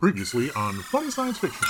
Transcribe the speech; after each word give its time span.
Previously 0.00 0.50
on 0.52 0.74
Funny 0.76 1.10
Science 1.10 1.36
Fiction. 1.38 1.66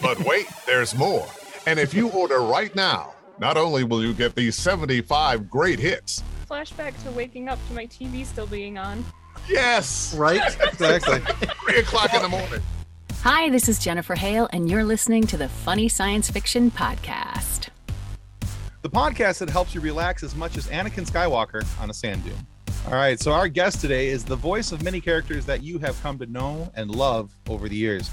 But 0.00 0.18
wait, 0.20 0.46
there's 0.64 0.94
more. 0.96 1.26
And 1.66 1.78
if 1.78 1.92
you 1.92 2.08
order 2.10 2.38
right 2.40 2.74
now, 2.74 3.12
not 3.38 3.58
only 3.58 3.84
will 3.84 4.02
you 4.02 4.14
get 4.14 4.34
these 4.34 4.56
75 4.56 5.50
great 5.50 5.78
hits, 5.78 6.22
Flashback 6.50 7.00
to 7.04 7.10
waking 7.10 7.48
up 7.50 7.58
to 7.68 7.74
my 7.74 7.86
TV 7.86 8.24
still 8.24 8.46
being 8.46 8.78
on. 8.78 9.04
yes, 9.46 10.14
Right? 10.16 10.40
Exactly. 10.62 11.18
three 11.66 11.78
o'clock 11.80 12.14
in 12.14 12.22
the 12.22 12.28
morning. 12.28 12.62
Hi, 13.22 13.50
this 13.50 13.68
is 13.68 13.78
Jennifer 13.78 14.14
Hale, 14.14 14.48
and 14.52 14.70
you're 14.70 14.84
listening 14.84 15.26
to 15.26 15.36
the 15.36 15.48
Funny 15.48 15.88
Science 15.88 16.30
Fiction 16.30 16.70
Podcast. 16.70 17.68
the 18.82 18.88
podcast 18.88 19.38
that 19.40 19.50
helps 19.50 19.74
you 19.74 19.80
relax 19.82 20.22
as 20.22 20.34
much 20.34 20.56
as 20.56 20.68
Anakin 20.68 21.04
Skywalker 21.10 21.66
on 21.82 21.90
a 21.90 21.94
sand 21.94 22.24
dune. 22.24 22.46
All 22.86 22.92
right, 22.92 23.18
so 23.18 23.32
our 23.32 23.48
guest 23.48 23.80
today 23.80 24.06
is 24.08 24.24
the 24.24 24.36
voice 24.36 24.70
of 24.70 24.80
many 24.84 25.00
characters 25.00 25.44
that 25.46 25.60
you 25.60 25.76
have 25.80 26.00
come 26.04 26.18
to 26.18 26.26
know 26.26 26.70
and 26.76 26.88
love 26.88 27.36
over 27.48 27.68
the 27.68 27.74
years. 27.74 28.08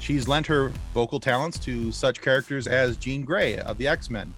She's 0.00 0.26
lent 0.26 0.44
her 0.48 0.72
vocal 0.92 1.20
talents 1.20 1.56
to 1.60 1.92
such 1.92 2.20
characters 2.20 2.66
as 2.66 2.96
Jean 2.96 3.24
Grey 3.24 3.58
of 3.58 3.78
the 3.78 3.86
X 3.86 4.10
Men, 4.10 4.34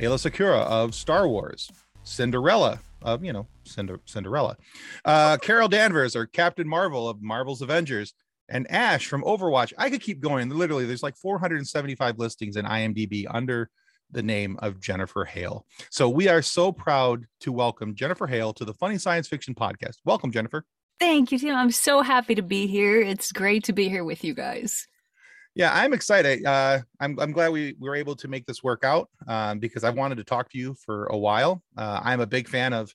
Aayla 0.00 0.30
Secura 0.30 0.60
of 0.60 0.94
Star 0.94 1.26
Wars, 1.26 1.68
Cinderella 2.04 2.78
of, 3.02 3.24
you 3.24 3.32
know, 3.32 3.48
Cinder- 3.64 3.98
Cinderella, 4.04 4.56
uh, 5.04 5.38
Carol 5.38 5.66
Danvers 5.66 6.14
or 6.14 6.26
Captain 6.26 6.68
Marvel 6.68 7.08
of 7.08 7.20
Marvel's 7.20 7.62
Avengers, 7.62 8.14
and 8.48 8.70
Ashe 8.70 9.08
from 9.08 9.24
Overwatch. 9.24 9.72
I 9.76 9.90
could 9.90 10.02
keep 10.02 10.20
going. 10.20 10.48
Literally, 10.50 10.84
there's 10.86 11.02
like 11.02 11.16
475 11.16 12.16
listings 12.20 12.56
in 12.56 12.64
IMDb 12.64 13.26
under 13.28 13.70
the 14.12 14.22
name 14.22 14.56
of 14.60 14.80
Jennifer 14.80 15.24
Hale. 15.24 15.66
So 15.90 16.08
we 16.08 16.28
are 16.28 16.42
so 16.42 16.72
proud 16.72 17.26
to 17.40 17.52
welcome 17.52 17.94
Jennifer 17.94 18.26
Hale 18.26 18.52
to 18.54 18.64
the 18.64 18.74
Funny 18.74 18.98
Science 18.98 19.28
Fiction 19.28 19.54
Podcast. 19.54 19.96
Welcome, 20.04 20.32
Jennifer. 20.32 20.64
Thank 20.98 21.32
you, 21.32 21.38
Tim. 21.38 21.56
I'm 21.56 21.70
so 21.70 22.02
happy 22.02 22.34
to 22.34 22.42
be 22.42 22.66
here. 22.66 23.00
It's 23.00 23.32
great 23.32 23.64
to 23.64 23.72
be 23.72 23.88
here 23.88 24.04
with 24.04 24.22
you 24.22 24.34
guys. 24.34 24.86
Yeah, 25.54 25.70
I'm 25.74 25.92
excited. 25.92 26.44
Uh, 26.44 26.80
I'm, 27.00 27.18
I'm 27.18 27.32
glad 27.32 27.50
we, 27.50 27.74
we 27.80 27.88
were 27.88 27.96
able 27.96 28.14
to 28.16 28.28
make 28.28 28.46
this 28.46 28.62
work 28.62 28.84
out 28.84 29.08
um, 29.26 29.58
because 29.58 29.82
I've 29.82 29.96
wanted 29.96 30.16
to 30.16 30.24
talk 30.24 30.50
to 30.50 30.58
you 30.58 30.74
for 30.84 31.06
a 31.06 31.18
while. 31.18 31.62
Uh, 31.76 32.00
I'm 32.02 32.20
a 32.20 32.26
big 32.26 32.48
fan 32.48 32.72
of 32.72 32.94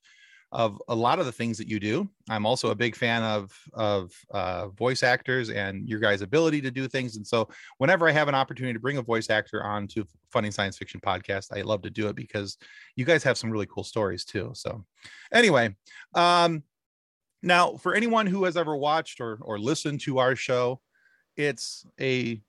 of 0.56 0.82
a 0.88 0.96
lot 0.96 1.20
of 1.20 1.26
the 1.26 1.34
things 1.34 1.58
that 1.58 1.68
you 1.68 1.82
do. 1.82 2.10
I'm 2.30 2.46
also 2.46 2.70
a 2.72 2.76
big 2.76 2.96
fan 2.96 3.24
of 3.24 3.54
of 3.74 4.14
uh, 4.32 4.70
voice 4.70 5.04
actors 5.04 5.50
and 5.50 5.88
your 5.88 6.00
guys' 6.00 6.22
ability 6.22 6.62
to 6.62 6.72
do 6.72 6.88
things. 6.88 7.18
And 7.18 7.28
so, 7.28 7.50
whenever 7.78 8.08
I 8.08 8.14
have 8.14 8.30
an 8.30 8.36
opportunity 8.36 8.72
to 8.72 8.80
bring 8.80 8.98
a 8.98 9.02
voice 9.02 9.30
actor 9.30 9.62
on 9.62 9.86
to 9.90 10.08
Funny 10.32 10.50
Science 10.52 10.78
Fiction 10.78 11.02
podcast, 11.02 11.56
I 11.56 11.62
love 11.62 11.82
to 11.82 11.90
do 11.90 12.08
it 12.08 12.16
because 12.16 12.58
you 12.96 13.04
guys 13.04 13.22
have 13.24 13.38
some 13.38 13.52
really 13.52 13.66
cool 13.66 13.84
stories 13.84 14.24
too. 14.24 14.52
So, 14.54 14.86
anyway, 15.34 15.76
um, 16.14 16.64
now 17.44 17.76
for 17.76 17.94
anyone 17.94 18.26
who 18.26 18.46
has 18.46 18.56
ever 18.56 18.78
watched 18.78 19.20
or 19.20 19.38
or 19.42 19.60
listened 19.60 20.00
to 20.02 20.20
our 20.20 20.38
show, 20.38 20.80
it's 21.36 21.86
a 22.00 22.42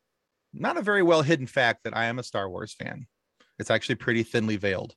not 0.55 0.77
a 0.77 0.83
very 0.83 1.03
well 1.03 1.23
hidden 1.23 1.49
fact 1.49 1.83
that 1.83 1.97
I 1.97 2.05
am 2.05 2.21
a 2.21 2.23
Star 2.23 2.49
Wars 2.49 2.73
fan. 2.73 3.09
It's 3.59 3.73
actually 3.73 3.97
pretty 3.97 4.23
thinly 4.23 4.57
veiled. 4.57 4.95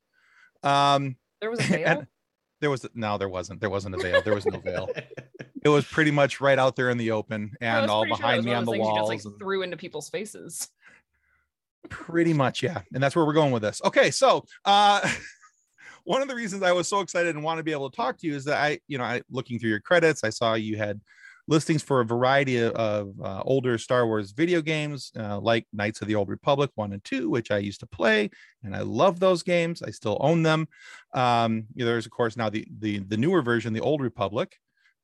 Um, 0.62 1.16
There 1.40 1.50
was 1.50 1.58
a 1.58 1.62
veil. 1.64 2.06
And 2.60 2.62
there 2.62 2.70
was 2.70 2.86
no, 2.94 3.18
there 3.18 3.28
wasn't. 3.28 3.60
There 3.60 3.70
wasn't 3.70 3.94
a 3.94 3.98
veil. 3.98 4.22
There 4.22 4.34
was 4.34 4.46
no 4.46 4.58
veil. 4.58 4.88
It 5.62 5.68
was 5.68 5.84
pretty 5.84 6.10
much 6.10 6.40
right 6.40 6.58
out 6.58 6.74
there 6.74 6.88
in 6.88 6.96
the 6.96 7.10
open 7.10 7.52
and 7.60 7.90
all 7.90 8.04
pretty 8.04 8.14
sure 8.14 8.22
behind 8.22 8.44
me 8.46 8.54
on 8.54 8.64
the 8.64 8.70
those 8.70 8.76
things 8.76 8.86
walls. 8.86 8.98
just 8.98 9.08
like 9.26 9.32
and- 9.32 9.38
threw 9.38 9.60
into 9.60 9.76
people's 9.76 10.08
faces. 10.08 10.68
pretty 11.90 12.32
much, 12.32 12.62
yeah. 12.62 12.80
And 12.94 13.02
that's 13.02 13.14
where 13.14 13.26
we're 13.26 13.34
going 13.34 13.52
with 13.52 13.60
this. 13.60 13.82
Okay, 13.84 14.10
so 14.10 14.46
uh 14.64 15.06
one 16.04 16.22
of 16.22 16.28
the 16.28 16.34
reasons 16.34 16.62
I 16.62 16.72
was 16.72 16.88
so 16.88 17.00
excited 17.00 17.34
and 17.34 17.44
want 17.44 17.58
to 17.58 17.62
be 17.62 17.72
able 17.72 17.90
to 17.90 17.96
talk 17.96 18.16
to 18.20 18.26
you 18.26 18.34
is 18.34 18.44
that 18.46 18.56
I, 18.56 18.80
you 18.88 18.96
know, 18.96 19.04
I 19.04 19.20
looking 19.30 19.58
through 19.58 19.68
your 19.68 19.80
credits, 19.80 20.24
I 20.24 20.30
saw 20.30 20.54
you 20.54 20.78
had 20.78 20.98
listings 21.50 21.82
for 21.82 22.00
a 22.00 22.04
variety 22.04 22.58
of, 22.58 22.72
of 22.74 23.12
uh, 23.22 23.42
older 23.44 23.76
Star 23.76 24.06
Wars 24.06 24.30
video 24.30 24.62
games, 24.62 25.10
uh, 25.18 25.38
like 25.40 25.66
Knights 25.72 26.00
of 26.00 26.08
the 26.08 26.14
Old 26.14 26.28
Republic 26.28 26.70
one 26.76 26.92
and 26.92 27.04
two, 27.04 27.28
which 27.28 27.50
I 27.50 27.58
used 27.58 27.80
to 27.80 27.86
play, 27.86 28.30
and 28.62 28.74
I 28.74 28.80
love 28.80 29.20
those 29.20 29.42
games. 29.42 29.82
I 29.82 29.90
still 29.90 30.16
own 30.20 30.42
them. 30.42 30.68
Um, 31.12 31.66
there's 31.74 32.06
of 32.06 32.12
course 32.12 32.36
now 32.36 32.48
the 32.48 32.66
the 32.78 33.00
the 33.00 33.16
newer 33.16 33.42
version, 33.42 33.72
the 33.72 33.80
Old 33.80 34.00
Republic 34.00 34.56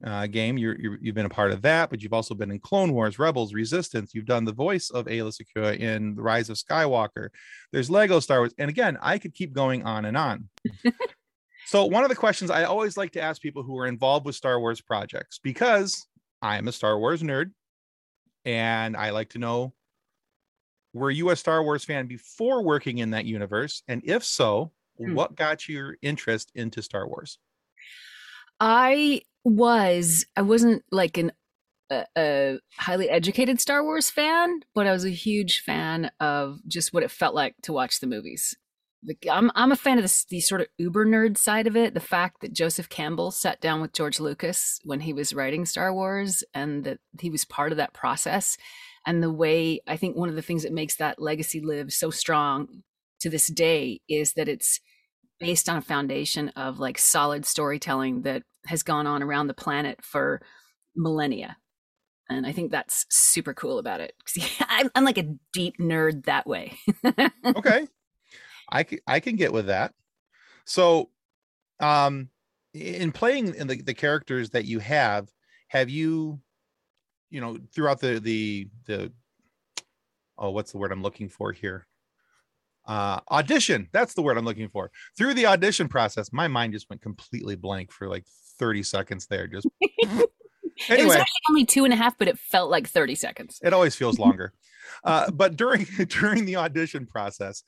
uh, 0.05 0.27
game. 0.29 0.57
You're, 0.57 0.79
you're 0.81 0.99
you've 1.03 1.17
been 1.17 1.27
a 1.27 1.31
part 1.31 1.51
of 1.51 1.62
that, 1.62 1.91
but 1.91 2.01
you've 2.01 2.12
also 2.12 2.34
been 2.34 2.53
in 2.53 2.61
Clone 2.61 2.93
Wars, 2.93 3.19
Rebels, 3.19 3.53
Resistance. 3.53 4.15
You've 4.15 4.25
done 4.25 4.45
the 4.45 4.53
voice 4.53 4.91
of 4.91 5.07
Aayla 5.07 5.37
Secura 5.37 5.77
in 5.77 6.15
The 6.15 6.23
Rise 6.23 6.49
of 6.49 6.57
Skywalker. 6.57 7.28
There's 7.73 7.91
Lego 7.91 8.21
Star 8.21 8.39
Wars, 8.39 8.55
and 8.59 8.71
again, 8.71 8.97
I 9.03 9.19
could 9.19 9.34
keep 9.34 9.53
going 9.53 9.83
on 9.84 10.05
and 10.05 10.17
on. 10.17 10.49
so 11.67 11.87
one 11.87 12.05
of 12.05 12.09
the 12.09 12.17
questions 12.17 12.53
I 12.53 12.65
always 12.65 12.97
like 12.97 13.11
to 13.13 13.21
ask 13.21 13.43
people 13.43 13.65
who 13.65 13.77
are 13.78 13.87
involved 13.87 14.27
with 14.27 14.37
Star 14.37 14.61
Wars 14.61 14.81
projects, 14.81 15.41
because 15.43 16.07
I 16.43 16.59
am 16.59 16.69
a 16.69 16.73
Star 16.73 16.99
Wars 16.99 17.23
nerd, 17.23 17.53
and 18.45 18.97
I 18.97 19.11
like 19.11 19.31
to 19.31 19.39
know 19.39 19.75
were 20.93 21.11
you 21.11 21.31
a 21.31 21.37
Star 21.37 21.63
Wars 21.63 21.85
fan 21.85 22.07
before 22.07 22.63
working 22.63 22.99
in 22.99 23.11
that 23.11 23.25
universe, 23.27 23.83
and 23.89 24.03
if 24.05 24.25
so, 24.25 24.73
Hmm. 24.99 25.15
what 25.15 25.35
got 25.35 25.69
your 25.69 25.97
interest 26.01 26.51
into 26.55 26.83
Star 26.83 27.07
Wars? 27.07 27.39
I 28.61 29.23
was, 29.45 30.27
I 30.37 30.43
wasn't 30.43 30.85
like 30.91 31.19
an 31.19 31.33
a, 31.91 32.07
a 32.17 32.59
highly 32.77 33.11
educated 33.11 33.61
Star 33.61 33.85
Wars 33.85 34.11
fan, 34.11 34.61
but 34.75 34.87
I 34.87 34.93
was 34.93 35.05
a 35.05 35.11
huge 35.11 35.61
fan 35.61 36.11
of 36.21 36.61
just 36.69 36.93
what 36.95 37.03
it 37.03 37.11
felt 37.11 37.35
like 37.35 37.57
to 37.63 37.73
watch 37.73 38.01
the 38.01 38.09
movies. 38.09 38.57
I'm 39.31 39.50
I'm 39.55 39.72
a 39.72 39.77
fan 39.77 39.99
of 39.99 40.11
the 40.31 40.41
sort 40.41 40.61
of 40.61 40.69
uber 40.78 41.06
nerd 41.06 41.37
side 41.37 41.67
of 41.67 41.77
it. 41.77 41.94
The 41.94 42.00
fact 42.00 42.41
that 42.41 42.53
Joseph 42.53 42.89
Campbell 42.89 43.31
sat 43.31 43.61
down 43.61 43.81
with 43.81 43.93
George 43.93 44.21
Lucas 44.21 44.81
when 44.84 45.00
he 45.00 45.12
was 45.12 45.34
writing 45.34 45.65
Star 45.65 45.93
Wars, 45.93 46.43
and 46.55 46.84
that 46.84 46.99
he 47.21 47.31
was 47.31 47.45
part 47.45 47.72
of 47.72 47.78
that 47.78 47.93
process, 47.93 48.56
and 49.06 49.22
the 49.22 49.33
way 49.33 49.81
I 49.87 49.97
think 49.97 50.16
one 50.16 50.28
of 50.28 50.34
the 50.34 50.43
things 50.43 50.62
that 50.62 50.72
makes 50.72 50.97
that 50.97 51.21
legacy 51.21 51.61
live 51.61 51.93
so 51.93 52.11
strong 52.11 52.83
to 53.21 53.31
this 53.31 53.47
day 53.47 54.00
is 54.09 54.34
that 54.34 54.49
it's 54.49 54.81
based 55.39 55.69
on 55.69 55.77
a 55.77 55.83
foundation 55.83 56.49
of 56.50 56.78
like 56.78 56.99
solid 56.99 57.45
storytelling 57.45 58.22
that 58.22 58.43
has 58.66 58.83
gone 58.83 59.06
on 59.06 59.22
around 59.22 59.47
the 59.47 59.55
planet 59.55 60.03
for 60.03 60.41
millennia. 60.97 61.56
And 62.28 62.45
i 62.45 62.50
think 62.50 62.72
that's 62.72 63.06
super 63.09 63.55
cool 63.55 63.78
about 63.78 64.00
it 64.00 64.12
I'm, 64.69 64.91
I'm 64.97 65.05
like 65.05 65.19
a 65.19 65.37
deep 65.53 65.78
nerd 65.78 66.25
that 66.25 66.45
way. 66.45 66.77
Okay 67.47 67.87
i 68.77 68.83
can 68.83 68.99
i 69.07 69.21
can 69.21 69.37
get 69.37 69.53
with 69.53 69.67
that. 69.67 69.93
So 70.65 71.11
um 71.81 72.29
in 72.75 73.11
playing 73.13 73.55
in 73.55 73.67
the, 73.67 73.81
the 73.81 73.95
characters 73.95 74.51
that 74.51 74.67
you 74.67 74.79
have 74.81 75.29
have 75.69 75.89
you 75.89 76.41
you 77.31 77.41
know 77.41 77.59
throughout 77.75 78.01
the 78.01 78.19
the 78.21 78.69
the 78.85 79.13
oh 80.39 80.51
what's 80.51 80.73
the 80.73 80.79
word 80.79 80.93
i'm 80.93 81.03
looking 81.03 81.29
for 81.29 81.53
here? 81.53 81.87
Uh 82.87 83.21
audition. 83.31 83.89
That's 83.93 84.15
the 84.15 84.23
word 84.23 84.37
i'm 84.37 84.45
looking 84.45 84.69
for. 84.69 84.91
Through 85.17 85.35
the 85.35 85.47
audition 85.47 85.89
process 85.89 86.33
my 86.33 86.49
mind 86.49 86.75
just 86.75 86.89
went 86.91 87.03
completely 87.03 87.57
blank 87.57 87.93
for 87.93 88.09
like 88.09 88.27
30 88.59 88.83
seconds 88.83 89.27
there. 89.27 89.47
Just 89.47 89.67
it 89.81 90.09
was 90.11 90.91
anyway. 90.91 91.17
actually 91.17 91.43
only 91.51 91.65
two 91.65 91.85
and 91.85 91.93
a 91.95 91.97
half 91.97 92.19
but 92.19 92.29
it 92.29 92.39
felt 92.39 92.71
like 92.71 92.87
30 92.89 93.15
seconds. 93.15 93.59
It 93.63 93.73
always 93.73 93.97
feels 93.97 94.19
longer. 94.19 94.53
Uh, 95.05 95.31
but 95.31 95.57
during 95.57 95.85
during 96.09 96.45
the 96.45 96.57
audition 96.57 97.07
process 97.07 97.63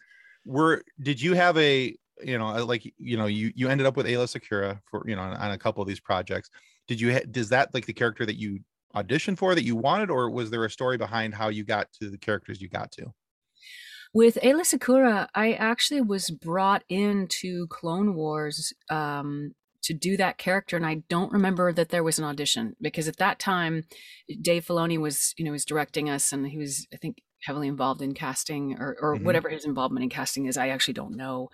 were 0.49 0.83
did 1.01 1.21
you 1.21 1.35
have 1.35 1.57
a 1.59 1.95
you 2.23 2.39
know 2.39 2.65
like 2.65 2.83
you 2.97 3.17
know 3.17 3.27
you 3.27 3.53
you 3.55 3.69
ended 3.69 3.87
up 3.87 3.97
with 3.97 4.07
Aayla 4.07 4.27
Secura 4.27 4.81
for 4.91 5.05
you 5.07 5.15
know 5.15 5.23
on, 5.23 5.35
on 5.35 5.51
a 5.53 5.59
couple 5.59 5.83
of 5.83 5.89
these 5.89 6.01
projects. 6.01 6.51
Did 6.89 7.01
you 7.01 7.13
ha- 7.13 7.27
does 7.31 7.51
that 7.51 7.73
like 7.75 7.87
the 7.87 7.93
character 7.93 8.25
that 8.25 8.37
you 8.37 8.61
auditioned 8.97 9.39
for 9.39 9.55
that 9.55 9.65
you 9.65 9.77
wanted 9.77 10.11
or 10.11 10.31
was 10.31 10.51
there 10.51 10.65
a 10.65 10.71
story 10.71 10.97
behind 10.97 11.35
how 11.35 11.49
you 11.49 11.65
got 11.65 11.93
to 12.01 12.11
the 12.11 12.17
characters 12.17 12.61
you 12.63 12.69
got 12.69 12.91
to? 12.93 13.13
With 14.15 14.39
Aayla 14.43 14.63
Secura, 14.63 15.29
I 15.35 15.53
actually 15.53 16.01
was 16.01 16.31
brought 16.31 16.83
into 16.89 17.67
Clone 17.67 18.15
Wars 18.15 18.73
um, 18.89 19.55
to 19.83 19.93
do 19.93 20.17
that 20.17 20.39
character, 20.39 20.79
and 20.79 20.87
I 20.87 21.03
don't 21.11 21.31
remember 21.31 21.75
that 21.75 21.91
there 21.91 22.03
was 22.03 22.19
an 22.19 22.25
audition 22.25 22.75
because 22.81 23.07
at 23.07 23.19
that 23.19 23.39
time, 23.39 23.85
Dave 24.41 24.65
Filoni 24.65 24.99
was, 24.99 25.35
you 25.37 25.45
know, 25.45 25.53
was 25.53 25.67
directing 25.67 26.09
us, 26.09 26.33
and 26.33 26.47
he 26.47 26.57
was, 26.57 26.87
I 26.93 26.97
think, 26.97 27.19
heavily 27.45 27.69
involved 27.69 28.03
in 28.03 28.15
casting 28.15 28.75
or, 28.79 28.97
or 29.01 29.17
Mhm. 29.17 29.25
whatever 29.25 29.49
his 29.49 29.65
involvement 29.65 30.05
in 30.05 30.11
casting 30.11 30.47
is. 30.47 30.57
I 30.57 30.69
actually 30.69 30.95
don't 30.95 31.17
know, 31.17 31.51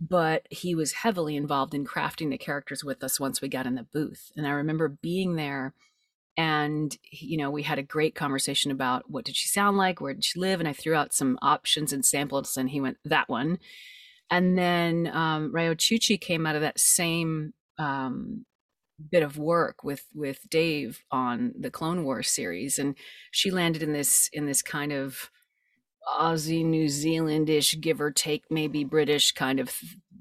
but 0.00 0.46
he 0.50 0.74
was 0.74 0.92
heavily 0.92 1.36
involved 1.36 1.74
in 1.74 1.84
crafting 1.84 2.30
the 2.30 2.38
characters 2.38 2.84
with 2.84 3.02
us 3.02 3.20
once 3.20 3.40
we 3.40 3.48
got 3.48 3.66
in 3.66 3.74
the 3.74 3.86
booth, 3.92 4.30
and 4.36 4.46
I 4.46 4.50
remember 4.50 4.88
being 4.88 5.36
there 5.36 5.74
and 6.36 6.96
you 7.10 7.36
know 7.36 7.50
we 7.50 7.62
had 7.62 7.78
a 7.78 7.82
great 7.82 8.14
conversation 8.14 8.70
about 8.70 9.10
what 9.10 9.22
did 9.22 9.36
she 9.36 9.46
sound 9.48 9.76
like 9.76 10.00
where 10.00 10.14
did 10.14 10.24
she 10.24 10.40
live 10.40 10.60
and 10.60 10.68
i 10.68 10.72
threw 10.72 10.94
out 10.94 11.12
some 11.12 11.38
options 11.42 11.92
and 11.92 12.06
samples 12.06 12.56
and 12.56 12.70
he 12.70 12.80
went 12.80 12.96
that 13.04 13.28
one 13.28 13.58
and 14.32 14.56
then 14.56 15.08
um, 15.12 15.52
Riyo 15.52 15.74
Chuchi 15.74 16.18
came 16.18 16.46
out 16.46 16.56
of 16.56 16.62
that 16.62 16.80
same 16.80 17.52
um, 17.78 18.46
bit 19.10 19.22
of 19.22 19.38
work 19.38 19.84
with 19.84 20.04
with 20.14 20.48
Dave 20.50 21.04
on 21.10 21.52
the 21.58 21.70
Clone 21.70 22.04
Wars 22.04 22.28
series, 22.28 22.78
and 22.78 22.94
she 23.30 23.50
landed 23.50 23.82
in 23.82 23.92
this 23.92 24.28
in 24.32 24.46
this 24.46 24.62
kind 24.62 24.92
of 24.92 25.30
Aussie, 26.08 26.64
New 26.64 26.86
Zealandish, 26.86 27.80
give 27.80 28.00
or 28.00 28.10
take, 28.10 28.44
maybe 28.50 28.84
British 28.84 29.32
kind 29.32 29.60
of 29.60 29.72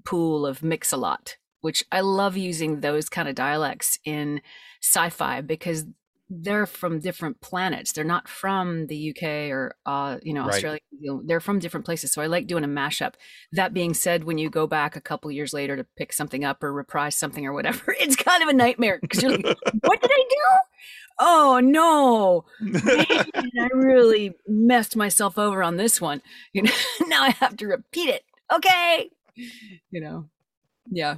pool 0.05 0.45
of 0.45 0.63
mix 0.63 0.91
a 0.91 0.97
lot, 0.97 1.37
which 1.61 1.83
I 1.91 2.01
love 2.01 2.37
using 2.37 2.79
those 2.79 3.09
kind 3.09 3.27
of 3.27 3.35
dialects 3.35 3.97
in 4.05 4.41
sci-fi 4.81 5.41
because 5.41 5.85
they're 6.33 6.65
from 6.65 6.99
different 6.99 7.41
planets. 7.41 7.91
They're 7.91 8.05
not 8.05 8.29
from 8.29 8.87
the 8.87 9.09
UK 9.09 9.51
or 9.51 9.75
uh, 9.85 10.17
you 10.23 10.33
know 10.33 10.43
Right. 10.43 10.53
Australia. 10.53 10.79
You 10.97 11.11
know, 11.11 11.21
they're 11.25 11.41
from 11.41 11.59
different 11.59 11.85
places. 11.85 12.13
So 12.13 12.21
I 12.21 12.27
like 12.27 12.47
doing 12.47 12.63
a 12.63 12.67
mashup. 12.67 13.15
That 13.51 13.73
being 13.73 13.93
said, 13.93 14.23
when 14.23 14.37
you 14.37 14.49
go 14.49 14.65
back 14.65 14.95
a 14.95 15.01
couple 15.01 15.29
years 15.31 15.53
later 15.53 15.75
to 15.75 15.85
pick 15.97 16.13
something 16.13 16.45
up 16.45 16.63
or 16.63 16.71
reprise 16.71 17.15
something 17.15 17.45
or 17.45 17.53
whatever, 17.53 17.93
it's 17.99 18.15
kind 18.15 18.41
of 18.41 18.49
a 18.49 18.53
nightmare 18.53 18.99
because 19.01 19.21
you're 19.21 19.31
like, 19.33 19.45
"What 19.81 20.01
did 20.01 20.11
I 20.11 20.25
do? 20.29 20.37
Oh 21.19 21.59
no, 21.63 22.45
man, 22.59 23.05
I 23.59 23.67
really 23.73 24.33
messed 24.47 24.95
myself 24.95 25.37
over 25.37 25.61
on 25.61 25.77
this 25.77 25.99
one. 25.99 26.21
You 26.53 26.63
know, 26.63 26.71
now 27.07 27.23
I 27.23 27.31
have 27.31 27.57
to 27.57 27.67
repeat 27.67 28.09
it. 28.09 28.23
Okay, 28.53 29.09
you 29.35 30.01
know, 30.01 30.29
yeah." 30.89 31.17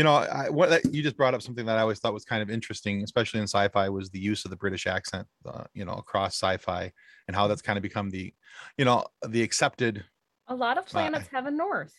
You 0.00 0.04
know 0.04 0.14
I, 0.40 0.48
what 0.58 0.68
that- 0.70 0.94
you 0.94 1.00
just 1.02 1.16
brought 1.20 1.34
up 1.34 1.42
something 1.42 1.66
that 1.66 1.76
i 1.78 1.82
always 1.82 1.98
thought 2.00 2.14
was 2.20 2.24
kind 2.32 2.42
of 2.44 2.48
interesting 2.58 3.02
especially 3.02 3.40
in 3.40 3.48
sci-fi 3.54 3.86
was 3.98 4.06
the 4.10 4.22
use 4.32 4.40
of 4.46 4.50
the 4.50 4.56
british 4.64 4.84
accent 4.96 5.26
uh, 5.50 5.64
you 5.78 5.84
know 5.84 5.96
across 6.04 6.32
sci-fi 6.42 6.82
and 7.26 7.32
how 7.38 7.44
that's 7.48 7.60
kind 7.68 7.76
of 7.76 7.82
become 7.90 8.08
the 8.16 8.32
you 8.78 8.84
know 8.88 8.98
the 9.28 9.42
accepted 9.48 9.94
A 10.48 10.54
lot 10.54 10.78
of 10.78 10.84
planets 10.86 11.28
have 11.36 11.44
a 11.46 11.50
north. 11.64 11.94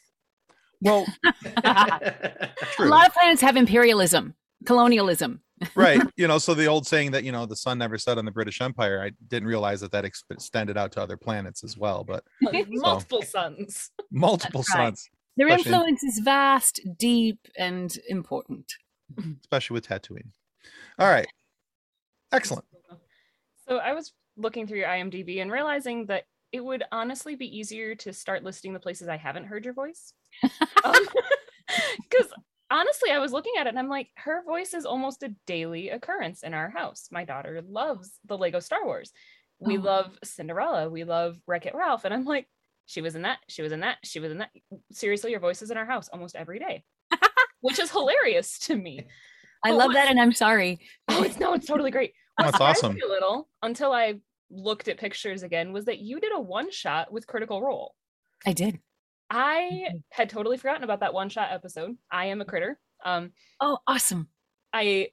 well 0.87 1.05
A 1.65 2.85
lot 2.95 3.07
of 3.07 3.13
planets 3.13 3.41
have 3.41 3.55
imperialism, 3.55 4.33
colonialism. 4.65 5.41
right 5.75 6.01
you 6.21 6.27
know 6.27 6.39
so 6.39 6.53
the 6.55 6.65
old 6.65 6.87
saying 6.87 7.11
that 7.11 7.23
you 7.23 7.31
know 7.31 7.45
the 7.45 7.55
sun 7.65 7.77
never 7.77 7.97
set 7.97 8.17
on 8.17 8.25
the 8.25 8.31
british 8.39 8.61
empire 8.61 8.97
i 9.05 9.11
didn't 9.27 9.47
realize 9.47 9.79
that 9.81 9.91
that 9.91 10.05
extended 10.05 10.75
out 10.77 10.91
to 10.93 10.99
other 11.01 11.17
planets 11.17 11.63
as 11.63 11.77
well 11.77 12.03
but 12.03 12.23
Multiple 12.69 13.21
suns. 13.21 13.91
multiple 14.11 14.61
That's 14.61 14.75
right. 14.75 14.87
suns 14.97 15.09
Their 15.37 15.47
Especially 15.47 15.69
in- 15.71 15.75
influence 15.75 16.03
is 16.03 16.19
vast, 16.19 16.79
deep, 16.97 17.39
and 17.57 17.95
important. 18.09 18.71
especially 19.41 19.73
with 19.75 19.87
Tatooine. 19.87 20.31
All 20.99 21.09
right. 21.09 21.27
Excellent. 22.31 22.65
So 23.67 23.77
I 23.77 23.93
was 23.93 24.13
looking 24.37 24.67
through 24.67 24.79
your 24.79 24.87
IMDb 24.87 25.41
and 25.41 25.51
realizing 25.51 26.05
that 26.07 26.23
it 26.51 26.63
would 26.63 26.83
honestly 26.91 27.35
be 27.35 27.45
easier 27.57 27.95
to 27.95 28.11
start 28.13 28.43
listing 28.43 28.73
the 28.73 28.79
places 28.79 29.07
I 29.07 29.17
haven't 29.17 29.45
heard 29.45 29.65
your 29.65 29.73
voice. 29.73 30.13
Um, 30.83 30.95
because 32.09 32.27
honestly, 32.71 33.11
I 33.11 33.19
was 33.19 33.31
looking 33.31 33.53
at 33.59 33.67
it 33.67 33.69
and 33.69 33.79
I'm 33.79 33.87
like, 33.87 34.09
her 34.17 34.43
voice 34.43 34.73
is 34.73 34.85
almost 34.85 35.23
a 35.23 35.33
daily 35.45 35.89
occurrence 35.89 36.41
in 36.43 36.53
our 36.53 36.69
house. 36.69 37.07
My 37.11 37.23
daughter 37.23 37.61
loves 37.67 38.11
the 38.25 38.37
Lego 38.37 38.59
Star 38.59 38.83
Wars. 38.85 39.11
We 39.59 39.77
Oh. 39.77 39.81
love 39.81 40.17
Cinderella. 40.23 40.89
We 40.89 41.03
love 41.03 41.37
Wreck 41.47 41.65
It 41.67 41.75
Ralph. 41.75 42.03
And 42.03 42.13
I'm 42.13 42.25
like, 42.25 42.47
she 42.91 42.99
was 43.01 43.15
in 43.15 43.21
that. 43.21 43.37
She 43.47 43.61
was 43.61 43.71
in 43.71 43.79
that. 43.79 43.97
She 44.03 44.19
was 44.19 44.31
in 44.33 44.39
that. 44.39 44.49
Seriously, 44.91 45.31
your 45.31 45.39
voice 45.39 45.61
is 45.61 45.71
in 45.71 45.77
our 45.77 45.85
house 45.85 46.09
almost 46.09 46.35
every 46.35 46.59
day, 46.59 46.83
which 47.61 47.79
is 47.79 47.89
hilarious 47.89 48.59
to 48.59 48.75
me. 48.75 49.07
I 49.63 49.69
But 49.69 49.77
love 49.77 49.87
what- 49.87 49.93
that, 49.93 50.09
and 50.09 50.19
I'm 50.19 50.33
sorry. 50.33 50.81
Oh, 51.07 51.23
it's 51.23 51.39
no, 51.39 51.53
it's 51.53 51.67
totally 51.67 51.91
great. 51.91 52.13
What 52.37 52.51
That's 52.51 52.61
awesome. 52.61 52.97
A 53.03 53.07
little 53.07 53.47
until 53.61 53.91
I 53.93 54.15
looked 54.49 54.87
at 54.87 54.97
pictures 54.97 55.43
again 55.43 55.71
was 55.73 55.85
that 55.85 55.99
you 55.99 56.19
did 56.19 56.31
a 56.33 56.39
one 56.39 56.71
shot 56.71 57.11
with 57.13 57.27
Critical 57.27 57.61
Role. 57.61 57.93
I 58.45 58.53
did. 58.53 58.79
I 59.29 59.85
had 60.09 60.29
totally 60.29 60.57
forgotten 60.57 60.83
about 60.83 60.99
that 61.01 61.13
one 61.13 61.29
shot 61.29 61.49
episode. 61.51 61.95
I 62.11 62.25
am 62.27 62.41
a 62.41 62.45
critter. 62.45 62.79
Um, 63.05 63.31
Oh, 63.59 63.77
awesome. 63.87 64.27
I 64.73 65.09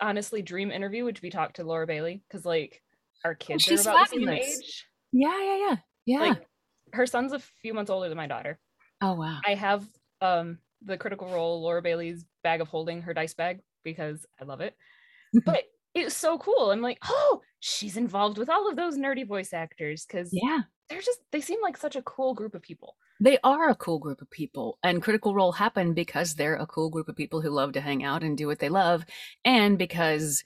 honestly 0.00 0.40
dream 0.42 0.70
interview 0.70 1.04
would 1.04 1.20
be 1.20 1.30
talk 1.30 1.54
to 1.54 1.64
Laura 1.64 1.86
Bailey 1.86 2.22
because 2.28 2.44
like 2.46 2.82
our 3.24 3.34
kids 3.34 3.66
are 3.66 3.70
she's 3.70 3.86
about 3.86 4.08
the 4.10 4.16
same 4.16 4.26
fabulous. 4.26 4.58
age. 4.58 4.86
Yeah, 5.12 5.42
yeah, 5.42 5.56
yeah, 5.68 5.76
yeah. 6.06 6.20
Like 6.20 6.46
her 6.96 7.06
son's 7.06 7.32
a 7.32 7.38
few 7.38 7.74
months 7.74 7.90
older 7.90 8.08
than 8.08 8.16
my 8.16 8.26
daughter. 8.26 8.58
oh, 9.00 9.14
wow. 9.14 9.40
I 9.46 9.54
have 9.54 9.86
um 10.20 10.58
the 10.82 10.96
Critical 10.98 11.28
Role 11.28 11.62
Laura 11.62 11.82
Bailey's 11.82 12.24
bag 12.42 12.60
of 12.60 12.68
holding 12.68 13.02
her 13.02 13.14
dice 13.14 13.34
bag 13.34 13.60
because 13.84 14.26
I 14.40 14.44
love 14.44 14.60
it. 14.60 14.74
but 15.44 15.64
it's 15.94 16.16
so 16.16 16.38
cool. 16.38 16.70
I'm 16.70 16.82
like, 16.82 16.98
oh, 17.04 17.40
she's 17.60 17.96
involved 17.96 18.38
with 18.38 18.50
all 18.50 18.68
of 18.68 18.76
those 18.76 18.96
nerdy 18.98 19.26
voice 19.26 19.52
actors 19.52 20.04
because 20.06 20.30
Yeah, 20.32 20.60
they're 20.88 21.00
just 21.00 21.20
they 21.32 21.40
seem 21.40 21.60
like 21.62 21.76
such 21.76 21.96
a 21.96 22.02
cool 22.02 22.34
group 22.34 22.54
of 22.54 22.62
people. 22.62 22.96
they 23.20 23.38
are 23.42 23.70
a 23.70 23.74
cool 23.74 23.98
group 23.98 24.20
of 24.20 24.30
people, 24.30 24.78
and 24.82 25.02
Critical 25.02 25.34
Role 25.34 25.52
happened 25.52 25.94
because 25.94 26.34
they're 26.34 26.56
a 26.56 26.66
cool 26.66 26.90
group 26.90 27.08
of 27.08 27.16
people 27.16 27.40
who 27.40 27.50
love 27.50 27.72
to 27.72 27.80
hang 27.80 28.04
out 28.04 28.22
and 28.22 28.36
do 28.36 28.46
what 28.46 28.58
they 28.58 28.68
love, 28.68 29.04
and 29.44 29.78
because 29.78 30.44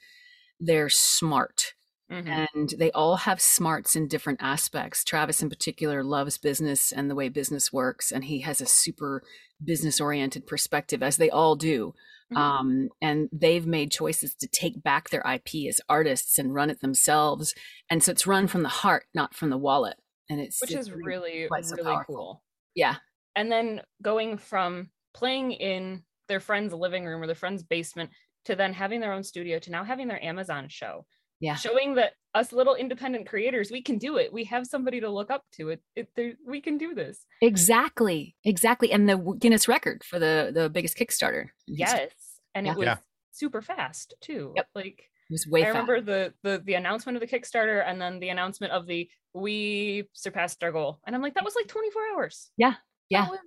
they're 0.59 0.89
smart. 0.89 1.73
Mhm. 2.11 2.47
and 2.53 2.69
they 2.77 2.91
all 2.91 3.15
have 3.15 3.39
smarts 3.41 3.95
in 3.95 4.07
different 4.07 4.41
aspects. 4.41 5.03
Travis, 5.03 5.41
in 5.41 5.49
particular, 5.49 6.03
loves 6.03 6.37
business 6.37 6.91
and 6.91 7.09
the 7.09 7.15
way 7.15 7.29
business 7.29 7.71
works, 7.73 8.11
and 8.11 8.25
he 8.25 8.39
has 8.41 8.61
a 8.61 8.65
super 8.65 9.23
business 9.63 10.01
oriented 10.01 10.45
perspective, 10.47 11.01
as 11.03 11.17
they 11.17 11.29
all 11.29 11.55
do. 11.55 11.93
Mhm. 12.31 12.37
Um, 12.37 12.89
and 13.01 13.29
they've 13.31 13.65
made 13.67 13.91
choices 13.91 14.35
to 14.35 14.47
take 14.47 14.81
back 14.83 15.09
their 15.09 15.25
IP 15.25 15.67
as 15.67 15.81
artists 15.89 16.37
and 16.39 16.53
run 16.53 16.69
it 16.69 16.81
themselves. 16.81 17.53
And 17.89 18.03
so 18.03 18.11
it's 18.11 18.27
run 18.27 18.47
from 18.47 18.63
the 18.63 18.69
heart, 18.69 19.05
not 19.13 19.33
from 19.35 19.49
the 19.49 19.57
wallet. 19.57 19.97
And 20.29 20.39
it's 20.39 20.61
Which 20.61 20.71
is 20.73 20.91
really, 20.91 21.47
quite 21.47 21.65
so 21.65 21.75
really 21.75 21.97
cool. 22.07 22.43
yeah, 22.75 22.97
And 23.35 23.51
then 23.51 23.81
going 24.01 24.37
from 24.37 24.91
playing 25.13 25.51
in 25.53 26.03
their 26.27 26.39
friend's 26.39 26.73
living 26.73 27.05
room 27.05 27.21
or 27.21 27.25
their 27.27 27.35
friend's 27.35 27.63
basement 27.63 28.11
to 28.45 28.55
then 28.55 28.73
having 28.73 29.01
their 29.01 29.13
own 29.13 29.23
studio 29.23 29.59
to 29.59 29.71
now 29.71 29.83
having 29.83 30.07
their 30.07 30.23
Amazon 30.23 30.67
show. 30.69 31.05
Yeah. 31.41 31.55
Showing 31.55 31.95
that 31.95 32.13
us 32.33 32.53
little 32.53 32.75
independent 32.75 33.27
creators, 33.27 33.71
we 33.71 33.81
can 33.81 33.97
do 33.97 34.15
it. 34.17 34.31
We 34.31 34.45
have 34.45 34.65
somebody 34.67 35.01
to 35.01 35.09
look 35.09 35.29
up 35.29 35.43
to. 35.57 35.69
It, 35.69 35.81
it 35.95 36.09
there, 36.15 36.33
we 36.47 36.61
can 36.61 36.77
do 36.77 36.93
this. 36.93 37.25
exactly, 37.41 38.35
exactly. 38.45 38.91
And 38.91 39.09
the 39.09 39.17
Guinness 39.39 39.67
record 39.67 40.03
for 40.03 40.19
the 40.19 40.51
the 40.53 40.69
biggest 40.69 40.97
Kickstarter. 40.97 41.47
Yes. 41.67 42.11
And 42.55 42.65
Yeah. 42.65 42.73
it 42.73 42.77
was 42.77 42.85
Yeah. 42.85 42.97
super 43.31 43.61
fast 43.61 44.13
too. 44.21 44.53
Yep. 44.55 44.67
Like 44.75 44.99
it 45.29 45.33
was 45.33 45.47
way 45.47 45.61
I 45.61 45.65
fast. 45.65 45.73
remember 45.73 46.01
the, 46.01 46.33
the 46.43 46.61
the 46.63 46.75
announcement 46.75 47.15
of 47.17 47.21
the 47.21 47.27
Kickstarter 47.27 47.83
and 47.85 47.99
then 48.01 48.19
the 48.19 48.29
announcement 48.29 48.71
of 48.73 48.85
the 48.87 49.09
we 49.33 50.07
surpassed 50.13 50.63
our 50.63 50.71
goal. 50.71 50.99
And 51.07 51.15
I'm 51.15 51.21
like, 51.21 51.33
that 51.35 51.43
was 51.45 51.55
like 51.55 51.67
24 51.67 52.01
hours. 52.13 52.51
Yeah, 52.57 52.75
yeah. 53.09 53.23
That 53.23 53.31
was 53.31 53.39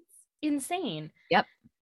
insane. 0.43 1.11
Yep. 1.31 1.47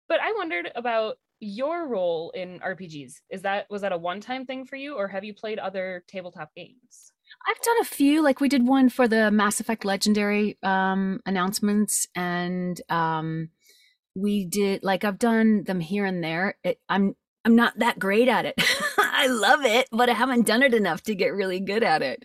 But 0.09 0.21
I 0.21 0.33
wondered 0.33 0.71
about 0.75 1.17
your 1.45 1.87
role 1.87 2.31
in 2.35 2.61
RPGs. 2.61 3.13
Is 3.31 3.43
that 3.43 3.67
was 3.71 3.83
that 3.83 3.93
a 3.93 3.99
one-time 3.99 4.47
thing 4.47 4.65
for 4.65 4.77
you 4.77 4.95
or 4.95 5.09
have 5.09 5.25
you 5.25 5.35
played 5.35 5.59
other 5.59 6.05
tabletop 6.09 6.55
games? 6.55 7.13
I've 7.47 7.61
done 7.61 7.81
a 7.81 7.85
few. 7.85 8.23
Like 8.23 8.41
we 8.41 8.49
did 8.49 8.67
one 8.67 8.89
for 8.89 9.09
the 9.09 9.31
Mass 9.31 9.61
Effect 9.61 9.85
Legendary 9.85 10.59
um, 10.63 11.21
announcements, 11.27 12.07
and 12.15 12.81
um, 12.89 13.51
we 14.15 14.45
did 14.45 14.83
like 14.83 15.05
I've 15.05 15.19
done 15.19 15.65
them 15.65 15.81
here 15.81 16.05
and 16.05 16.23
there. 16.23 16.57
It, 16.65 16.81
I'm 16.89 17.15
I'm 17.45 17.57
not 17.57 17.79
that 17.79 17.99
great 17.99 18.29
at 18.29 18.47
it. 18.47 18.55
I 18.99 19.27
love 19.27 19.65
it, 19.65 19.89
but 19.91 20.09
I 20.09 20.13
haven't 20.13 20.47
done 20.47 20.63
it 20.63 20.75
enough 20.75 21.03
to 21.05 21.15
get 21.15 21.35
really 21.35 21.61
good 21.61 21.83
at 21.83 22.03
it. 22.03 22.23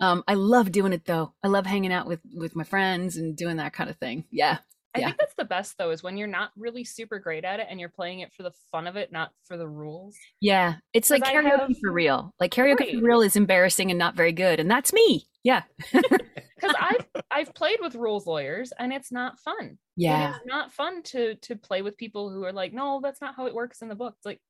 Um, 0.00 0.22
I 0.26 0.34
love 0.34 0.72
doing 0.72 0.92
it 0.92 1.04
though. 1.04 1.34
I 1.42 1.48
love 1.48 1.66
hanging 1.66 1.92
out 1.92 2.06
with 2.06 2.20
with 2.34 2.56
my 2.56 2.64
friends 2.64 3.16
and 3.16 3.36
doing 3.36 3.56
that 3.56 3.72
kind 3.72 3.90
of 3.90 3.96
thing. 3.96 4.24
Yeah, 4.30 4.58
I 4.94 4.98
Yeah. 5.00 5.06
think 5.06 5.18
that's 5.18 5.34
the 5.36 5.44
best 5.46 5.78
though, 5.78 5.90
is 5.90 6.02
when 6.02 6.16
you're 6.18 6.28
not 6.28 6.50
really 6.56 6.84
super 6.84 7.18
great 7.18 7.44
at 7.44 7.60
it 7.60 7.66
and 7.70 7.80
you're 7.80 7.88
playing 7.88 8.20
it 8.20 8.32
for 8.32 8.42
the 8.42 8.52
fun 8.70 8.86
of 8.86 8.96
it, 8.96 9.10
not 9.10 9.30
for 9.44 9.56
the 9.56 9.66
rules. 9.68 10.16
yeah. 10.40 10.74
It's 10.92 11.08
like 11.10 11.22
karaoke 11.24 11.60
have- 11.68 11.78
for 11.80 11.90
real. 11.92 12.34
Like 12.38 12.52
karaoke 12.52 12.80
Right. 12.80 12.94
for 12.98 13.04
real 13.04 13.22
is 13.22 13.34
embarrassing 13.36 13.90
and 13.90 13.98
not 13.98 14.14
very 14.16 14.32
good, 14.32 14.60
and 14.60 14.70
that's 14.70 14.92
me. 14.92 15.26
Yeah, 15.44 15.62
Because 15.92 16.76
I've 16.78 17.06
I've 17.30 17.54
played 17.54 17.78
with 17.80 17.96
rules 17.96 18.26
lawyers 18.28 18.72
and 18.78 18.92
it's 18.92 19.10
not 19.10 19.40
fun. 19.40 19.78
yeah. 19.96 20.28
It 20.28 20.36
is 20.36 20.40
not 20.46 20.72
fun 20.72 21.02
to 21.04 21.34
to 21.36 21.56
play 21.56 21.82
with 21.82 21.96
people 21.96 22.30
who 22.30 22.44
are 22.44 22.52
like, 22.52 22.72
no, 22.72 23.00
that's 23.02 23.20
not 23.20 23.34
how 23.34 23.46
it 23.46 23.54
works 23.54 23.82
in 23.82 23.88
the 23.88 23.96
book. 23.96 24.14
It's 24.18 24.26
like, 24.26 24.40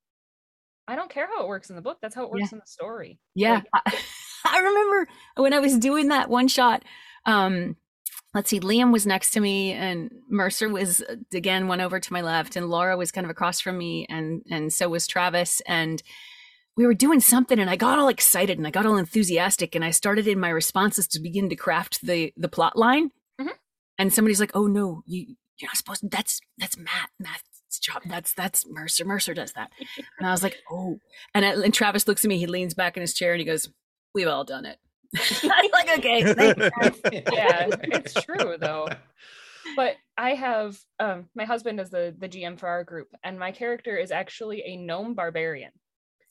I 0.89 0.97
don't 0.97 1.09
care 1.11 1.27
how 1.29 1.43
it 1.43 1.49
works 1.49 1.71
in 1.71 1.77
the 1.77 1.83
book. 1.83 1.99
That's 2.03 2.15
how 2.15 2.25
it 2.25 2.31
works 2.31 2.53
in 2.53 2.59
the 2.59 2.67
story. 2.67 3.19
Yeah. 3.35 3.63
Like, 3.63 3.65
I, 3.87 3.99
I 4.45 4.59
remember 4.59 5.09
when 5.37 5.53
I 5.55 5.61
was 5.61 5.79
doing 5.79 6.09
that 6.09 6.29
one 6.29 6.49
shot. 6.49 6.85
Um, 7.25 7.77
let's 8.35 8.51
see, 8.51 8.61
Liam 8.61 8.93
was 8.93 9.07
next 9.07 9.31
to 9.33 9.41
me 9.41 9.73
and 9.73 10.11
Mercer 10.29 10.69
was 10.69 11.03
uh, 11.03 11.17
again 11.35 11.69
one 11.69 11.81
over 11.81 12.01
to 12.01 12.13
my 12.13 12.21
left 12.23 12.57
and 12.57 12.69
Laura 12.69 12.97
was 12.97 13.13
kind 13.13 13.25
of 13.25 13.31
across 13.31 13.61
from 13.61 13.79
me 13.79 14.07
and 14.09 14.43
and 14.51 14.73
so 14.73 14.89
was 14.89 15.07
Travis 15.07 15.61
and 15.67 16.03
we 16.77 16.87
were 16.87 16.95
doing 16.95 17.21
something 17.21 17.59
and 17.59 17.69
I 17.69 17.77
got 17.77 17.99
all 17.99 18.09
excited 18.09 18.57
and 18.57 18.67
I 18.67 18.71
got 18.71 18.87
all 18.87 18.97
enthusiastic 18.97 19.75
and 19.75 19.85
I 19.85 19.91
started 19.91 20.27
in 20.27 20.41
my 20.41 20.49
responses 20.49 21.07
to 21.09 21.21
begin 21.21 21.49
to 21.51 21.57
craft 21.57 22.01
the 22.07 22.33
the 22.37 22.49
plot 22.49 22.77
line. 22.77 23.11
Mhm. 23.41 23.51
And 23.99 24.13
somebody's 24.13 24.41
like, 24.41 24.53
"Oh 24.55 24.67
no, 24.67 25.03
you 25.07 25.37
you're 25.59 25.69
not 25.69 25.77
supposed 25.77 26.01
to. 26.01 26.09
That's 26.09 26.41
that's 26.59 26.79
Matt. 26.79 27.11
Matt's 27.21 27.79
job. 27.81 28.03
That's 28.07 28.33
that's 28.33 28.67
Mercer. 28.67 29.05
Mercer 29.05 29.35
does 29.35 29.53
that." 29.53 29.71
And 30.19 30.27
I 30.27 30.31
was 30.31 30.43
like, 30.43 30.57
"Oh." 30.71 30.99
And, 31.35 31.45
I, 31.45 31.51
and 31.53 31.75
Travis 31.75 32.09
looks 32.09 32.25
at 32.25 32.29
me. 32.29 32.39
He 32.39 32.47
leans 32.47 32.73
back 32.75 32.97
in 32.97 33.03
his 33.03 33.13
chair 33.15 33.33
and 33.33 33.41
he 33.41 33.45
goes, 33.47 33.69
"We've 34.15 34.29
all 34.29 34.45
done 34.45 34.65
it." 34.65 34.79
I'm 35.17 35.71
like, 35.73 35.99
"Okay." 35.99 36.35
thank 36.35 36.59
you." 36.59 36.71
Yeah, 37.33 37.67
it's 37.83 38.15
true, 38.25 38.57
though. 38.59 38.89
but 39.77 39.97
I 40.17 40.31
have 40.35 40.79
um 40.99 41.29
my 41.35 41.45
husband 41.45 41.81
is 41.81 41.91
the 41.91 42.15
the 42.19 42.29
GM 42.29 42.59
for 42.59 42.69
our 42.69 42.85
group, 42.85 43.09
and 43.23 43.39
my 43.39 43.53
character 43.53 43.97
is 43.97 44.11
actually 44.11 44.63
a 44.67 44.77
gnome 44.77 45.15
barbarian. 45.15 45.71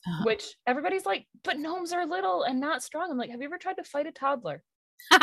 Uh-huh. 0.07 0.23
Which 0.25 0.55
everybody's 0.65 1.05
like, 1.05 1.27
but 1.43 1.59
gnomes 1.59 1.93
are 1.93 2.07
little 2.07 2.41
and 2.41 2.59
not 2.59 2.81
strong. 2.81 3.11
I'm 3.11 3.19
like, 3.19 3.29
have 3.29 3.39
you 3.39 3.45
ever 3.45 3.59
tried 3.59 3.75
to 3.75 3.83
fight 3.83 4.07
a 4.07 4.11
toddler? 4.11 4.63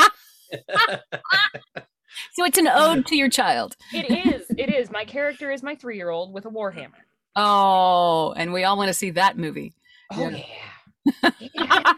So 2.33 2.43
it's 2.43 2.57
an 2.57 2.67
ode 2.67 3.05
to 3.07 3.15
your 3.15 3.29
child. 3.29 3.75
It 3.93 4.09
is. 4.25 4.47
It 4.57 4.73
is. 4.73 4.89
My 4.89 5.05
character 5.05 5.51
is 5.51 5.61
my 5.61 5.75
three 5.75 5.95
year 5.95 6.09
old 6.09 6.33
with 6.33 6.45
a 6.45 6.49
warhammer. 6.49 7.03
Oh, 7.35 8.33
and 8.35 8.51
we 8.51 8.63
all 8.63 8.77
want 8.77 8.87
to 8.87 8.95
see 8.95 9.11
that 9.11 9.37
movie. 9.37 9.75
Oh 10.11 10.29
Yeah. 10.29 11.31
yeah. 11.53 11.93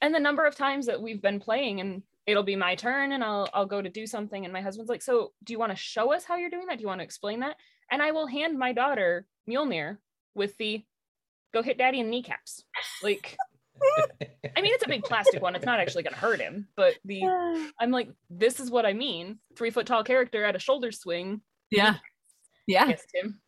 And 0.00 0.14
the 0.14 0.20
number 0.20 0.46
of 0.46 0.54
times 0.54 0.86
that 0.86 1.00
we've 1.00 1.22
been 1.22 1.40
playing 1.40 1.80
and 1.80 2.02
it'll 2.26 2.42
be 2.42 2.56
my 2.56 2.74
turn 2.74 3.12
and 3.12 3.24
I'll 3.24 3.48
I'll 3.54 3.66
go 3.66 3.82
to 3.82 3.88
do 3.88 4.06
something 4.06 4.44
and 4.44 4.52
my 4.52 4.60
husband's 4.60 4.90
like, 4.90 5.02
"So, 5.02 5.32
do 5.44 5.52
you 5.52 5.58
want 5.58 5.72
to 5.72 5.76
show 5.76 6.12
us 6.12 6.24
how 6.24 6.36
you're 6.36 6.50
doing 6.50 6.66
that? 6.66 6.78
Do 6.78 6.82
you 6.82 6.88
want 6.88 7.00
to 7.00 7.04
explain 7.04 7.40
that?" 7.40 7.56
And 7.90 8.02
I 8.02 8.12
will 8.12 8.26
hand 8.26 8.58
my 8.58 8.72
daughter 8.72 9.26
Mjolnir 9.48 9.98
with 10.34 10.56
the 10.58 10.84
go 11.52 11.62
hit 11.62 11.78
daddy 11.78 12.00
in 12.00 12.10
kneecaps. 12.10 12.64
Like 13.02 13.36
I 14.56 14.60
mean, 14.60 14.74
it's 14.74 14.84
a 14.84 14.88
big 14.88 15.04
plastic 15.04 15.42
one. 15.42 15.56
It's 15.56 15.64
not 15.64 15.80
actually 15.80 16.02
going 16.02 16.12
to 16.12 16.20
hurt 16.20 16.40
him, 16.40 16.68
but 16.76 16.94
the 17.04 17.22
I'm 17.80 17.90
like, 17.90 18.10
this 18.28 18.60
is 18.60 18.70
what 18.70 18.84
I 18.84 18.92
mean. 18.92 19.38
Three 19.56 19.70
foot 19.70 19.86
tall 19.86 20.04
character 20.04 20.44
at 20.44 20.56
a 20.56 20.58
shoulder 20.58 20.92
swing 20.92 21.40
yeah. 21.70 21.96
Yeah. 22.66 22.92
him. 23.14 23.40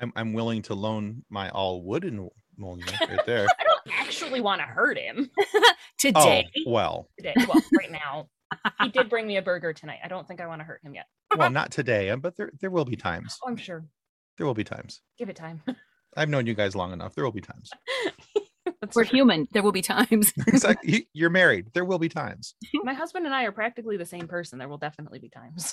I'm 0.00 0.12
I'm 0.16 0.32
willing 0.32 0.62
to 0.62 0.74
loan 0.74 1.24
my 1.28 1.50
all 1.50 1.82
wooden 1.82 2.28
Mjolnir 2.58 3.00
right 3.00 3.26
there. 3.26 3.46
I 3.86 3.90
don't 3.90 4.06
actually 4.06 4.40
want 4.40 4.60
to 4.60 4.66
hurt 4.66 4.98
him 4.98 5.30
oh 5.54 5.72
Today. 5.98 6.48
well, 6.66 7.08
today. 7.18 7.34
Well, 7.48 7.62
right 7.78 7.90
now, 7.90 8.28
he 8.82 8.88
did 8.90 9.08
bring 9.08 9.26
me 9.26 9.36
a 9.36 9.42
burger 9.42 9.72
tonight. 9.72 9.98
I 10.04 10.08
don't 10.08 10.26
think 10.26 10.40
I 10.40 10.46
want 10.46 10.60
to 10.60 10.64
hurt 10.64 10.80
him 10.84 10.94
yet. 10.94 11.06
well, 11.36 11.50
not 11.50 11.70
today, 11.70 12.10
uh, 12.10 12.16
but 12.16 12.36
there 12.36 12.50
there 12.60 12.70
will 12.70 12.84
be 12.84 12.96
times. 12.96 13.36
Oh, 13.44 13.48
I'm 13.48 13.56
sure. 13.56 13.84
There 14.38 14.46
will 14.46 14.54
be 14.54 14.64
times. 14.64 15.00
Give 15.18 15.28
it 15.28 15.36
time. 15.36 15.62
I've 16.16 16.28
known 16.28 16.46
you 16.46 16.54
guys 16.54 16.74
long 16.76 16.92
enough. 16.92 17.14
There 17.14 17.24
will 17.24 17.32
be 17.32 17.40
times. 17.40 17.70
That's 18.80 18.94
We're 18.96 19.04
true. 19.04 19.18
human. 19.18 19.48
There 19.52 19.62
will 19.62 19.72
be 19.72 19.82
times. 19.82 20.32
exactly. 20.46 20.92
You- 20.92 21.02
You're 21.12 21.30
married. 21.30 21.68
There 21.74 21.84
will 21.84 21.98
be 21.98 22.08
times. 22.08 22.54
My 22.84 22.94
husband 22.94 23.26
and 23.26 23.34
I 23.34 23.44
are 23.44 23.52
practically 23.52 23.96
the 23.96 24.06
same 24.06 24.28
person. 24.28 24.58
There 24.58 24.68
will 24.68 24.78
definitely 24.78 25.18
be 25.18 25.28
times. 25.28 25.72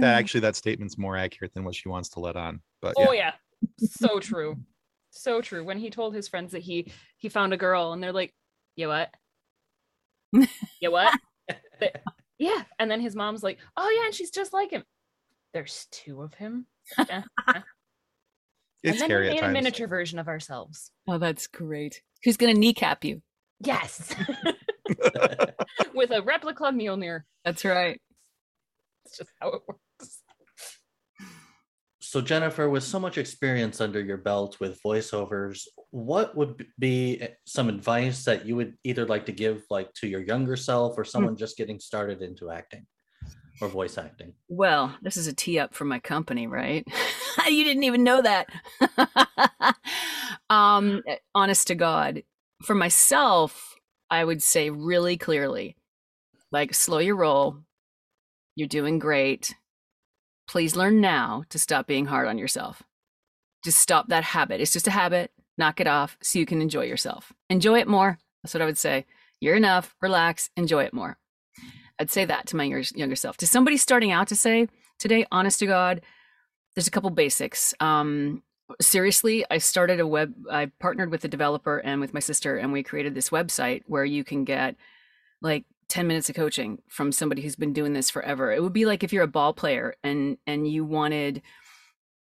That 0.00 0.18
actually, 0.18 0.40
that 0.40 0.56
statement's 0.56 0.98
more 0.98 1.16
accurate 1.16 1.54
than 1.54 1.64
what 1.64 1.74
she 1.74 1.88
wants 1.88 2.08
to 2.10 2.20
let 2.20 2.36
on. 2.36 2.60
But 2.82 2.94
Oh 2.98 3.12
yeah. 3.12 3.32
yeah, 3.78 3.88
so 3.88 4.18
true, 4.18 4.56
so 5.22 5.40
true. 5.40 5.64
When 5.64 5.78
he 5.78 5.90
told 5.90 6.14
his 6.14 6.28
friends 6.28 6.52
that 6.52 6.62
he 6.62 6.90
he 7.16 7.28
found 7.28 7.52
a 7.52 7.56
girl, 7.56 7.92
and 7.92 8.02
they're 8.02 8.12
like, 8.12 8.34
"You 8.76 8.88
what? 8.88 9.10
you 10.80 10.90
what?" 10.90 11.18
They- 11.80 11.92
yeah, 12.38 12.62
and 12.78 12.90
then 12.90 13.00
his 13.00 13.16
mom's 13.16 13.42
like, 13.42 13.58
"Oh 13.76 13.88
yeah, 13.88 14.06
and 14.06 14.14
she's 14.14 14.30
just 14.30 14.52
like 14.52 14.70
him." 14.70 14.84
There's 15.54 15.86
two 15.90 16.22
of 16.22 16.34
him. 16.34 16.66
Yeah. 16.98 17.22
it's 17.48 17.56
and 18.84 19.00
then 19.00 19.08
scary 19.08 19.28
we 19.28 19.34
made 19.34 19.42
a 19.44 19.48
miniature 19.48 19.86
version 19.86 20.18
of 20.18 20.28
ourselves. 20.28 20.90
Oh, 21.08 21.18
that's 21.18 21.46
great. 21.46 22.02
Who's 22.24 22.36
gonna 22.36 22.54
kneecap 22.54 23.04
you? 23.04 23.22
Yes, 23.60 24.14
with 25.94 26.10
a 26.10 26.20
replica 26.22 26.64
Mjolnir. 26.64 27.22
That's 27.44 27.64
right. 27.64 27.98
It's 29.06 29.16
just 29.16 29.30
how 29.40 29.48
it 29.48 29.62
works. 29.66 29.80
So, 32.08 32.20
Jennifer, 32.20 32.70
with 32.70 32.84
so 32.84 33.00
much 33.00 33.18
experience 33.18 33.80
under 33.80 34.00
your 34.00 34.16
belt 34.16 34.60
with 34.60 34.80
voiceovers, 34.80 35.62
what 35.90 36.36
would 36.36 36.64
be 36.78 37.20
eh, 37.20 37.28
some 37.46 37.68
advice 37.68 38.24
that 38.26 38.46
you 38.46 38.54
would 38.54 38.74
either 38.84 39.04
like 39.04 39.26
to 39.26 39.32
give, 39.32 39.64
like 39.70 39.92
to 39.94 40.06
your 40.06 40.20
younger 40.20 40.54
self, 40.54 40.96
or 40.96 41.04
someone 41.04 41.36
just 41.36 41.56
getting 41.56 41.80
started 41.80 42.22
into 42.22 42.48
acting 42.48 42.86
or 43.60 43.66
voice 43.66 43.98
acting? 43.98 44.34
Well, 44.46 44.94
this 45.02 45.16
is 45.16 45.26
a 45.26 45.34
tee 45.34 45.58
up 45.58 45.74
for 45.74 45.84
my 45.84 45.98
company, 45.98 46.46
right? 46.46 46.86
you 47.48 47.64
didn't 47.64 47.82
even 47.82 48.04
know 48.04 48.22
that. 48.22 48.46
um, 50.48 51.02
honest 51.34 51.66
to 51.66 51.74
God, 51.74 52.22
for 52.62 52.76
myself, 52.76 53.74
I 54.08 54.24
would 54.24 54.44
say 54.44 54.70
really 54.70 55.16
clearly, 55.16 55.76
like 56.52 56.72
slow 56.72 56.98
your 56.98 57.16
roll. 57.16 57.58
You're 58.54 58.68
doing 58.68 59.00
great. 59.00 59.52
Please 60.46 60.76
learn 60.76 61.00
now 61.00 61.44
to 61.50 61.58
stop 61.58 61.86
being 61.86 62.06
hard 62.06 62.28
on 62.28 62.38
yourself. 62.38 62.82
Just 63.64 63.78
stop 63.78 64.08
that 64.08 64.24
habit. 64.24 64.60
It's 64.60 64.72
just 64.72 64.86
a 64.86 64.92
habit. 64.92 65.32
Knock 65.58 65.80
it 65.80 65.86
off 65.86 66.16
so 66.22 66.38
you 66.38 66.46
can 66.46 66.62
enjoy 66.62 66.84
yourself. 66.84 67.32
Enjoy 67.50 67.78
it 67.78 67.88
more. 67.88 68.18
That's 68.42 68.54
what 68.54 68.62
I 68.62 68.66
would 68.66 68.78
say. 68.78 69.06
You're 69.40 69.56
enough. 69.56 69.94
Relax. 70.00 70.50
Enjoy 70.56 70.84
it 70.84 70.92
more. 70.92 71.18
I'd 71.98 72.10
say 72.10 72.24
that 72.26 72.46
to 72.48 72.56
my 72.56 72.64
younger, 72.64 73.16
self. 73.16 73.36
To 73.38 73.46
somebody 73.46 73.76
starting 73.76 74.12
out 74.12 74.28
to 74.28 74.36
say 74.36 74.68
today, 74.98 75.26
honest 75.32 75.58
to 75.60 75.66
God, 75.66 76.02
there's 76.74 76.86
a 76.86 76.90
couple 76.90 77.10
basics. 77.10 77.74
Um, 77.80 78.42
seriously, 78.80 79.44
I 79.50 79.58
started 79.58 79.98
a 79.98 80.06
web, 80.06 80.34
I 80.50 80.70
partnered 80.78 81.10
with 81.10 81.24
a 81.24 81.28
developer 81.28 81.78
and 81.78 82.00
with 82.00 82.12
my 82.12 82.20
sister, 82.20 82.58
and 82.58 82.72
we 82.72 82.82
created 82.82 83.14
this 83.14 83.30
website 83.30 83.82
where 83.86 84.04
you 84.04 84.24
can 84.24 84.44
get 84.44 84.76
like 85.40 85.64
10 85.88 86.06
minutes 86.06 86.28
of 86.28 86.36
coaching 86.36 86.82
from 86.88 87.12
somebody 87.12 87.42
who's 87.42 87.56
been 87.56 87.72
doing 87.72 87.92
this 87.92 88.10
forever. 88.10 88.52
It 88.52 88.62
would 88.62 88.72
be 88.72 88.86
like 88.86 89.04
if 89.04 89.12
you're 89.12 89.22
a 89.22 89.28
ball 89.28 89.52
player 89.52 89.94
and 90.02 90.38
and 90.46 90.68
you 90.68 90.84
wanted 90.84 91.42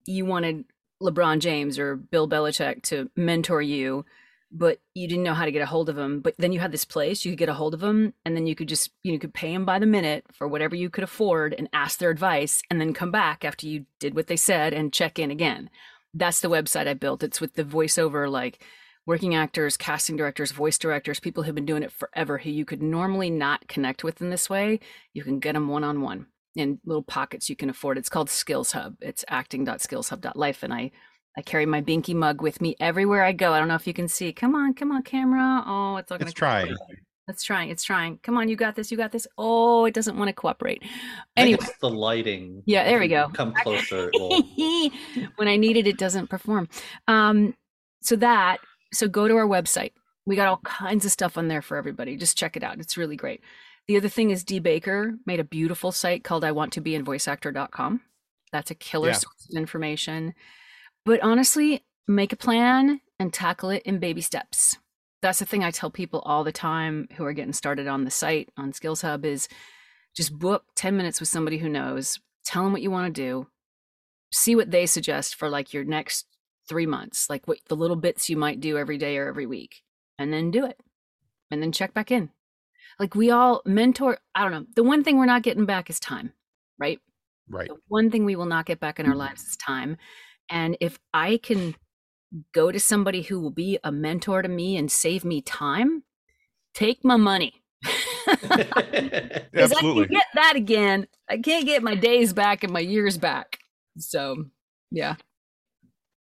you 0.05 0.25
wanted 0.25 0.65
LeBron 1.01 1.39
James 1.39 1.79
or 1.79 1.95
Bill 1.95 2.27
Belichick 2.27 2.83
to 2.83 3.09
mentor 3.15 3.61
you, 3.61 4.05
but 4.51 4.79
you 4.93 5.07
didn't 5.07 5.23
know 5.23 5.33
how 5.33 5.45
to 5.45 5.51
get 5.51 5.61
a 5.61 5.65
hold 5.65 5.89
of 5.89 5.97
him. 5.97 6.21
But 6.21 6.35
then 6.37 6.51
you 6.51 6.59
had 6.59 6.71
this 6.71 6.85
place 6.85 7.25
you 7.25 7.31
could 7.31 7.39
get 7.39 7.49
a 7.49 7.53
hold 7.53 7.73
of 7.73 7.79
them, 7.79 8.13
and 8.25 8.35
then 8.35 8.47
you 8.47 8.55
could 8.55 8.69
just 8.69 8.91
you 9.03 9.11
know, 9.11 9.13
you 9.13 9.19
could 9.19 9.33
pay 9.33 9.51
them 9.53 9.65
by 9.65 9.79
the 9.79 9.85
minute 9.85 10.25
for 10.31 10.47
whatever 10.47 10.75
you 10.75 10.89
could 10.89 11.03
afford 11.03 11.53
and 11.53 11.69
ask 11.73 11.99
their 11.99 12.09
advice, 12.09 12.61
and 12.69 12.79
then 12.79 12.93
come 12.93 13.11
back 13.11 13.43
after 13.45 13.67
you 13.67 13.85
did 13.99 14.15
what 14.15 14.27
they 14.27 14.37
said 14.37 14.73
and 14.73 14.93
check 14.93 15.19
in 15.19 15.31
again. 15.31 15.69
That's 16.13 16.41
the 16.41 16.49
website 16.49 16.87
I 16.87 16.93
built. 16.93 17.23
It's 17.23 17.41
with 17.41 17.55
the 17.55 17.63
voiceover 17.63 18.29
like 18.29 18.63
working 19.05 19.35
actors, 19.35 19.77
casting 19.77 20.15
directors, 20.15 20.51
voice 20.51 20.77
directors, 20.77 21.19
people 21.19 21.43
who've 21.43 21.55
been 21.55 21.65
doing 21.65 21.83
it 21.83 21.91
forever 21.91 22.37
who 22.37 22.49
you 22.49 22.65
could 22.65 22.81
normally 22.81 23.29
not 23.29 23.67
connect 23.67 24.03
with 24.03 24.21
in 24.21 24.29
this 24.29 24.49
way. 24.49 24.79
You 25.13 25.23
can 25.23 25.39
get 25.39 25.53
them 25.53 25.67
one 25.67 25.83
on 25.83 26.01
one 26.01 26.27
in 26.55 26.79
little 26.85 27.03
pockets 27.03 27.49
you 27.49 27.55
can 27.55 27.69
afford. 27.69 27.97
It's 27.97 28.09
called 28.09 28.29
Skills 28.29 28.71
Hub. 28.71 28.95
It's 29.01 29.25
acting.skillshub.life. 29.27 30.63
And 30.63 30.73
I, 30.73 30.91
I 31.37 31.41
carry 31.41 31.65
my 31.65 31.81
binky 31.81 32.15
mug 32.15 32.41
with 32.41 32.61
me 32.61 32.75
everywhere 32.79 33.23
I 33.23 33.31
go. 33.31 33.51
I 33.53 33.59
don't 33.59 33.67
know 33.67 33.75
if 33.75 33.87
you 33.87 33.93
can 33.93 34.07
see. 34.07 34.31
Come 34.31 34.55
on, 34.55 34.73
come 34.73 34.91
on, 34.91 35.03
camera. 35.03 35.63
Oh, 35.65 35.97
it's 35.97 36.11
all 36.11 36.17
gonna 36.17 36.29
It's 36.29 36.37
trying. 36.37 36.75
It's 37.27 37.43
trying. 37.43 37.69
It's 37.69 37.83
trying. 37.83 38.19
Come 38.21 38.37
on, 38.37 38.49
you 38.49 38.55
got 38.55 38.75
this. 38.75 38.91
You 38.91 38.97
got 38.97 39.11
this. 39.11 39.25
Oh, 39.37 39.85
it 39.85 39.93
doesn't 39.93 40.17
want 40.17 40.27
to 40.27 40.33
cooperate. 40.33 40.83
Anyway, 41.37 41.57
it's 41.61 41.77
the 41.77 41.89
lighting. 41.89 42.61
Yeah, 42.65 42.83
there 42.83 42.99
we 42.99 43.07
go. 43.07 43.29
Come 43.33 43.53
closer. 43.53 44.11
When 45.37 45.47
I 45.47 45.55
need 45.55 45.77
it, 45.77 45.87
it 45.87 45.97
doesn't 45.97 46.29
perform. 46.29 46.67
Um, 47.07 47.55
so 48.01 48.17
that 48.17 48.57
so 48.93 49.07
go 49.07 49.27
to 49.27 49.35
our 49.35 49.47
website. 49.47 49.91
We 50.25 50.35
got 50.35 50.47
all 50.47 50.61
kinds 50.63 51.03
of 51.05 51.11
stuff 51.11 51.37
on 51.37 51.47
there 51.49 51.61
for 51.61 51.75
everybody. 51.75 52.15
Just 52.15 52.37
check 52.37 52.55
it 52.55 52.63
out. 52.63 52.79
It's 52.79 52.95
really 52.97 53.15
great. 53.17 53.41
The 53.87 53.97
other 53.97 54.07
thing 54.07 54.29
is 54.29 54.45
Dee 54.45 54.59
Baker 54.59 55.15
made 55.25 55.41
a 55.41 55.43
beautiful 55.43 55.91
site 55.91 56.23
called 56.23 56.45
I 56.45 56.53
want 56.53 56.71
to 56.73 56.81
be 56.81 56.95
in 56.95 57.03
voiceactor.com. 57.03 58.01
That's 58.53 58.71
a 58.71 58.75
killer 58.75 59.09
Yeah. 59.09 59.13
source 59.15 59.47
of 59.51 59.57
information. 59.57 60.33
But 61.05 61.19
honestly, 61.21 61.83
make 62.07 62.31
a 62.31 62.37
plan 62.37 63.01
and 63.19 63.33
tackle 63.33 63.69
it 63.71 63.83
in 63.83 63.99
baby 63.99 64.21
steps. 64.21 64.77
That's 65.21 65.39
the 65.39 65.45
thing 65.45 65.63
I 65.63 65.71
tell 65.71 65.89
people 65.89 66.21
all 66.21 66.43
the 66.43 66.51
time 66.51 67.07
who 67.15 67.25
are 67.25 67.33
getting 67.33 67.53
started 67.53 67.87
on 67.87 68.05
the 68.05 68.11
site 68.11 68.49
on 68.55 68.71
Skills 68.73 69.01
Hub 69.01 69.25
is 69.25 69.47
just 70.15 70.37
book 70.37 70.65
10 70.75 70.95
minutes 70.95 71.19
with 71.19 71.29
somebody 71.29 71.57
who 71.57 71.67
knows, 71.69 72.19
tell 72.45 72.63
them 72.63 72.71
what 72.73 72.81
you 72.81 72.91
want 72.91 73.13
to 73.13 73.21
do, 73.21 73.47
see 74.31 74.55
what 74.55 74.71
they 74.71 74.85
suggest 74.85 75.35
for 75.35 75.49
like 75.49 75.73
your 75.73 75.83
next 75.83 76.25
three 76.67 76.85
months, 76.85 77.29
like 77.29 77.47
what 77.47 77.59
the 77.67 77.75
little 77.75 77.95
bits 77.95 78.29
you 78.29 78.37
might 78.37 78.59
do 78.59 78.77
every 78.77 78.97
day 78.97 79.17
or 79.17 79.27
every 79.27 79.45
week, 79.45 79.83
and 80.17 80.31
then 80.31 80.51
do 80.51 80.65
it. 80.65 80.79
And 81.51 81.61
then 81.61 81.71
check 81.71 81.93
back 81.93 82.11
in. 82.11 82.31
Like 82.99 83.15
we 83.15 83.31
all 83.31 83.61
mentor, 83.65 84.17
I 84.35 84.43
don't 84.43 84.51
know. 84.51 84.65
The 84.75 84.83
one 84.83 85.03
thing 85.03 85.17
we're 85.17 85.25
not 85.25 85.43
getting 85.43 85.65
back 85.65 85.89
is 85.89 85.99
time, 85.99 86.33
right? 86.79 86.99
Right. 87.49 87.69
The 87.69 87.77
one 87.87 88.09
thing 88.11 88.25
we 88.25 88.35
will 88.35 88.45
not 88.45 88.65
get 88.65 88.79
back 88.79 88.99
in 88.99 89.05
our 89.05 89.11
mm-hmm. 89.11 89.19
lives 89.19 89.43
is 89.43 89.57
time. 89.57 89.97
And 90.49 90.77
if 90.79 90.99
I 91.13 91.37
can 91.37 91.75
go 92.53 92.71
to 92.71 92.79
somebody 92.79 93.21
who 93.21 93.39
will 93.39 93.51
be 93.51 93.79
a 93.83 93.91
mentor 93.91 94.41
to 94.41 94.49
me 94.49 94.77
and 94.77 94.91
save 94.91 95.23
me 95.23 95.41
time, 95.41 96.03
take 96.73 97.03
my 97.03 97.17
money. 97.17 97.61
Because 98.25 99.71
I 99.73 99.81
can 99.81 100.07
get 100.07 100.25
that 100.33 100.55
again. 100.55 101.07
I 101.29 101.37
can't 101.37 101.65
get 101.65 101.83
my 101.83 101.93
days 101.93 102.33
back 102.33 102.63
and 102.63 102.73
my 102.73 102.79
years 102.79 103.17
back. 103.17 103.59
So, 103.97 104.45
yeah. 104.91 105.15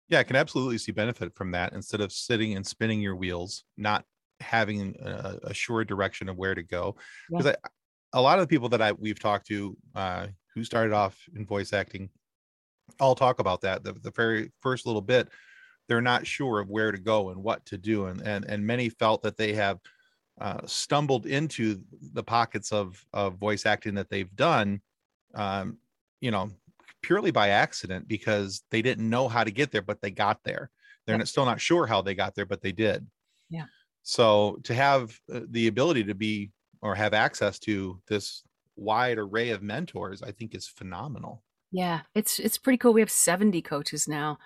Yeah, 0.10 0.20
I 0.20 0.24
can 0.24 0.36
absolutely 0.36 0.78
see 0.78 0.92
benefit 0.92 1.36
from 1.36 1.52
that 1.52 1.74
instead 1.74 2.02
of 2.02 2.12
sitting 2.12 2.56
and 2.56 2.66
spinning 2.66 3.02
your 3.02 3.16
wheels, 3.16 3.66
not 3.76 4.06
having 4.40 4.96
a, 5.02 5.38
a 5.44 5.54
sure 5.54 5.84
direction 5.84 6.30
of 6.30 6.38
where 6.38 6.56
to 6.56 6.64
go. 6.64 6.96
Because 7.30 7.56
a 8.14 8.22
lot 8.22 8.40
of 8.40 8.44
the 8.44 8.48
people 8.48 8.70
that 8.70 8.82
I 8.82 8.94
we've 8.94 9.20
talked 9.20 9.48
to 9.48 9.76
uh, 9.96 10.28
who 10.56 10.64
started 10.64 10.94
off 10.94 11.18
in 11.36 11.46
voice 11.46 11.74
acting 11.74 12.10
all 13.00 13.16
talk 13.16 13.40
about 13.40 13.62
that. 13.62 13.84
The, 13.84 13.94
the 13.94 14.12
very 14.12 14.52
first 14.62 14.86
little 14.86 15.02
bit, 15.02 15.30
they're 15.88 16.02
not 16.02 16.26
sure 16.26 16.60
of 16.60 16.70
where 16.70 16.92
to 16.92 16.98
go 16.98 17.30
and 17.30 17.44
what 17.44 17.66
to 17.66 17.78
do, 17.78 18.06
and 18.06 18.22
and 18.22 18.46
and 18.46 18.66
many 18.66 18.90
felt 18.90 19.22
that 19.24 19.38
they 19.38 19.54
have 19.54 19.80
uh, 20.40 20.60
stumbled 20.66 21.26
into 21.26 21.82
the 22.14 22.24
pockets 22.24 22.72
of 22.72 23.04
of 23.14 23.36
voice 23.36 23.66
acting 23.66 23.96
that 23.96 24.10
they've 24.10 24.36
done, 24.36 24.82
um, 25.36 25.78
you 26.22 26.32
know, 26.32 26.50
purely 27.02 27.32
by 27.32 27.50
accident 27.50 28.08
because 28.08 28.64
they 28.72 28.82
didn't 28.82 29.10
know 29.10 29.28
how 29.28 29.44
to 29.44 29.52
get 29.52 29.72
there, 29.72 29.82
but 29.82 30.02
they 30.02 30.12
got 30.12 30.44
there. 30.44 30.70
They're 31.06 31.26
still 31.26 31.46
not 31.46 31.62
sure 31.62 31.86
how 31.86 32.02
they 32.02 32.16
got 32.16 32.36
there, 32.36 32.46
but 32.46 32.62
they 32.62 32.74
did. 32.74 33.08
Yeah. 33.50 33.66
So 34.04 34.60
to 34.64 34.74
have 34.74 35.18
uh, 35.34 35.42
the 35.50 35.68
ability 35.68 36.04
to 36.06 36.16
be 36.16 36.52
or 36.82 36.96
have 36.96 37.14
access 37.14 37.60
to 37.60 38.02
this 38.08 38.44
wide 38.76 39.18
array 39.18 39.52
of 39.52 39.62
mentors, 39.64 40.22
I 40.22 40.32
think 40.32 40.54
is 40.54 40.68
phenomenal. 40.68 41.44
Yeah. 41.72 42.02
It's 42.14 42.40
it's 42.40 42.58
pretty 42.58 42.78
cool. 42.78 42.94
We 42.94 43.02
have 43.02 43.12
70 43.12 43.62
coaches 43.62 44.08
now 44.08 44.38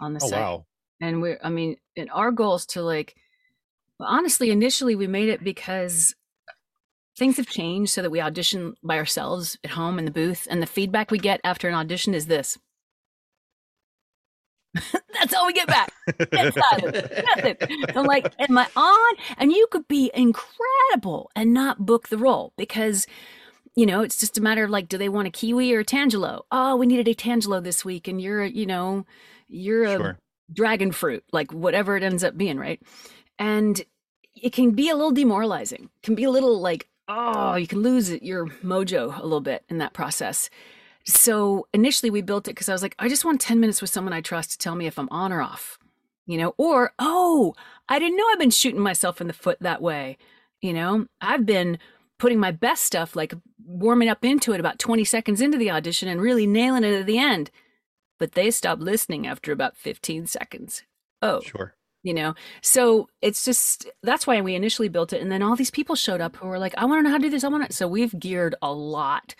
on 0.00 0.14
the 0.14 0.20
Oh 0.22 0.28
site. 0.28 0.40
wow! 0.40 0.66
and 1.00 1.20
we're 1.20 1.40
i 1.42 1.50
mean 1.50 1.76
and 1.96 2.08
our 2.12 2.30
goal 2.30 2.54
is 2.54 2.66
to 2.66 2.80
like 2.80 3.16
well, 3.98 4.08
honestly 4.08 4.50
initially 4.50 4.94
we 4.94 5.08
made 5.08 5.28
it 5.28 5.42
because 5.42 6.14
things 7.16 7.36
have 7.36 7.46
changed 7.46 7.92
so 7.92 8.02
that 8.02 8.10
we 8.10 8.20
audition 8.20 8.74
by 8.82 8.96
ourselves 8.96 9.56
at 9.64 9.70
home 9.70 9.98
in 9.98 10.04
the 10.04 10.10
booth 10.10 10.46
and 10.50 10.62
the 10.62 10.66
feedback 10.66 11.10
we 11.10 11.18
get 11.18 11.40
after 11.44 11.68
an 11.68 11.74
audition 11.74 12.14
is 12.14 12.26
this 12.26 12.58
that's 15.20 15.32
all 15.34 15.46
we 15.46 15.52
get 15.52 15.68
back 15.68 15.92
Nothing. 17.36 17.56
I'm 17.94 18.04
like, 18.06 18.32
am 18.40 18.58
I 18.58 18.66
on? 18.76 19.14
And 19.38 19.52
you 19.52 19.66
could 19.70 19.86
be 19.88 20.10
incredible 20.14 21.30
and 21.36 21.54
not 21.54 21.86
book 21.86 22.08
the 22.08 22.18
role 22.18 22.52
because, 22.56 23.06
you 23.76 23.86
know, 23.86 24.02
it's 24.02 24.18
just 24.18 24.36
a 24.38 24.42
matter 24.42 24.64
of 24.64 24.70
like, 24.70 24.88
do 24.88 24.98
they 24.98 25.08
want 25.08 25.28
a 25.28 25.30
kiwi 25.30 25.72
or 25.74 25.80
a 25.80 25.84
tangelo? 25.84 26.42
Oh, 26.50 26.76
we 26.76 26.86
needed 26.86 27.08
a 27.08 27.14
tangelo 27.14 27.62
this 27.62 27.84
week, 27.84 28.08
and 28.08 28.20
you're, 28.20 28.44
you 28.44 28.66
know, 28.66 29.06
you're 29.48 29.84
a 29.84 29.96
Sure. 29.96 30.18
dragon 30.52 30.92
fruit, 30.92 31.24
like 31.32 31.52
whatever 31.52 31.96
it 31.96 32.02
ends 32.02 32.24
up 32.24 32.36
being, 32.36 32.58
right? 32.58 32.80
And 33.38 33.80
it 34.34 34.52
can 34.52 34.72
be 34.72 34.90
a 34.90 34.94
little 34.96 35.12
demoralizing. 35.12 35.90
Can 36.02 36.14
be 36.14 36.24
a 36.24 36.30
little 36.30 36.60
like, 36.60 36.88
oh, 37.08 37.54
you 37.54 37.66
can 37.66 37.82
lose 37.82 38.10
your 38.10 38.46
mojo 38.46 39.18
a 39.18 39.22
little 39.22 39.40
bit 39.40 39.64
in 39.68 39.78
that 39.78 39.92
process. 39.92 40.50
So 41.04 41.66
initially 41.74 42.10
we 42.10 42.22
built 42.22 42.48
it 42.48 42.52
because 42.52 42.68
I 42.68 42.72
was 42.72 42.82
like, 42.82 42.94
I 42.98 43.08
just 43.08 43.24
want 43.24 43.40
10 43.40 43.60
minutes 43.60 43.80
with 43.80 43.90
someone 43.90 44.14
I 44.14 44.20
trust 44.20 44.52
to 44.52 44.58
tell 44.58 44.74
me 44.74 44.86
if 44.86 44.98
I'm 44.98 45.08
on 45.10 45.32
or 45.32 45.42
off. 45.42 45.78
You 46.26 46.38
know, 46.38 46.54
or 46.56 46.92
oh, 46.98 47.54
I 47.88 47.98
didn't 47.98 48.16
know 48.16 48.24
I've 48.32 48.38
been 48.38 48.50
shooting 48.50 48.80
myself 48.80 49.20
in 49.20 49.26
the 49.26 49.34
foot 49.34 49.58
that 49.60 49.82
way. 49.82 50.16
You 50.62 50.72
know, 50.72 51.06
I've 51.20 51.44
been 51.44 51.78
putting 52.18 52.40
my 52.40 52.50
best 52.50 52.84
stuff, 52.84 53.14
like 53.14 53.34
warming 53.62 54.08
up 54.08 54.24
into 54.24 54.54
it 54.54 54.60
about 54.60 54.78
20 54.78 55.04
seconds 55.04 55.42
into 55.42 55.58
the 55.58 55.70
audition 55.70 56.08
and 56.08 56.22
really 56.22 56.46
nailing 56.46 56.84
it 56.84 56.98
at 56.98 57.04
the 57.04 57.18
end. 57.18 57.50
But 58.18 58.32
they 58.32 58.50
stopped 58.50 58.80
listening 58.80 59.26
after 59.26 59.52
about 59.52 59.76
15 59.76 60.26
seconds. 60.26 60.82
Oh, 61.20 61.40
Sure. 61.42 61.74
You 62.04 62.14
know 62.14 62.34
so 62.62 63.08
it's 63.22 63.44
just 63.44 63.90
that's 64.04 64.26
why 64.26 64.40
we 64.40 64.54
initially 64.54 64.88
built 64.88 65.12
it 65.12 65.20
and 65.20 65.32
then 65.32 65.42
all 65.42 65.56
these 65.56 65.70
people 65.72 65.96
showed 65.96 66.20
up 66.20 66.36
who 66.36 66.46
were 66.46 66.58
like 66.60 66.74
i 66.76 66.84
want 66.84 66.98
to 67.00 67.02
know 67.02 67.10
how 67.10 67.16
to 67.16 67.22
do 67.24 67.30
this 67.30 67.42
i 67.42 67.48
want 67.48 67.66
to 67.66 67.72
so 67.72 67.88
we've 67.88 68.16
geared 68.20 68.54
a 68.62 68.72
lot 68.72 69.34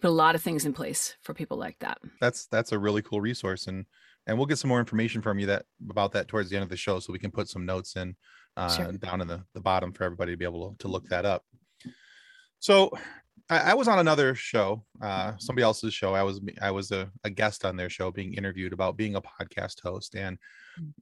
put 0.00 0.08
a 0.08 0.10
lot 0.10 0.34
of 0.34 0.42
things 0.42 0.66
in 0.66 0.72
place 0.72 1.16
for 1.22 1.32
people 1.34 1.56
like 1.56 1.78
that 1.78 1.98
That's 2.20 2.46
that's 2.48 2.72
a 2.72 2.78
really 2.78 3.02
cool 3.02 3.20
resource, 3.20 3.66
and 3.68 3.86
and 4.26 4.36
we'll 4.36 4.46
get 4.46 4.58
some 4.58 4.68
more 4.68 4.80
information 4.80 5.22
from 5.22 5.38
you 5.38 5.46
that 5.46 5.66
about 5.88 6.12
that 6.12 6.26
towards 6.26 6.50
the 6.50 6.56
end 6.56 6.64
of 6.64 6.68
the 6.68 6.76
show, 6.76 6.98
so 6.98 7.12
we 7.12 7.18
can 7.20 7.30
put 7.30 7.48
some 7.48 7.64
notes 7.64 7.94
in 7.96 8.16
uh, 8.56 8.68
Sure. 8.68 8.92
down 8.92 9.20
in 9.20 9.28
the 9.28 9.44
the 9.54 9.60
bottom 9.60 9.92
for 9.92 10.04
everybody 10.04 10.32
to 10.32 10.36
be 10.36 10.44
able 10.44 10.72
to, 10.72 10.78
to 10.78 10.88
look 10.88 11.06
that 11.08 11.24
up. 11.24 11.44
So. 12.58 12.90
I 13.48 13.70
I 13.70 13.74
was 13.74 13.88
on 13.88 13.98
another 13.98 14.34
show, 14.34 14.84
uh, 15.00 15.32
somebody 15.38 15.62
else's 15.62 15.94
show. 15.94 16.14
I 16.14 16.22
was 16.22 16.40
I 16.60 16.70
was 16.70 16.90
a, 16.92 17.10
a 17.24 17.30
guest 17.30 17.64
on 17.64 17.76
their 17.76 17.88
show, 17.90 18.10
being 18.10 18.34
interviewed 18.34 18.72
about 18.72 18.96
being 18.96 19.14
a 19.16 19.22
podcast 19.22 19.80
host, 19.82 20.14
and 20.14 20.38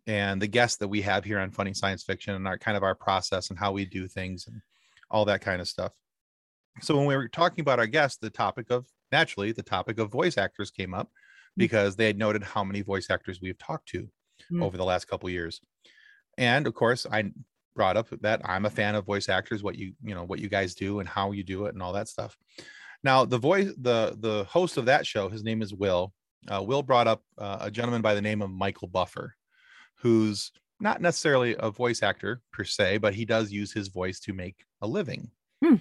and 0.06 0.40
the 0.40 0.46
guests 0.46 0.76
that 0.78 0.88
we 0.88 1.02
have 1.02 1.24
here 1.24 1.38
on 1.38 1.50
Funny 1.50 1.74
Science 1.74 2.02
Fiction 2.04 2.34
and 2.34 2.46
our 2.46 2.58
kind 2.58 2.76
of 2.76 2.82
our 2.82 2.94
process 2.94 3.50
and 3.50 3.58
how 3.58 3.72
we 3.72 3.84
do 3.84 4.06
things 4.08 4.46
and 4.46 4.60
all 5.10 5.24
that 5.24 5.40
kind 5.40 5.60
of 5.60 5.68
stuff. 5.68 5.92
So 6.80 6.96
when 6.96 7.06
we 7.06 7.16
were 7.16 7.28
talking 7.28 7.62
about 7.62 7.78
our 7.78 7.86
guests, 7.86 8.18
the 8.18 8.30
topic 8.30 8.70
of 8.70 8.86
naturally 9.12 9.52
the 9.52 9.62
topic 9.62 9.98
of 9.98 10.10
voice 10.10 10.36
actors 10.38 10.70
came 10.70 10.92
up 10.94 11.10
because 11.56 11.94
they 11.96 12.06
had 12.06 12.18
noted 12.18 12.42
how 12.42 12.64
many 12.64 12.82
voice 12.82 13.10
actors 13.10 13.40
we've 13.40 13.58
talked 13.58 13.88
to 13.90 14.08
Mm. 14.52 14.62
over 14.64 14.76
the 14.76 14.84
last 14.84 15.06
couple 15.06 15.30
years. 15.30 15.60
And 16.36 16.66
of 16.66 16.74
course, 16.74 17.06
I 17.10 17.30
brought 17.74 17.96
up 17.96 18.08
that 18.20 18.40
I'm 18.44 18.66
a 18.66 18.70
fan 18.70 18.94
of 18.94 19.04
voice 19.04 19.28
actors, 19.28 19.62
what 19.62 19.76
you 19.76 19.94
you 20.02 20.14
know 20.14 20.24
what 20.24 20.38
you 20.38 20.48
guys 20.48 20.74
do 20.74 21.00
and 21.00 21.08
how 21.08 21.32
you 21.32 21.42
do 21.42 21.66
it 21.66 21.74
and 21.74 21.82
all 21.82 21.92
that 21.92 22.08
stuff. 22.08 22.36
Now 23.02 23.24
the 23.24 23.38
voice 23.38 23.72
the 23.78 24.16
the 24.18 24.44
host 24.44 24.76
of 24.76 24.86
that 24.86 25.06
show, 25.06 25.28
his 25.28 25.44
name 25.44 25.62
is 25.62 25.74
Will. 25.74 26.12
Uh, 26.48 26.62
Will 26.62 26.82
brought 26.82 27.06
up 27.06 27.22
uh, 27.38 27.58
a 27.60 27.70
gentleman 27.70 28.02
by 28.02 28.14
the 28.14 28.22
name 28.22 28.42
of 28.42 28.50
Michael 28.50 28.88
Buffer, 28.88 29.34
who's 29.96 30.52
not 30.80 31.00
necessarily 31.00 31.56
a 31.58 31.70
voice 31.70 32.02
actor 32.02 32.42
per 32.52 32.64
se, 32.64 32.98
but 32.98 33.14
he 33.14 33.24
does 33.24 33.50
use 33.50 33.72
his 33.72 33.88
voice 33.88 34.20
to 34.20 34.32
make 34.32 34.56
a 34.82 34.86
living. 34.86 35.30
Hmm. 35.64 35.76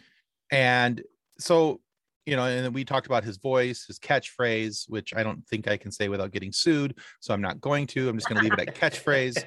And 0.52 1.02
so, 1.40 1.82
you 2.26 2.36
know, 2.38 2.46
and 2.46 2.74
we 2.74 2.86
talked 2.86 3.08
about 3.08 3.24
his 3.24 3.38
voice, 3.38 3.86
his 3.86 4.00
catchphrase, 4.00 4.90
which 4.90 5.14
I 5.14 5.24
don't 5.24 5.46
think 5.48 5.68
I 5.68 5.76
can 5.76 5.92
say 5.92 6.08
without 6.08 6.32
getting 6.32 6.54
sued. 6.54 6.98
So 7.20 7.34
I'm 7.34 7.42
not 7.42 7.60
going 7.60 7.88
to. 7.88 8.08
I'm 8.08 8.18
just 8.18 8.30
going 8.30 8.38
to 8.38 8.44
leave 8.44 8.58
it 8.58 8.70
at 8.70 8.76
catchphrase 8.80 9.44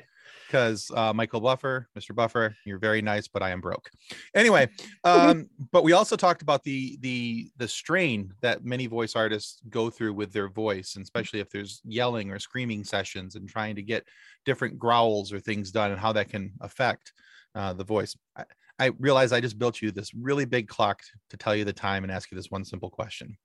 because 0.47 0.91
uh, 0.95 1.13
Michael 1.13 1.41
Buffer, 1.41 1.89
Mr. 1.99 2.15
Buffer, 2.15 2.57
you're 2.65 2.79
very 2.79 3.03
nice, 3.03 3.29
but 3.29 3.43
I 3.43 3.51
am 3.51 3.61
broke. 3.61 3.91
Anyway, 4.35 4.69
um, 5.05 5.49
but 5.73 5.85
we 5.85 5.93
also 5.93 6.17
talked 6.17 6.43
about 6.43 6.63
the 6.63 6.97
the 7.01 7.51
the 7.57 7.69
strain 7.69 8.33
that 8.43 8.65
many 8.65 8.87
voice 8.87 9.17
artists 9.17 9.61
go 9.71 9.91
through 9.91 10.15
with 10.15 10.33
their 10.33 10.49
voice, 10.49 10.97
and 10.97 11.03
especially 11.03 11.41
if 11.41 11.51
there's 11.51 11.81
yelling 11.85 12.31
or 12.31 12.39
screaming 12.39 12.85
sessions 12.85 13.35
and 13.35 13.49
trying 13.49 13.75
to 13.75 13.83
get 13.83 14.07
different 14.45 14.79
growls 14.79 15.33
or 15.33 15.41
things 15.41 15.71
done, 15.71 15.91
and 15.91 16.01
how 16.01 16.13
that 16.13 16.29
can 16.29 16.53
affect 16.61 17.13
uh, 17.55 17.73
the 17.73 17.85
voice. 17.85 18.17
I, 18.37 18.45
I 18.79 18.87
realize 18.99 19.33
I 19.33 19.41
just 19.41 19.59
built 19.59 19.81
you 19.81 19.91
this 19.91 20.13
really 20.15 20.45
big 20.45 20.69
clock 20.69 21.01
to 21.31 21.37
tell 21.37 21.57
you 21.57 21.65
the 21.65 21.73
time 21.73 22.05
and 22.05 22.13
ask 22.13 22.31
you 22.31 22.37
this 22.37 22.51
one 22.51 22.65
simple 22.65 22.91
question. 22.91 23.37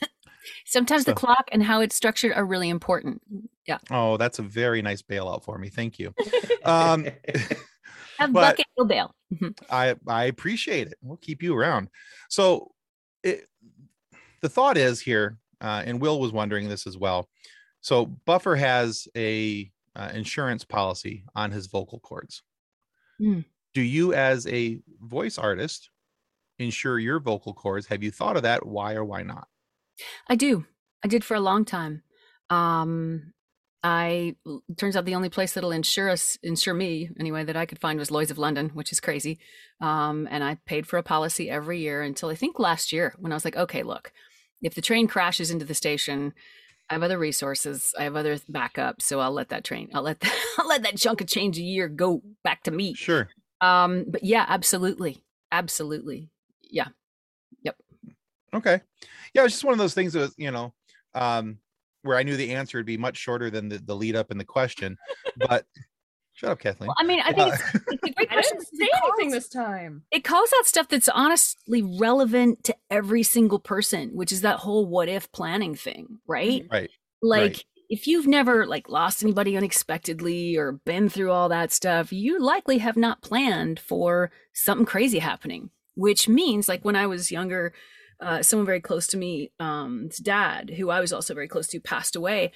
sometimes 0.64 1.04
the 1.04 1.14
clock 1.14 1.48
and 1.52 1.62
how 1.62 1.80
it's 1.80 1.94
structured 1.94 2.32
are 2.32 2.44
really 2.44 2.68
important 2.68 3.20
yeah 3.66 3.78
Oh, 3.90 4.16
that's 4.16 4.38
a 4.38 4.42
very 4.42 4.82
nice 4.82 5.02
bailout 5.02 5.44
for 5.44 5.58
me. 5.58 5.68
Thank 5.68 5.98
you. 5.98 6.14
Um, 6.64 7.06
have 8.18 8.32
bucket 8.32 8.66
will 8.76 8.86
bail 8.86 9.14
Mhm. 9.34 9.58
I 9.70 9.96
I 10.06 10.24
appreciate 10.24 10.86
it. 10.86 10.98
We'll 11.02 11.16
keep 11.16 11.42
you 11.42 11.56
around. 11.56 11.88
So, 12.28 12.72
it, 13.24 13.48
the 14.40 14.48
thought 14.48 14.76
is 14.76 15.00
here, 15.00 15.38
uh, 15.60 15.82
and 15.84 16.00
Will 16.00 16.20
was 16.20 16.32
wondering 16.32 16.68
this 16.68 16.86
as 16.86 16.96
well. 16.96 17.28
So, 17.80 18.06
Buffer 18.06 18.54
has 18.54 19.08
a 19.16 19.70
uh, 19.96 20.10
insurance 20.14 20.64
policy 20.64 21.24
on 21.34 21.50
his 21.50 21.66
vocal 21.66 21.98
cords. 22.00 22.42
Hmm. 23.18 23.40
Do 23.74 23.82
you, 23.82 24.14
as 24.14 24.46
a 24.46 24.78
voice 25.00 25.38
artist, 25.38 25.90
insure 26.58 26.98
your 26.98 27.18
vocal 27.18 27.52
cords? 27.52 27.86
Have 27.88 28.02
you 28.02 28.10
thought 28.12 28.36
of 28.36 28.44
that? 28.44 28.64
Why 28.64 28.94
or 28.94 29.04
why 29.04 29.22
not? 29.22 29.48
I 30.28 30.36
do. 30.36 30.66
I 31.04 31.08
did 31.08 31.24
for 31.24 31.34
a 31.34 31.40
long 31.40 31.64
time. 31.64 32.02
Um, 32.50 33.32
I 33.82 34.34
turns 34.76 34.96
out 34.96 35.04
the 35.04 35.14
only 35.14 35.28
place 35.28 35.52
that'll 35.52 35.70
insure 35.70 36.10
us, 36.10 36.36
insure 36.42 36.74
me 36.74 37.08
anyway, 37.20 37.44
that 37.44 37.56
I 37.56 37.66
could 37.66 37.78
find 37.78 37.98
was 37.98 38.10
Lloyd's 38.10 38.32
of 38.32 38.38
London, 38.38 38.70
which 38.70 38.90
is 38.90 38.98
crazy. 38.98 39.38
Um, 39.80 40.26
and 40.30 40.42
I 40.42 40.58
paid 40.66 40.88
for 40.88 40.96
a 40.96 41.04
policy 41.04 41.48
every 41.48 41.78
year 41.80 42.02
until 42.02 42.28
I 42.28 42.34
think 42.34 42.58
last 42.58 42.92
year 42.92 43.14
when 43.18 43.30
I 43.30 43.36
was 43.36 43.44
like, 43.44 43.56
okay, 43.56 43.84
look, 43.84 44.12
if 44.60 44.74
the 44.74 44.82
train 44.82 45.06
crashes 45.06 45.52
into 45.52 45.64
the 45.64 45.74
station, 45.74 46.34
I 46.90 46.94
have 46.94 47.04
other 47.04 47.18
resources, 47.18 47.92
I 47.96 48.04
have 48.04 48.16
other 48.16 48.38
backup, 48.48 49.02
so 49.02 49.20
I'll 49.20 49.32
let 49.32 49.50
that 49.50 49.64
train, 49.64 49.90
I'll 49.94 50.02
let 50.02 50.18
that, 50.20 50.36
I'll 50.58 50.68
let 50.68 50.82
that 50.82 50.96
chunk 50.96 51.20
of 51.20 51.28
change 51.28 51.58
a 51.58 51.62
year 51.62 51.88
go 51.88 52.22
back 52.42 52.64
to 52.64 52.70
me. 52.72 52.94
Sure. 52.94 53.28
Um, 53.60 54.06
but 54.08 54.24
yeah, 54.24 54.46
absolutely, 54.48 55.22
absolutely, 55.52 56.30
yeah. 56.62 56.88
Okay. 58.56 58.80
Yeah, 59.34 59.44
it's 59.44 59.54
just 59.54 59.64
one 59.64 59.72
of 59.72 59.78
those 59.78 59.94
things 59.94 60.12
that 60.14 60.20
was, 60.20 60.34
you 60.36 60.50
know, 60.50 60.72
um, 61.14 61.58
where 62.02 62.16
I 62.16 62.22
knew 62.22 62.36
the 62.36 62.54
answer 62.54 62.78
would 62.78 62.86
be 62.86 62.96
much 62.96 63.16
shorter 63.16 63.50
than 63.50 63.68
the, 63.68 63.78
the 63.78 63.94
lead 63.94 64.16
up 64.16 64.30
in 64.30 64.38
the 64.38 64.44
question. 64.44 64.96
But 65.36 65.66
shut 66.32 66.50
up, 66.50 66.58
Kathleen. 66.60 66.88
Well, 66.88 66.96
I 66.98 67.04
mean, 67.04 67.20
I 67.22 67.32
think 67.32 67.52
it's, 67.52 67.62
it's 67.74 68.02
a 68.04 68.10
great 68.10 68.14
I 68.30 68.34
question. 68.34 68.58
didn't 68.58 68.66
say 68.68 68.84
it 68.84 68.90
calls- 69.00 69.12
anything 69.18 69.30
this 69.32 69.48
time. 69.50 70.02
it 70.10 70.24
calls 70.24 70.50
out 70.58 70.66
stuff 70.66 70.88
that's 70.88 71.08
honestly 71.10 71.82
relevant 71.82 72.64
to 72.64 72.76
every 72.90 73.22
single 73.22 73.58
person, 73.58 74.10
which 74.14 74.32
is 74.32 74.40
that 74.40 74.58
whole 74.60 74.86
what 74.86 75.08
if 75.10 75.30
planning 75.32 75.74
thing, 75.74 76.18
right? 76.26 76.66
Right. 76.72 76.90
Like 77.20 77.40
Right. 77.52 77.64
if 77.90 78.06
you've 78.06 78.26
never 78.26 78.66
like 78.66 78.88
lost 78.88 79.22
anybody 79.22 79.56
unexpectedly 79.56 80.56
or 80.56 80.72
been 80.86 81.08
through 81.10 81.32
all 81.32 81.48
that 81.50 81.70
stuff, 81.72 82.12
you 82.12 82.40
likely 82.40 82.78
have 82.78 82.96
not 82.96 83.20
planned 83.22 83.78
for 83.80 84.30
something 84.54 84.86
crazy 84.86 85.18
happening, 85.18 85.68
which 85.96 86.28
means 86.28 86.68
like 86.68 86.84
when 86.84 86.96
I 86.96 87.06
was 87.06 87.30
younger, 87.30 87.72
uh, 88.20 88.42
someone 88.42 88.66
very 88.66 88.80
close 88.80 89.06
to 89.08 89.16
me, 89.16 89.50
um, 89.60 90.06
his 90.08 90.18
dad, 90.18 90.70
who 90.76 90.90
I 90.90 91.00
was 91.00 91.12
also 91.12 91.34
very 91.34 91.48
close 91.48 91.66
to, 91.68 91.80
passed 91.80 92.16
away 92.16 92.52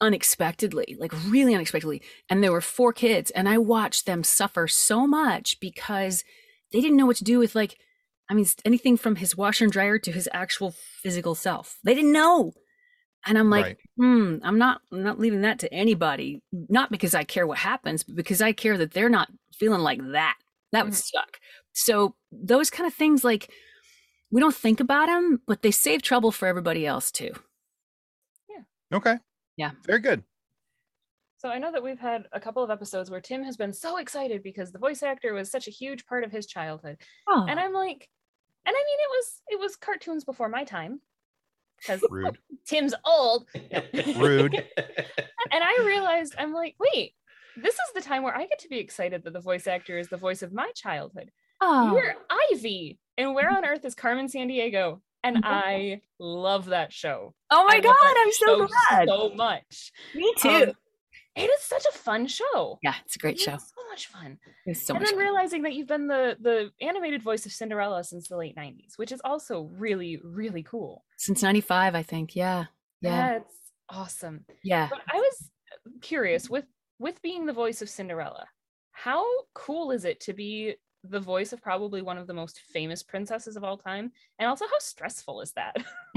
unexpectedly, 0.00 0.96
like 0.98 1.12
really 1.26 1.54
unexpectedly. 1.54 2.02
And 2.28 2.42
there 2.42 2.52
were 2.52 2.60
four 2.60 2.92
kids, 2.92 3.30
and 3.32 3.48
I 3.48 3.58
watched 3.58 4.06
them 4.06 4.22
suffer 4.24 4.68
so 4.68 5.06
much 5.06 5.58
because 5.60 6.24
they 6.72 6.80
didn't 6.80 6.96
know 6.96 7.06
what 7.06 7.16
to 7.16 7.24
do 7.24 7.38
with 7.38 7.54
like, 7.54 7.76
I 8.30 8.34
mean, 8.34 8.46
anything 8.64 8.96
from 8.96 9.16
his 9.16 9.36
washer 9.36 9.64
and 9.64 9.72
dryer 9.72 9.98
to 9.98 10.12
his 10.12 10.28
actual 10.32 10.74
physical 11.02 11.34
self. 11.34 11.78
They 11.84 11.94
didn't 11.94 12.12
know. 12.12 12.52
And 13.26 13.36
I'm 13.36 13.50
like, 13.50 13.64
right. 13.64 13.76
hmm, 13.96 14.36
I'm 14.42 14.58
not 14.58 14.80
I'm 14.92 15.02
not 15.02 15.18
leaving 15.18 15.40
that 15.42 15.58
to 15.60 15.74
anybody. 15.74 16.40
Not 16.52 16.90
because 16.90 17.14
I 17.14 17.24
care 17.24 17.46
what 17.46 17.58
happens, 17.58 18.04
but 18.04 18.14
because 18.14 18.40
I 18.40 18.52
care 18.52 18.78
that 18.78 18.92
they're 18.92 19.08
not 19.08 19.28
feeling 19.54 19.80
like 19.80 20.00
that. 20.12 20.36
That 20.72 20.84
would 20.84 20.94
Mhm. 20.94 21.10
suck. 21.12 21.40
So 21.72 22.14
those 22.30 22.70
kind 22.70 22.86
of 22.86 22.94
things, 22.94 23.24
like 23.24 23.50
we 24.30 24.40
don't 24.40 24.54
think 24.54 24.80
about 24.80 25.06
them, 25.06 25.40
but 25.46 25.62
they 25.62 25.70
save 25.70 26.02
trouble 26.02 26.32
for 26.32 26.46
everybody 26.46 26.86
else 26.86 27.10
too. 27.10 27.30
Yeah. 28.48 28.96
Okay. 28.96 29.16
Yeah. 29.56 29.72
Very 29.86 30.00
good. 30.00 30.22
So 31.38 31.48
I 31.48 31.58
know 31.58 31.70
that 31.70 31.82
we've 31.82 32.00
had 32.00 32.26
a 32.32 32.40
couple 32.40 32.64
of 32.64 32.70
episodes 32.70 33.10
where 33.10 33.20
Tim 33.20 33.44
has 33.44 33.56
been 33.56 33.72
so 33.72 33.98
excited 33.98 34.42
because 34.42 34.72
the 34.72 34.78
voice 34.78 35.02
actor 35.04 35.32
was 35.34 35.50
such 35.50 35.68
a 35.68 35.72
huge 35.72 36.04
part 36.06 36.24
of 36.24 36.32
his 36.32 36.46
childhood. 36.46 36.96
Oh, 37.28 37.46
And 37.48 37.60
I'm 37.60 37.72
like, 37.72 38.08
and 38.66 38.74
I 38.74 38.78
mean 38.78 38.98
it 38.98 39.10
was 39.10 39.42
it 39.48 39.60
was 39.60 39.76
cartoons 39.76 40.24
before 40.24 40.48
my 40.48 40.64
time. 40.64 41.00
Because 41.78 42.02
Tim's 42.66 42.94
old. 43.04 43.46
Rude. 44.16 44.64
And 45.50 45.64
I 45.64 45.82
realized 45.86 46.34
I'm 46.36 46.52
like, 46.52 46.74
wait, 46.78 47.14
this 47.56 47.74
is 47.74 47.92
the 47.94 48.02
time 48.02 48.22
where 48.22 48.36
I 48.36 48.44
get 48.46 48.58
to 48.58 48.68
be 48.68 48.78
excited 48.78 49.24
that 49.24 49.32
the 49.32 49.40
voice 49.40 49.66
actor 49.66 49.96
is 49.96 50.08
the 50.08 50.18
voice 50.18 50.42
of 50.42 50.52
my 50.52 50.70
childhood. 50.74 51.30
Oh, 51.60 51.94
You're 51.96 52.14
Ivy, 52.52 52.98
and 53.16 53.34
Where 53.34 53.50
on 53.50 53.64
Earth 53.64 53.84
is 53.84 53.94
Carmen 53.94 54.26
Sandiego, 54.28 55.00
and. 55.24 55.38
I 55.44 56.00
love 56.20 56.66
that 56.66 56.92
show. 56.92 57.34
oh 57.50 57.64
my 57.66 57.74
I 57.76 57.80
God, 57.80 57.94
I'm 58.00 58.32
so 58.32 58.66
glad. 58.90 59.08
so 59.08 59.30
much. 59.34 59.92
Me 60.14 60.32
too. 60.38 60.48
Um, 60.48 60.72
it 61.36 61.42
is 61.50 61.62
such 61.62 61.84
a 61.86 61.96
fun 61.96 62.26
show. 62.26 62.78
yeah, 62.82 62.94
it's 63.04 63.14
a 63.14 63.18
great 63.20 63.34
It's 63.36 63.44
show. 63.44 63.56
so 63.56 63.88
much 63.90 64.08
fun. 64.08 64.38
It's 64.66 64.84
so 64.84 64.94
and 64.94 65.00
much 65.02 65.10
then 65.10 65.16
fun. 65.18 65.24
realizing 65.24 65.62
that 65.62 65.74
you've 65.74 65.86
been 65.86 66.08
the 66.08 66.36
the 66.40 66.70
animated 66.84 67.22
voice 67.22 67.46
of 67.46 67.52
Cinderella 67.52 68.02
since 68.02 68.26
the 68.28 68.36
late 68.36 68.56
90s, 68.56 68.94
which 68.96 69.12
is 69.12 69.20
also 69.24 69.70
really, 69.76 70.18
really 70.24 70.64
cool. 70.64 71.04
Since 71.16 71.42
95, 71.42 71.94
I 71.94 72.02
think. 72.02 72.34
Yeah. 72.34 72.64
Yeah. 73.00 73.34
That's 73.38 73.54
awesome. 73.88 74.44
Yeah. 74.64 74.88
But 74.90 75.00
I 75.12 75.18
was 75.18 75.50
curious 76.02 76.50
with 76.50 76.64
with 76.98 77.22
being 77.22 77.46
the 77.46 77.52
voice 77.52 77.82
of 77.82 77.88
Cinderella, 77.88 78.46
how 78.90 79.24
cool 79.54 79.92
is 79.92 80.04
it 80.04 80.18
to 80.22 80.32
be 80.32 80.74
the 81.04 81.20
voice 81.20 81.52
of 81.52 81.62
probably 81.62 82.02
one 82.02 82.18
of 82.18 82.26
the 82.26 82.34
most 82.34 82.60
famous 82.72 83.02
princesses 83.02 83.56
of 83.56 83.64
all 83.64 83.76
time? 83.76 84.12
And 84.38 84.48
also 84.48 84.66
how 84.66 84.78
stressful 84.78 85.40
is 85.40 85.52
that? 85.52 85.76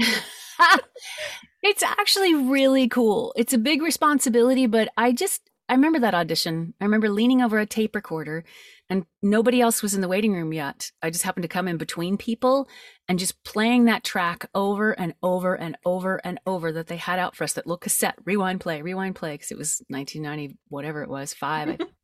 it's 1.62 1.82
actually 1.82 2.34
really 2.34 2.88
cool. 2.88 3.32
It's 3.36 3.52
a 3.52 3.58
big 3.58 3.82
responsibility, 3.82 4.66
but 4.66 4.88
I 4.96 5.12
just 5.12 5.48
I 5.68 5.74
remember 5.74 6.00
that 6.00 6.14
audition. 6.14 6.74
I 6.80 6.84
remember 6.84 7.08
leaning 7.08 7.40
over 7.40 7.58
a 7.58 7.64
tape 7.64 7.94
recorder 7.94 8.44
and 8.90 9.06
nobody 9.22 9.60
else 9.60 9.80
was 9.80 9.94
in 9.94 10.02
the 10.02 10.08
waiting 10.08 10.34
room 10.34 10.52
yet. 10.52 10.90
I 11.00 11.08
just 11.08 11.24
happened 11.24 11.44
to 11.44 11.48
come 11.48 11.66
in 11.66 11.78
between 11.78 12.18
people 12.18 12.68
and 13.08 13.18
just 13.18 13.42
playing 13.42 13.86
that 13.86 14.04
track 14.04 14.50
over 14.54 14.92
and 14.92 15.14
over 15.22 15.54
and 15.54 15.78
over 15.86 16.20
and 16.24 16.40
over 16.46 16.72
that 16.72 16.88
they 16.88 16.98
had 16.98 17.18
out 17.18 17.36
for 17.36 17.44
us 17.44 17.54
that 17.54 17.66
little 17.66 17.78
cassette 17.78 18.16
rewind 18.24 18.60
play 18.60 18.82
rewind 18.82 19.14
play 19.14 19.32
because 19.32 19.50
it 19.50 19.56
was 19.56 19.82
1990 19.88 20.58
whatever 20.68 21.02
it 21.02 21.08
was 21.08 21.32
5 21.32 21.68
I 21.68 21.76
think. 21.76 21.90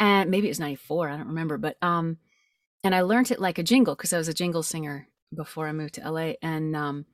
and 0.00 0.30
maybe 0.30 0.48
it 0.48 0.50
was 0.50 0.58
94 0.60 1.08
I 1.08 1.16
don't 1.16 1.28
remember 1.28 1.58
but 1.58 1.76
um 1.82 2.18
and 2.82 2.94
I 2.94 3.02
learned 3.02 3.30
it 3.30 3.40
like 3.40 3.58
a 3.58 3.62
jingle 3.62 3.94
because 3.94 4.12
I 4.12 4.18
was 4.18 4.28
a 4.28 4.34
jingle 4.34 4.62
singer 4.62 5.06
before 5.34 5.68
I 5.68 5.72
moved 5.72 5.94
to 5.94 6.10
LA 6.10 6.32
and 6.42 6.74
um 6.74 7.06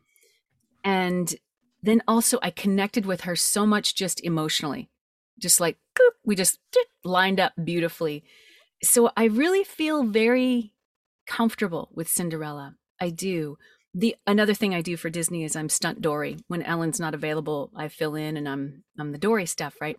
and 0.85 1.35
then 1.83 2.03
also 2.09 2.39
I 2.43 2.51
connected 2.51 3.07
with 3.07 3.23
her 3.23 3.37
so 3.37 3.67
much 3.67 3.95
just 3.95 4.23
emotionally, 4.25 4.91
just 5.39 5.61
like 5.61 5.79
we 6.25 6.35
just 6.35 6.59
lined 7.05 7.41
up 7.41 7.53
beautifully. 7.63 8.25
So 8.83 9.11
I 9.17 9.25
really 9.25 9.65
feel 9.65 10.05
very 10.05 10.73
comfortable 11.27 11.91
with 11.95 12.09
Cinderella. 12.09 12.77
I 13.01 13.11
do. 13.11 13.59
The 13.99 14.15
another 14.27 14.53
thing 14.53 14.75
I 14.75 14.83
do 14.83 14.95
for 14.99 15.09
Disney 15.09 15.43
is 15.43 15.57
I'm 15.57 15.71
stunt 15.71 16.03
Dory. 16.03 16.37
When 16.49 16.63
Ellen's 16.63 17.01
not 17.01 17.15
available, 17.15 17.71
I 17.75 17.89
fill 17.89 18.15
in 18.15 18.37
and 18.37 18.47
I'm 18.47 18.85
I'm 18.99 19.11
the 19.13 19.17
Dory 19.19 19.47
stuff, 19.47 19.75
right? 19.81 19.99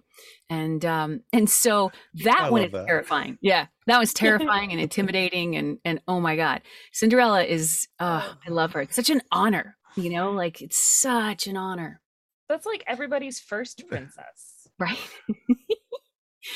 And 0.52 0.86
um 0.86 1.22
and 1.34 1.50
so 1.50 1.92
that 2.24 2.40
I 2.44 2.50
one 2.52 2.62
is 2.62 2.72
that. 2.74 2.86
terrifying. 2.86 3.40
Yeah, 3.42 3.66
that 3.88 3.98
was 4.00 4.14
terrifying 4.14 4.72
and 4.72 4.80
intimidating 4.88 5.56
and 5.56 5.80
and 5.84 6.00
oh 6.08 6.20
my 6.20 6.36
god, 6.36 6.62
Cinderella 6.94 7.44
is 7.44 7.88
uh 8.00 8.34
I 8.48 8.52
love 8.52 8.74
her. 8.74 8.82
It's 8.82 8.96
such 8.96 9.10
an 9.10 9.22
honor, 9.32 9.76
you 9.96 10.12
know, 10.12 10.30
like 10.32 10.62
it's 10.62 10.78
such 10.78 11.48
an 11.48 11.58
honor, 11.58 12.00
That's 12.50 12.68
like 12.68 12.84
everybody's 12.86 13.40
first 13.40 13.84
princess. 13.90 14.68
right? 14.78 15.00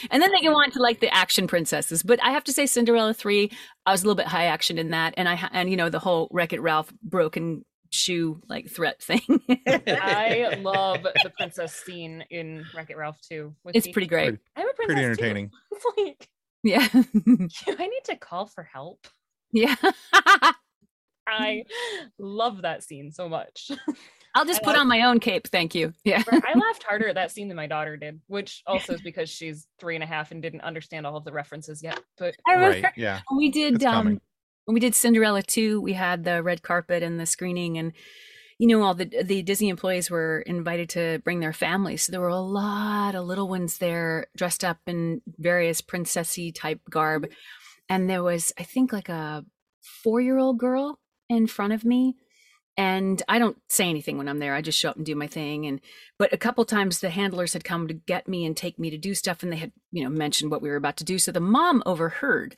and 0.10 0.22
then 0.22 0.32
they 0.32 0.42
go 0.42 0.56
on 0.56 0.72
to 0.72 0.80
like 0.82 1.00
the 1.00 1.14
action 1.14 1.48
princesses, 1.48 2.02
but 2.04 2.22
I 2.24 2.32
have 2.32 2.44
to 2.46 2.54
say 2.54 2.66
Cinderella 2.66 3.14
3, 3.14 3.52
I 3.86 3.92
was 3.92 4.02
a 4.02 4.06
little 4.06 4.16
bit 4.16 4.28
high 4.28 4.46
action 4.46 4.78
in 4.78 4.90
that 4.92 5.14
and 5.18 5.28
I 5.30 5.48
and 5.52 5.70
you 5.70 5.76
know 5.78 5.90
the 5.90 6.00
whole 6.00 6.28
Wreck-It 6.32 6.62
Ralph 6.62 6.92
broken 7.04 7.64
shoe 7.92 8.42
like 8.48 8.70
threat 8.72 9.02
thing. 9.04 9.22
I 9.68 10.58
love 10.62 11.04
the 11.04 11.32
princess 11.38 11.74
scene 11.76 12.24
in 12.30 12.64
Wreck 12.74 12.90
It 12.90 12.98
Ralph 12.98 13.20
too. 13.22 13.54
with 13.64 13.76
it's 13.76 13.88
Peach. 13.88 13.94
pretty 13.94 14.08
great. 14.08 14.40
I'm 14.56 14.68
a 14.70 14.74
princess 14.74 14.86
Pretty 14.86 15.04
entertaining. 15.04 15.52
Like 15.98 16.30
Yeah. 16.64 16.88
I 16.94 17.88
need 17.88 18.04
to 18.06 18.16
call 18.16 18.46
for 18.48 18.64
help. 18.64 19.08
yeah. 19.52 19.76
I 21.28 21.64
love 22.20 22.62
that 22.64 22.84
scene 22.84 23.12
so 23.12 23.28
much. 23.30 23.72
I'll 24.34 24.46
just 24.46 24.62
I 24.62 24.64
put 24.64 24.74
love- 24.74 24.82
on 24.82 24.88
my 24.88 25.02
own 25.04 25.20
cape, 25.20 25.48
thank 25.48 25.76
you. 25.76 25.94
Yeah. 26.04 26.24
I 26.32 26.54
laughed 26.58 26.84
harder 26.84 27.08
at 27.10 27.16
that 27.16 27.32
scene 27.32 27.48
than 27.48 27.58
my 27.58 27.68
daughter 27.68 27.98
did, 27.98 28.22
which 28.28 28.62
also 28.66 28.94
is 28.94 29.02
because 29.02 29.30
she's 29.30 29.68
three 29.80 29.96
and 29.96 30.04
a 30.04 30.08
half 30.08 30.32
and 30.32 30.42
didn't 30.42 30.62
understand 30.62 31.06
all 31.06 31.18
of 31.18 31.26
the 31.26 31.34
references 31.34 31.84
yet. 31.84 32.00
But 32.18 32.36
I 32.48 32.54
remember 32.54 32.82
Right. 32.84 32.94
Yeah. 32.96 33.20
when 33.30 33.38
we 33.38 33.50
did 33.52 33.76
It's 33.76 33.86
um 33.86 33.94
coming. 33.94 34.22
when 34.66 34.74
we 34.76 34.80
did 34.80 34.96
Cinderella 34.96 35.42
2, 35.44 35.82
we 35.82 35.94
had 35.94 36.24
the 36.24 36.42
red 36.44 36.62
carpet 36.62 37.04
and 37.04 37.20
the 37.20 37.26
screening 37.26 37.78
and 37.78 37.92
you 38.58 38.68
know 38.68 38.84
all 38.84 38.94
the 38.94 39.06
the 39.24 39.42
Disney 39.42 39.70
employees 39.70 40.12
were 40.12 40.42
invited 40.42 40.88
to 40.92 41.20
bring 41.24 41.40
their 41.40 41.52
families. 41.54 42.04
So 42.04 42.12
there 42.12 42.22
were 42.22 42.28
a 42.28 42.36
lot 42.40 43.16
of 43.16 43.26
little 43.26 43.50
ones 43.50 43.80
there 43.80 44.28
dressed 44.38 44.64
up 44.64 44.78
in 44.88 45.22
various 45.40 45.82
princessy 45.82 46.54
type 46.54 46.80
garb. 46.90 47.28
And 47.90 48.08
there 48.10 48.22
was 48.24 48.54
I 48.60 48.64
think 48.64 48.94
like 48.94 49.10
a 49.10 49.44
4-year-old 50.06 50.58
girl 50.60 51.00
in 51.28 51.48
front 51.48 51.74
of 51.74 51.84
me 51.84 52.16
and 52.78 53.22
I 53.28 53.38
don't 53.40 53.58
say 53.70 53.90
anything 53.90 54.18
when 54.18 54.28
I'm 54.28 54.40
there. 54.40 54.56
I 54.56 54.62
just 54.62 54.80
show 54.80 54.90
up 54.90 54.96
and 54.96 55.06
do 55.06 55.16
my 55.16 55.28
thing 55.28 55.66
and 55.66 55.82
but 56.18 56.34
a 56.34 56.38
couple 56.38 56.64
times 56.66 57.00
the 57.00 57.10
handlers 57.10 57.54
had 57.54 57.64
come 57.64 57.88
to 57.88 57.94
get 57.94 58.28
me 58.28 58.46
and 58.46 58.56
take 58.56 58.80
me 58.80 58.90
to 58.90 58.98
do 58.98 59.14
stuff 59.14 59.44
and 59.44 59.52
they 59.52 59.58
had, 59.58 59.72
you 59.92 60.04
know, 60.04 60.10
mentioned 60.10 60.52
what 60.52 60.62
we 60.62 60.70
were 60.70 60.76
about 60.76 60.98
to 60.98 61.04
do. 61.04 61.20
So 61.20 61.32
the 61.32 61.40
mom 61.40 61.84
overheard 61.86 62.56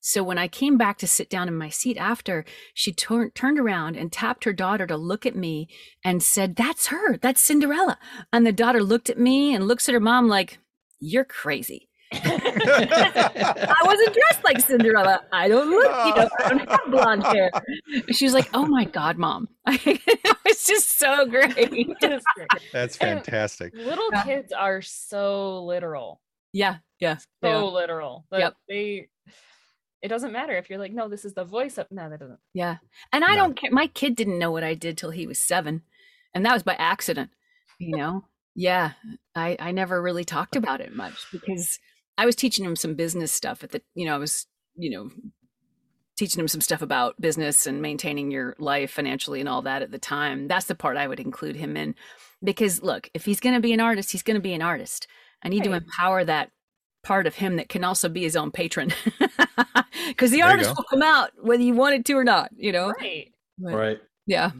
so 0.00 0.22
when 0.22 0.38
I 0.38 0.48
came 0.48 0.76
back 0.76 0.98
to 0.98 1.06
sit 1.06 1.28
down 1.28 1.48
in 1.48 1.56
my 1.56 1.68
seat 1.68 1.96
after, 1.96 2.44
she 2.72 2.92
tur- 2.92 3.30
turned 3.30 3.58
around 3.58 3.96
and 3.96 4.12
tapped 4.12 4.44
her 4.44 4.52
daughter 4.52 4.86
to 4.86 4.96
look 4.96 5.26
at 5.26 5.36
me 5.36 5.68
and 6.04 6.22
said, 6.22 6.56
That's 6.56 6.88
her. 6.88 7.16
That's 7.16 7.40
Cinderella. 7.40 7.98
And 8.32 8.46
the 8.46 8.52
daughter 8.52 8.82
looked 8.82 9.10
at 9.10 9.18
me 9.18 9.54
and 9.54 9.66
looks 9.66 9.88
at 9.88 9.92
her 9.94 10.00
mom 10.00 10.28
like, 10.28 10.58
You're 11.00 11.24
crazy. 11.24 11.87
I 12.12 13.76
wasn't 13.84 14.14
dressed 14.14 14.44
like 14.44 14.60
Cinderella. 14.60 15.22
I 15.32 15.48
don't 15.48 15.70
look, 15.70 15.84
you 15.84 16.14
know, 16.22 16.28
I 16.44 16.48
don't 16.48 16.68
have 16.70 16.80
blonde 16.90 17.22
hair. 17.24 17.50
She 18.10 18.24
was 18.24 18.34
like, 18.34 18.48
Oh 18.54 18.66
my 18.66 18.84
God, 18.84 19.18
mom. 19.18 19.48
it's 19.66 20.66
just 20.66 20.98
so 20.98 21.26
great. 21.26 21.54
it 21.56 21.72
is 22.12 22.22
great. 22.34 22.48
That's 22.72 22.96
And- 22.98 23.24
fantastic. 23.24 23.74
little 23.74 24.08
Yeah. 24.12 24.22
kids 24.24 24.52
are 24.52 24.82
so 24.82 25.64
literal. 25.64 26.20
Yeah. 26.52 26.76
Yeah. 27.00 27.16
So 27.16 27.24
Yeah. 27.42 27.58
literal. 27.62 28.26
that 28.30 28.40
Yep. 28.40 28.54
They 28.68 29.08
it 30.00 30.08
doesn't 30.08 30.32
matter 30.32 30.56
if 30.56 30.70
you're 30.70 30.78
like, 30.78 30.92
no, 30.92 31.08
this 31.08 31.24
is 31.24 31.34
the 31.34 31.44
voice 31.44 31.76
of 31.76 31.88
no, 31.90 32.08
that 32.08 32.20
doesn't. 32.20 32.38
Yeah. 32.54 32.76
And 33.12 33.24
I 33.24 33.34
No. 33.34 33.42
don't 33.42 33.56
care. 33.56 33.70
My 33.72 33.88
kid 33.88 34.14
didn't 34.16 34.38
know 34.38 34.50
what 34.52 34.62
I 34.64 34.74
did 34.74 34.96
till 34.96 35.10
he 35.10 35.26
was 35.26 35.38
seven. 35.40 35.82
And 36.34 36.46
that 36.46 36.52
was 36.52 36.62
by 36.62 36.74
accident, 36.74 37.30
you 37.78 37.96
know? 37.96 38.24
yeah. 38.54 38.92
I, 39.34 39.56
I 39.58 39.72
never 39.72 40.00
really 40.00 40.24
talked 40.24 40.54
about 40.56 40.80
it 40.80 40.94
much 40.94 41.14
because 41.32 41.78
I 42.18 42.26
was 42.26 42.36
teaching 42.36 42.64
him 42.64 42.76
some 42.76 42.94
business 42.94 43.32
stuff 43.32 43.64
at 43.64 43.70
the, 43.70 43.80
you 43.94 44.04
know, 44.04 44.14
I 44.14 44.18
was, 44.18 44.46
you 44.76 44.90
know, 44.90 45.10
teaching 46.16 46.40
him 46.40 46.48
some 46.48 46.60
stuff 46.60 46.82
about 46.82 47.18
business 47.20 47.66
and 47.66 47.80
maintaining 47.80 48.30
your 48.30 48.56
life 48.58 48.90
financially 48.90 49.40
and 49.40 49.48
all 49.48 49.62
that 49.62 49.82
at 49.82 49.92
the 49.92 49.98
time. 49.98 50.48
That's 50.48 50.66
the 50.66 50.74
part 50.74 50.96
I 50.96 51.06
would 51.06 51.20
include 51.20 51.56
him 51.56 51.76
in. 51.76 51.94
Because 52.42 52.82
look, 52.82 53.08
if 53.14 53.24
he's 53.24 53.40
going 53.40 53.54
to 53.54 53.60
be 53.60 53.72
an 53.72 53.80
artist, 53.80 54.10
he's 54.12 54.22
going 54.24 54.34
to 54.34 54.40
be 54.42 54.52
an 54.52 54.62
artist. 54.62 55.06
I 55.42 55.48
need 55.48 55.62
to 55.64 55.72
empower 55.72 56.24
that 56.24 56.50
part 57.04 57.28
of 57.28 57.36
him 57.36 57.56
that 57.56 57.68
can 57.68 57.84
also 57.84 58.08
be 58.08 58.22
his 58.22 58.36
own 58.36 58.50
patron. 58.50 58.92
Because 60.08 60.30
the 60.30 60.38
There 60.38 60.46
artist 60.46 60.74
will 60.76 60.84
come 60.84 61.02
out 61.02 61.32
whether 61.40 61.62
you 61.62 61.74
want 61.74 61.94
it 61.94 62.04
to 62.06 62.14
or 62.14 62.24
not, 62.24 62.50
you 62.56 62.72
know? 62.72 62.92
Right. 63.00 63.32
But- 63.58 63.74
right. 63.74 63.98
Yeah. 64.26 64.52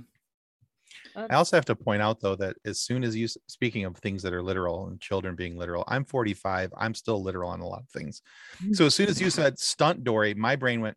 I 1.30 1.34
also 1.34 1.56
have 1.56 1.64
to 1.66 1.74
point 1.76 2.02
out 2.02 2.20
though 2.20 2.36
that 2.36 2.56
as 2.64 2.80
soon 2.80 3.04
as 3.04 3.16
you 3.16 3.28
speaking 3.46 3.84
of 3.84 3.96
things 3.96 4.22
that 4.22 4.32
are 4.32 4.42
literal 4.42 4.88
and 4.88 5.00
children 5.00 5.34
being 5.34 5.56
literal, 5.56 5.84
I'm 5.88 6.04
45. 6.04 6.72
I'm 6.76 6.94
still 6.94 7.22
literal 7.22 7.50
on 7.50 7.60
a 7.60 7.66
lot 7.66 7.80
of 7.80 7.88
things. 7.88 8.22
So 8.72 8.86
as 8.86 8.94
soon 8.94 9.08
as 9.08 9.20
you 9.20 9.30
said 9.30 9.58
stunt 9.58 10.04
Dory, 10.04 10.34
my 10.34 10.56
brain 10.56 10.80
went, 10.80 10.96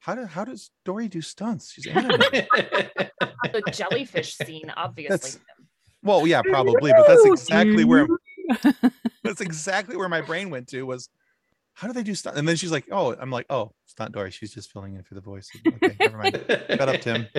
how 0.00 0.14
do 0.14 0.24
how 0.24 0.44
does 0.44 0.70
Dory 0.84 1.08
do 1.08 1.20
stunts? 1.20 1.72
She's 1.72 1.86
animated. 1.86 2.48
The 2.50 3.62
jellyfish 3.72 4.36
scene, 4.36 4.72
obviously. 4.76 5.16
That's- 5.16 5.38
well, 6.02 6.26
yeah, 6.26 6.40
probably, 6.40 6.92
but 6.92 7.06
that's 7.06 7.26
exactly 7.26 7.84
where 7.84 8.06
that's 9.22 9.42
exactly 9.42 9.96
where 9.96 10.08
my 10.08 10.22
brain 10.22 10.48
went 10.48 10.66
to 10.68 10.82
was 10.86 11.10
how 11.74 11.86
do 11.86 11.92
they 11.92 12.02
do 12.02 12.14
stunt? 12.14 12.36
And 12.36 12.46
then 12.46 12.56
she's 12.56 12.72
like, 12.72 12.86
oh, 12.90 13.14
I'm 13.18 13.30
like, 13.30 13.46
oh, 13.48 13.72
stunt 13.86 14.12
Dory. 14.12 14.30
She's 14.30 14.52
just 14.52 14.70
filling 14.70 14.96
in 14.96 15.02
for 15.02 15.14
the 15.14 15.20
voice. 15.20 15.48
Okay, 15.66 15.96
never 16.00 16.18
mind. 16.18 16.44
Shut 16.48 16.88
up, 16.88 17.00
Tim. 17.00 17.26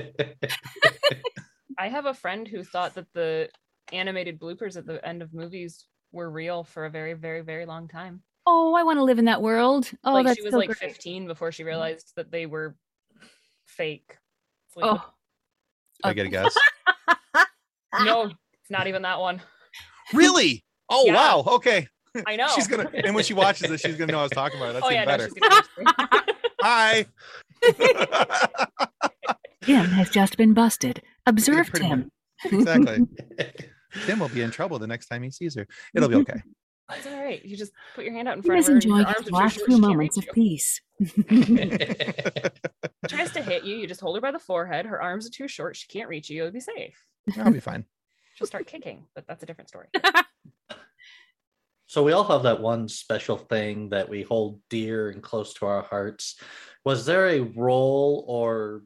I 1.82 1.88
have 1.88 2.06
a 2.06 2.14
friend 2.14 2.48
who 2.48 2.64
thought 2.64 2.94
that 2.94 3.12
the 3.16 3.50
animated 3.92 4.40
bloopers 4.40 4.78
at 4.78 4.86
the 4.86 5.04
end 5.04 5.24
of 5.24 5.34
movies 5.34 5.88
were 6.12 6.30
real 6.30 6.64
for 6.64 6.86
a 6.86 6.92
very, 6.92 7.14
very, 7.16 7.42
very 7.42 7.66
long 7.66 7.88
time. 7.88 8.22
Oh, 8.46 8.76
I 8.76 8.84
want 8.84 9.00
to 9.00 9.04
live 9.04 9.18
in 9.18 9.26
that 9.26 9.42
world. 9.42 9.90
Oh, 10.04 10.14
like 10.14 10.28
that's 10.28 10.38
she 10.38 10.44
was 10.44 10.52
so 10.52 10.60
like 10.60 10.68
great. 10.68 10.78
15 10.78 11.26
before 11.26 11.52
she 11.52 11.64
realized 11.64 12.12
that 12.18 12.32
they 12.32 12.46
were 12.46 12.76
fake. 13.66 14.16
Like, 14.76 14.86
Oh, 14.86 15.04
Did 16.04 16.10
I 16.10 16.14
get 16.14 16.26
a 16.28 16.30
uh, 16.30 16.44
guess? 16.44 17.46
no, 18.06 18.26
it's 18.26 18.70
not 18.70 18.86
even 18.86 19.02
that 19.02 19.20
one. 19.20 19.42
really? 20.14 20.64
Oh 20.88 21.06
Yeah. 21.08 21.16
wow. 21.16 21.44
Okay. 21.48 21.88
I 22.28 22.36
know. 22.36 22.50
She's 22.54 22.68
gonna 22.68 22.92
and 22.94 23.16
when 23.16 23.24
she 23.24 23.34
watches 23.34 23.70
this, 23.70 23.82
she's 23.82 23.96
gonna 23.96 24.12
know 24.12 24.20
I 24.20 24.24
was 24.24 24.32
talking 24.34 24.60
about 24.60 24.70
it. 24.70 24.74
That's 24.74 24.86
oh 24.86 24.92
even 24.92 25.00
yeah, 25.02 25.06
better. 25.06 25.30
she's 25.34 25.72
gonna 25.80 26.26
Hi. 26.62 27.06
Tim 29.64 29.86
has 29.86 30.12
just 30.12 30.38
been 30.38 30.54
busted. 30.54 31.02
Observe 31.26 31.70
him. 31.70 32.12
Tim. 32.42 32.60
exactly. 32.60 33.00
Tim 34.06 34.20
will 34.20 34.30
be 34.30 34.42
in 34.42 34.52
trouble 34.52 34.80
the 34.80 34.88
next 34.88 35.08
time 35.08 35.24
he 35.24 35.32
sees 35.32 35.56
her. 35.56 35.68
It'll 35.94 36.10
be 36.10 36.16
okay. 36.16 36.42
It's 36.94 37.08
all 37.08 37.24
right. 37.24 37.42
You 37.46 37.56
just 37.56 37.72
put 37.96 38.04
your 38.04 38.14
hand 38.14 38.28
out 38.28 38.36
in 38.36 38.44
front 38.44 38.58
was 38.58 38.68
of 38.68 38.74
her. 38.74 38.76
and 38.76 38.84
enjoying 38.84 39.06
her 39.06 39.14
his 39.14 39.30
arms 39.30 39.32
last 39.32 39.62
few 39.66 39.78
moments 39.78 40.18
of 40.18 40.28
peace. 40.34 40.82
tries 43.08 43.32
to 43.32 43.42
hit 43.42 43.64
you, 43.64 43.78
you 43.78 43.88
just 43.88 44.02
hold 44.02 44.18
her 44.18 44.22
by 44.22 44.32
the 44.32 44.40
forehead. 44.40 44.86
Her 44.86 45.02
arms 45.02 45.26
are 45.26 45.30
too 45.30 45.48
short. 45.48 45.78
She 45.78 45.88
can't 45.88 46.10
reach 46.10 46.30
you. 46.30 46.44
You'll 46.44 46.52
be 46.52 46.60
safe. 46.60 47.02
I'll 47.38 47.54
be 47.54 47.62
fine. 47.62 47.86
She'll 48.36 48.46
start 48.46 48.68
kicking, 48.68 49.06
but 49.16 49.26
that's 49.26 49.42
a 49.42 49.46
different 49.46 49.70
story. 49.70 49.88
So 51.92 52.04
we 52.04 52.14
all 52.14 52.24
have 52.24 52.44
that 52.44 52.62
one 52.62 52.88
special 52.88 53.36
thing 53.36 53.90
that 53.90 54.08
we 54.08 54.22
hold 54.22 54.62
dear 54.70 55.10
and 55.10 55.22
close 55.22 55.54
to 55.56 55.66
our 55.66 55.82
hearts. 55.82 56.40
Was 56.86 57.06
there 57.06 57.28
a 57.28 57.42
role 57.42 58.24
or 58.30 58.84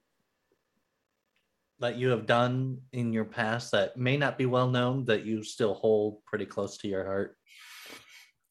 that 1.80 1.98
you 1.98 2.10
have 2.10 2.26
done 2.26 2.80
in 2.94 3.12
your 3.12 3.26
past 3.26 3.72
that 3.72 3.98
may 3.98 4.18
not 4.18 4.38
be 4.38 4.46
well 4.46 4.70
known 4.70 5.06
that 5.06 5.26
you 5.26 5.44
still 5.44 5.74
hold 5.74 6.24
pretty 6.26 6.46
close 6.46 6.78
to 6.78 6.88
your 6.88 7.06
heart? 7.06 7.38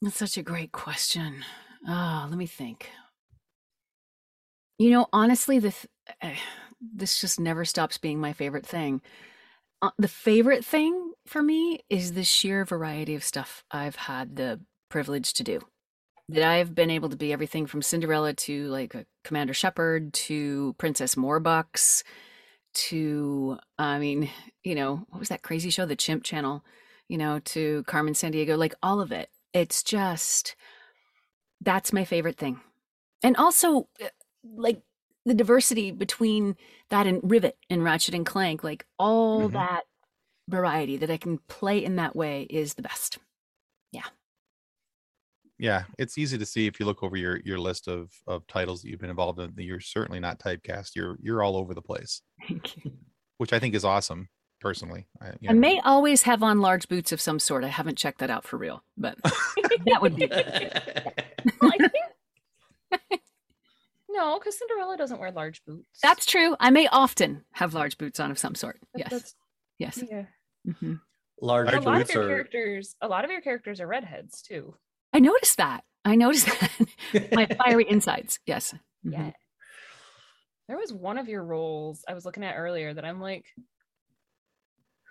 That's 0.02 0.16
such 0.16 0.36
a 0.36 0.42
great 0.42 0.72
question. 0.72 1.44
Ah, 1.86 2.26
let 2.28 2.38
me 2.38 2.46
think. 2.46 2.90
You 4.78 4.90
know, 4.90 5.06
honestly, 5.12 5.58
the 5.58 5.70
th- 5.70 5.86
eh, 6.20 6.36
this 6.80 7.20
just 7.20 7.40
never 7.40 7.64
stops 7.64 7.96
being 7.98 8.20
my 8.20 8.32
favorite 8.32 8.66
thing. 8.66 9.00
Uh, 9.80 9.90
the 9.98 10.08
favorite 10.08 10.64
thing 10.64 11.12
for 11.26 11.42
me 11.42 11.80
is 11.88 12.12
the 12.12 12.24
sheer 12.24 12.64
variety 12.64 13.14
of 13.14 13.24
stuff 13.24 13.64
I've 13.70 13.96
had 13.96 14.36
the 14.36 14.60
privilege 14.90 15.32
to 15.34 15.44
do. 15.44 15.60
That 16.28 16.42
I've 16.42 16.74
been 16.74 16.90
able 16.90 17.10
to 17.10 17.16
be 17.16 17.32
everything 17.32 17.66
from 17.66 17.82
Cinderella 17.82 18.32
to 18.32 18.68
like 18.68 18.94
Commander 19.24 19.54
Shepard 19.54 20.12
to 20.14 20.74
Princess 20.78 21.14
Morbucks 21.16 22.02
to, 22.74 23.58
I 23.78 23.98
mean, 23.98 24.30
you 24.64 24.74
know, 24.74 25.06
what 25.10 25.18
was 25.20 25.28
that 25.28 25.42
crazy 25.42 25.70
show, 25.70 25.86
the 25.86 25.96
Chimp 25.96 26.24
Channel, 26.24 26.64
you 27.08 27.18
know, 27.18 27.38
to 27.40 27.82
Carmen 27.84 28.14
Sandiego, 28.14 28.56
like 28.58 28.74
all 28.82 29.00
of 29.00 29.12
it. 29.12 29.30
It's 29.52 29.82
just, 29.82 30.56
that's 31.60 31.92
my 31.92 32.04
favorite 32.04 32.36
thing. 32.36 32.60
And 33.22 33.36
also, 33.36 33.88
uh, 34.02 34.08
like, 34.44 34.82
the 35.26 35.34
diversity 35.34 35.90
between 35.90 36.54
that 36.90 37.06
and 37.06 37.20
Rivet 37.22 37.56
and 37.70 37.82
Ratchet 37.82 38.14
and 38.14 38.26
Clank, 38.26 38.62
like 38.62 38.86
all 38.98 39.48
Mhm. 39.48 39.52
that 39.54 39.84
variety 40.48 40.98
that 40.98 41.10
I 41.10 41.16
can 41.16 41.38
play 41.48 41.82
in 41.82 41.96
that 41.96 42.14
way 42.14 42.42
is 42.50 42.74
the 42.74 42.82
best. 42.82 43.18
Yeah, 45.58 45.84
it's 45.98 46.18
easy 46.18 46.36
to 46.38 46.44
see 46.46 46.66
if 46.66 46.80
you 46.80 46.86
look 46.86 47.02
over 47.02 47.16
your 47.16 47.40
your 47.44 47.58
list 47.58 47.86
of 47.88 48.10
of 48.26 48.46
titles 48.46 48.82
that 48.82 48.88
you've 48.90 49.00
been 49.00 49.10
involved 49.10 49.38
in. 49.38 49.52
that 49.54 49.62
You're 49.62 49.80
certainly 49.80 50.18
not 50.20 50.38
typecast. 50.40 50.90
You're 50.96 51.16
you're 51.22 51.42
all 51.42 51.56
over 51.56 51.74
the 51.74 51.82
place, 51.82 52.22
Thank 52.48 52.76
you. 52.84 52.92
which 53.38 53.52
I 53.52 53.58
think 53.58 53.74
is 53.74 53.84
awesome. 53.84 54.28
Personally, 54.60 55.06
I, 55.20 55.32
you 55.40 55.50
I 55.50 55.52
may 55.52 55.78
always 55.80 56.22
have 56.22 56.42
on 56.42 56.60
large 56.60 56.88
boots 56.88 57.12
of 57.12 57.20
some 57.20 57.38
sort. 57.38 57.64
I 57.64 57.68
haven't 57.68 57.98
checked 57.98 58.18
that 58.20 58.30
out 58.30 58.44
for 58.44 58.56
real, 58.56 58.82
but 58.96 59.16
that 59.24 59.98
would 60.00 60.16
be 60.16 60.26
Well, 61.60 61.70
I 61.72 61.76
think 61.78 63.20
no, 64.08 64.38
because 64.38 64.58
Cinderella 64.58 64.96
doesn't 64.96 65.18
wear 65.20 65.30
large 65.32 65.62
boots. 65.66 65.98
that's 66.02 66.24
true. 66.26 66.56
I 66.60 66.70
may 66.70 66.86
often 66.88 67.44
have 67.52 67.74
large 67.74 67.98
boots 67.98 68.18
on 68.20 68.30
of 68.30 68.38
some 68.38 68.54
sort. 68.54 68.80
That- 68.94 68.98
Yes, 69.00 69.10
that's- 69.10 69.34
yes. 69.78 70.04
yeah. 70.10 70.24
hmm 70.80 70.94
Large 71.40 71.72
A 71.74 71.80
lot 71.80 72.00
of 72.00 72.06
boots 72.06 72.14
your 72.14 72.24
are 72.24 72.28
characters, 72.28 72.96
a 73.02 73.08
lot 73.08 73.24
of 73.24 73.30
your 73.30 73.40
characters 73.40 73.80
are 73.80 73.86
redheads 73.88 74.40
too. 74.40 74.74
I 75.14 75.20
noticed 75.20 75.56
that. 75.56 75.84
I 76.04 76.16
noticed 76.16 76.46
that. 76.46 77.28
My 77.32 77.46
fiery 77.46 77.86
insides. 77.88 78.38
Yes. 78.44 78.74
Mhm. 79.06 79.12
Yeah. 79.12 79.30
There 80.68 80.76
was 80.78 80.92
one 80.92 81.18
of 81.18 81.28
your 81.28 81.44
roles 81.44 82.04
I 82.08 82.14
was 82.14 82.24
looking 82.24 82.42
at 82.44 82.56
earlier 82.56 82.92
that 82.92 83.04
I'm 83.04 83.20
like, 83.20 83.44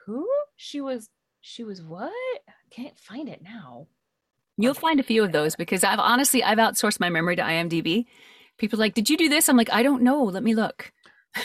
who? 0.06 0.28
She 0.56 0.82
was 0.82 1.10
she 1.42 1.63
was 1.63 1.82
what? 1.82 2.12
Can't 2.72 2.98
find 2.98 3.28
it 3.30 3.42
now. 3.44 3.88
You'll 4.58 4.74
find 4.74 5.00
a 5.00 5.04
few 5.04 5.24
of 5.24 5.32
those 5.32 5.56
because 5.56 5.84
I've 5.84 6.00
honestly 6.00 6.44
I've 6.44 6.58
outsourced 6.58 7.00
my 7.00 7.10
memory 7.10 7.36
to 7.38 7.42
IMDb. 7.42 8.06
People 8.58 8.78
are 8.80 8.82
like, 8.86 8.94
did 8.94 9.10
you 9.10 9.18
do 9.18 9.30
this? 9.30 9.50
I'm 9.50 9.58
like, 9.58 9.72
I 9.74 9.82
don't 9.84 10.04
know. 10.04 10.24
Let 10.24 10.44
me 10.44 10.54
look. 10.54 10.92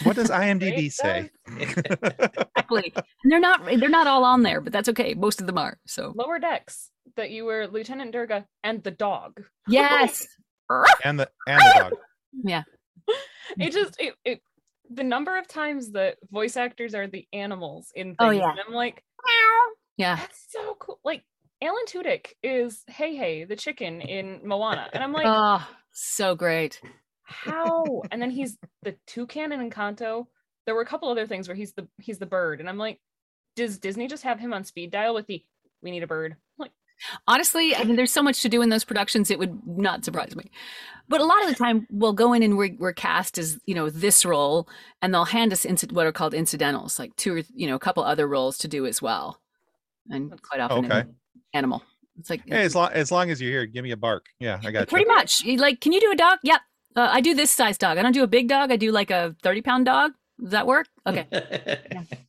what 0.04 0.16
does 0.16 0.30
IMDb 0.42 0.92
say? 0.92 1.30
Exactly. 1.58 2.92
and 2.94 3.32
they're 3.32 3.40
not 3.40 3.64
they're 3.64 3.88
not 3.88 4.06
all 4.06 4.24
on 4.24 4.42
there, 4.42 4.60
but 4.60 4.72
that's 4.72 4.88
okay. 4.90 5.14
Most 5.14 5.40
of 5.40 5.46
them 5.46 5.56
are. 5.58 5.78
So 5.86 6.12
Lower 6.16 6.38
decks 6.38 6.90
that 7.18 7.30
you 7.30 7.44
were 7.44 7.66
Lieutenant 7.66 8.12
Durga 8.12 8.46
and 8.64 8.82
the 8.82 8.90
dog. 8.90 9.42
yes. 9.68 10.26
and 11.04 11.20
the 11.20 11.28
and 11.46 11.60
the 11.60 11.80
dog. 11.80 11.92
Yeah. 12.44 12.62
It 13.58 13.72
just 13.72 13.96
it, 13.98 14.14
it 14.24 14.40
the 14.90 15.04
number 15.04 15.36
of 15.36 15.48
times 15.48 15.92
that 15.92 16.16
voice 16.30 16.56
actors 16.56 16.94
are 16.94 17.06
the 17.06 17.26
animals 17.32 17.92
in 17.94 18.16
oh, 18.18 18.30
things. 18.30 18.42
Oh, 18.42 18.46
yeah. 18.46 18.50
and 18.50 18.60
I'm 18.66 18.74
like, 18.74 19.02
Yeah. 19.96 20.16
that's 20.16 20.46
so 20.50 20.76
cool. 20.78 21.00
Like 21.04 21.24
Alan 21.62 21.84
Tudyk 21.86 22.32
is 22.42 22.84
Hey 22.86 23.16
Hey 23.16 23.44
the 23.44 23.56
chicken 23.56 24.00
in 24.00 24.40
Moana, 24.44 24.88
and 24.92 25.02
I'm 25.02 25.12
like, 25.12 25.26
oh, 25.26 25.66
so 25.92 26.34
great. 26.34 26.80
how? 27.22 28.02
And 28.12 28.22
then 28.22 28.30
he's 28.30 28.56
the 28.82 28.94
toucan 29.06 29.52
in 29.52 29.68
Encanto. 29.70 30.26
There 30.66 30.74
were 30.74 30.82
a 30.82 30.86
couple 30.86 31.08
other 31.08 31.26
things 31.26 31.48
where 31.48 31.56
he's 31.56 31.72
the 31.72 31.88
he's 31.98 32.18
the 32.18 32.26
bird, 32.26 32.60
and 32.60 32.68
I'm 32.68 32.78
like, 32.78 33.00
does 33.56 33.78
Disney 33.78 34.06
just 34.06 34.22
have 34.22 34.38
him 34.38 34.52
on 34.52 34.64
speed 34.64 34.90
dial 34.90 35.14
with 35.14 35.26
the 35.26 35.42
we 35.82 35.90
need 35.90 36.02
a 36.02 36.06
bird? 36.06 36.36
I'm 37.00 37.12
like, 37.14 37.20
Honestly, 37.38 37.74
I 37.76 37.84
mean, 37.84 37.96
there's 37.96 38.12
so 38.12 38.22
much 38.22 38.42
to 38.42 38.48
do 38.48 38.62
in 38.62 38.68
those 38.68 38.84
productions, 38.84 39.30
it 39.30 39.38
would 39.38 39.60
not 39.66 40.04
surprise 40.04 40.34
me. 40.36 40.50
But 41.08 41.20
a 41.20 41.24
lot 41.24 41.42
of 41.42 41.48
the 41.48 41.54
time, 41.54 41.86
we'll 41.90 42.12
go 42.12 42.32
in 42.34 42.42
and 42.42 42.58
we're, 42.58 42.74
we're 42.78 42.92
cast 42.92 43.38
as, 43.38 43.58
you 43.64 43.74
know, 43.74 43.88
this 43.88 44.24
role, 44.26 44.68
and 45.00 45.14
they'll 45.14 45.24
hand 45.24 45.52
us 45.52 45.64
inci- 45.64 45.90
what 45.92 46.06
are 46.06 46.12
called 46.12 46.34
incidentals, 46.34 46.98
like 46.98 47.16
two 47.16 47.36
or, 47.36 47.42
you 47.54 47.66
know, 47.66 47.74
a 47.76 47.78
couple 47.78 48.02
other 48.04 48.26
roles 48.28 48.58
to 48.58 48.68
do 48.68 48.84
as 48.86 49.00
well. 49.00 49.40
And 50.10 50.40
quite 50.42 50.60
often, 50.60 50.84
an 50.84 50.92
Okay. 50.92 51.08
animal. 51.54 51.82
It's 52.18 52.28
like, 52.30 52.42
Hey, 52.46 52.62
as 52.62 52.74
long 52.74 52.90
as 52.92 53.10
long 53.12 53.30
as 53.30 53.40
you're 53.40 53.50
here, 53.52 53.64
give 53.66 53.84
me 53.84 53.92
a 53.92 53.96
bark. 53.96 54.26
Yeah, 54.40 54.58
I 54.64 54.70
got 54.70 54.80
you. 54.80 54.86
pretty 54.86 55.06
you. 55.08 55.14
much. 55.14 55.44
Like, 55.46 55.80
can 55.80 55.92
you 55.92 56.00
do 56.00 56.10
a 56.10 56.16
dog? 56.16 56.38
Yep. 56.42 56.60
Uh, 56.96 57.08
I 57.12 57.20
do 57.20 57.32
this 57.34 57.50
size 57.50 57.78
dog. 57.78 57.96
I 57.96 58.02
don't 58.02 58.12
do 58.12 58.24
a 58.24 58.26
big 58.26 58.48
dog. 58.48 58.72
I 58.72 58.76
do 58.76 58.90
like 58.90 59.10
a 59.10 59.34
30 59.42 59.62
pound 59.62 59.86
dog. 59.86 60.12
Does 60.40 60.50
that 60.50 60.66
work? 60.66 60.88
Okay. 61.06 61.26
so 61.30 62.16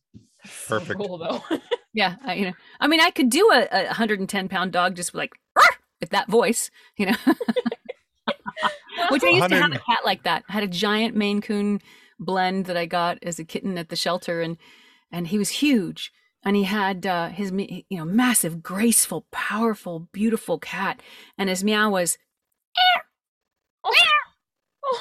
Perfect. 0.70 1.00
cool 1.00 1.18
though. 1.18 1.42
Yeah. 1.92 2.14
I, 2.24 2.34
you 2.34 2.46
know, 2.46 2.52
I 2.78 2.86
mean, 2.86 3.00
I 3.00 3.10
could 3.10 3.30
do 3.30 3.50
a, 3.52 3.66
a 3.72 3.84
110 3.86 4.48
pound 4.48 4.70
dog 4.70 4.94
just 4.94 5.12
like 5.12 5.32
with 6.00 6.10
that 6.10 6.28
voice, 6.28 6.70
you 6.96 7.06
know. 7.06 7.16
Which 9.10 9.24
I 9.24 9.30
used 9.30 9.48
to 9.48 9.56
have 9.56 9.72
a 9.72 9.78
cat 9.78 10.00
like 10.04 10.22
that. 10.22 10.44
I 10.48 10.52
had 10.52 10.62
a 10.62 10.68
giant 10.68 11.16
Maine 11.16 11.40
Coon 11.40 11.80
blend 12.20 12.66
that 12.66 12.76
I 12.76 12.86
got 12.86 13.18
as 13.22 13.38
a 13.38 13.44
kitten 13.44 13.76
at 13.76 13.88
the 13.88 13.96
shelter, 13.96 14.40
and 14.40 14.56
and 15.10 15.26
he 15.26 15.38
was 15.38 15.48
huge. 15.48 16.12
And 16.44 16.56
he 16.56 16.62
had 16.62 17.06
uh, 17.06 17.28
his 17.28 17.50
you 17.50 17.84
know 17.90 18.04
massive, 18.04 18.62
graceful, 18.62 19.26
powerful, 19.32 20.08
beautiful 20.12 20.58
cat, 20.58 21.02
and 21.36 21.48
his 21.48 21.64
meow 21.64 21.90
was 21.90 22.18
oh, 22.78 23.00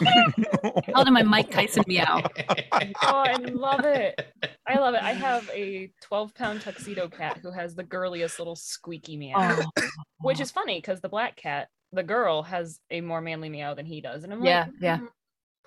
I 0.02 0.92
called 0.94 1.08
him 1.08 1.14
my 1.14 1.24
Mike 1.24 1.52
Tyson 1.52 1.84
meow. 1.88 2.22
oh, 2.42 3.08
I 3.08 3.36
love 3.38 3.86
it. 3.86 4.20
I 4.68 4.80
love 4.80 4.94
it. 4.94 5.02
I 5.04 5.14
have 5.14 5.50
a 5.54 5.92
12 6.02 6.34
pound 6.36 6.62
tuxedo 6.62 7.08
cat 7.08 7.40
who 7.42 7.52
has 7.52 7.76
the 7.76 7.84
girliest 7.84 8.40
little 8.40 8.56
squeaky 8.56 9.18
meow, 9.18 9.36
Oh, 9.38 9.84
which 10.22 10.40
is 10.40 10.52
funny 10.52 10.78
because 10.80 11.02
the 11.02 11.10
black 11.10 11.36
cat, 11.36 11.70
the 11.92 12.04
girl, 12.04 12.44
has 12.44 12.80
a 12.92 13.02
more 13.02 13.22
manly 13.22 13.50
meow 13.50 13.74
than 13.74 13.86
he 13.86 14.02
does. 14.02 14.24
And 14.24 14.34
I'm 14.34 14.44
Yeah, 14.44 14.66
like, 14.66 14.74
yeah. 14.80 14.98
"Mm, 15.00 15.08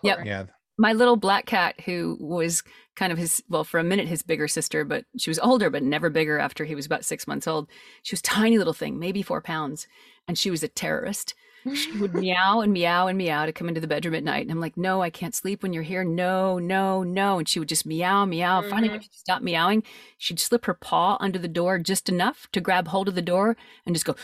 Yep. 0.05 0.19
Yeah, 0.25 0.45
my 0.79 0.93
little 0.95 1.17
black 1.17 1.47
cat 1.47 1.81
who 1.83 2.17
was 2.21 2.63
kind 2.97 3.13
of 3.13 3.19
his 3.19 3.43
well 3.49 3.63
for 3.65 3.79
a 3.79 3.85
minute 3.85 4.09
his 4.09 4.23
bigger 4.23 4.49
sister 4.49 4.85
but 4.85 5.05
she 5.17 5.31
was 5.31 5.39
older 5.39 5.71
but 5.71 5.83
never 5.83 6.11
bigger 6.11 6.39
after 6.39 6.65
he 6.65 6.75
was 6.75 6.87
about 6.87 7.05
six 7.05 7.27
months 7.27 7.47
old 7.47 7.69
she 8.03 8.13
was 8.15 8.21
a 8.21 8.25
tiny 8.25 8.59
little 8.59 8.73
thing 8.73 8.99
maybe 8.99 9.23
four 9.23 9.41
pounds 9.41 9.87
and 10.27 10.37
she 10.37 10.51
was 10.51 10.63
a 10.63 10.69
terrorist 10.69 11.35
she 11.75 11.93
would 11.99 12.15
meow 12.15 12.61
and 12.61 12.73
meow 12.73 13.07
and 13.07 13.17
meow 13.19 13.47
to 13.47 13.53
come 13.53 13.69
into 13.69 13.81
the 13.81 13.87
bedroom 13.87 14.15
at 14.15 14.25
night 14.25 14.43
and 14.43 14.51
i'm 14.51 14.61
like 14.61 14.77
no 14.77 15.03
i 15.03 15.11
can't 15.11 15.35
sleep 15.35 15.63
when 15.63 15.73
you're 15.73 15.83
here 15.83 16.05
no 16.05 16.59
no 16.59 17.03
no 17.03 17.39
and 17.39 17.49
she 17.49 17.59
would 17.59 17.69
just 17.69 17.87
meow 17.87 18.25
meow 18.25 18.63
finally 18.63 18.91
when 18.91 19.01
she 19.01 19.09
stopped 19.13 19.45
meowing 19.45 19.83
she'd 20.19 20.41
slip 20.41 20.65
her 20.65 20.75
paw 20.75 21.17
under 21.21 21.39
the 21.39 21.49
door 21.49 21.79
just 21.79 22.09
enough 22.09 22.49
to 22.53 22.61
grab 22.61 22.89
hold 22.89 23.09
of 23.09 23.15
the 23.15 23.23
door 23.23 23.57
and 23.87 23.95
just 23.95 24.05
go 24.05 24.15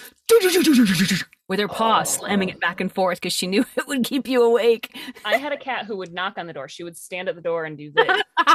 with 1.48 1.58
her 1.58 1.68
paw 1.68 2.02
slamming 2.02 2.50
it 2.50 2.60
back 2.60 2.80
and 2.80 2.92
forth 2.92 3.18
because 3.20 3.32
she 3.32 3.46
knew 3.46 3.64
it 3.76 3.86
would 3.88 4.04
keep 4.04 4.28
you 4.28 4.42
awake 4.42 4.94
I 5.24 5.36
had 5.36 5.52
a 5.52 5.56
cat 5.56 5.86
who 5.86 5.96
would 5.98 6.12
knock 6.12 6.34
on 6.36 6.46
the 6.46 6.52
door. 6.52 6.68
She 6.68 6.84
would 6.84 6.96
stand 6.96 7.28
at 7.28 7.34
the 7.34 7.40
door 7.40 7.64
and 7.64 7.76
do 7.76 7.90
this 7.92 8.22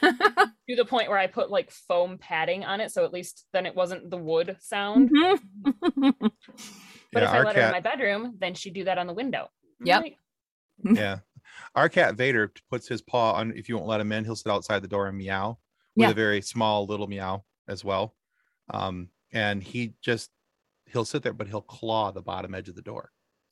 to 0.00 0.76
the 0.76 0.84
point 0.84 1.08
where 1.08 1.18
I 1.18 1.26
put 1.26 1.50
like 1.50 1.70
foam 1.70 2.18
padding 2.18 2.64
on 2.64 2.80
it. 2.80 2.90
So 2.92 3.04
at 3.04 3.12
least 3.12 3.46
then 3.52 3.66
it 3.66 3.74
wasn't 3.74 4.10
the 4.10 4.16
wood 4.16 4.56
sound. 4.60 5.10
Mhm. 5.10 6.30
But 7.12 7.22
yeah. 7.22 7.28
if 7.28 7.34
I 7.34 7.38
Our 7.38 7.44
let 7.44 7.56
her 7.56 7.62
in 7.62 7.72
my 7.72 7.80
bedroom, 7.80 8.36
then 8.38 8.54
she'd 8.54 8.74
do 8.74 8.84
that 8.84 8.98
on 8.98 9.06
the 9.06 9.14
window. 9.14 9.48
I'm 9.80 9.86
Yep. 9.86 10.02
like, 10.02 10.16
yeah, 10.96 11.18
our 11.74 11.88
cat 11.88 12.14
Vader 12.16 12.52
puts 12.70 12.86
his 12.88 13.00
paw 13.02 13.32
on. 13.32 13.52
If 13.56 13.68
you 13.68 13.76
won't 13.76 13.88
let 13.88 14.00
him 14.00 14.12
in, 14.12 14.24
he'll 14.24 14.36
sit 14.36 14.50
outside 14.52 14.82
the 14.82 14.88
door 14.88 15.06
and 15.08 15.16
meow 15.16 15.58
with 15.96 16.04
Yeah. 16.06 16.10
a 16.10 16.14
very 16.14 16.40
small 16.42 16.86
little 16.86 17.06
meow 17.06 17.44
as 17.68 17.84
well. 17.84 18.14
Um, 18.70 19.08
and 19.32 19.62
he 19.62 19.94
just 20.02 20.30
he'll 20.86 21.04
sit 21.04 21.22
there, 21.22 21.32
but 21.32 21.48
he'll 21.48 21.60
claw 21.62 22.10
the 22.12 22.22
bottom 22.22 22.54
edge 22.54 22.68
of 22.68 22.74
the 22.74 22.82
door. 22.82 23.10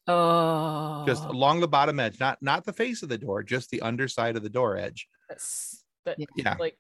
Oh, 0.08 1.04
just 1.06 1.24
along 1.24 1.60
the 1.60 1.68
bottom 1.68 1.98
edge, 1.98 2.20
not 2.20 2.40
not 2.42 2.64
the 2.64 2.72
face 2.72 3.02
of 3.02 3.08
the 3.08 3.18
door, 3.18 3.42
just 3.42 3.70
the 3.70 3.80
underside 3.82 4.36
of 4.36 4.42
the 4.42 4.48
door 4.48 4.76
edge. 4.76 5.08
That's 5.28 5.84
that 6.04 6.18
Yeah. 6.18 6.26
Yeah. 6.36 6.56
like 6.60 6.78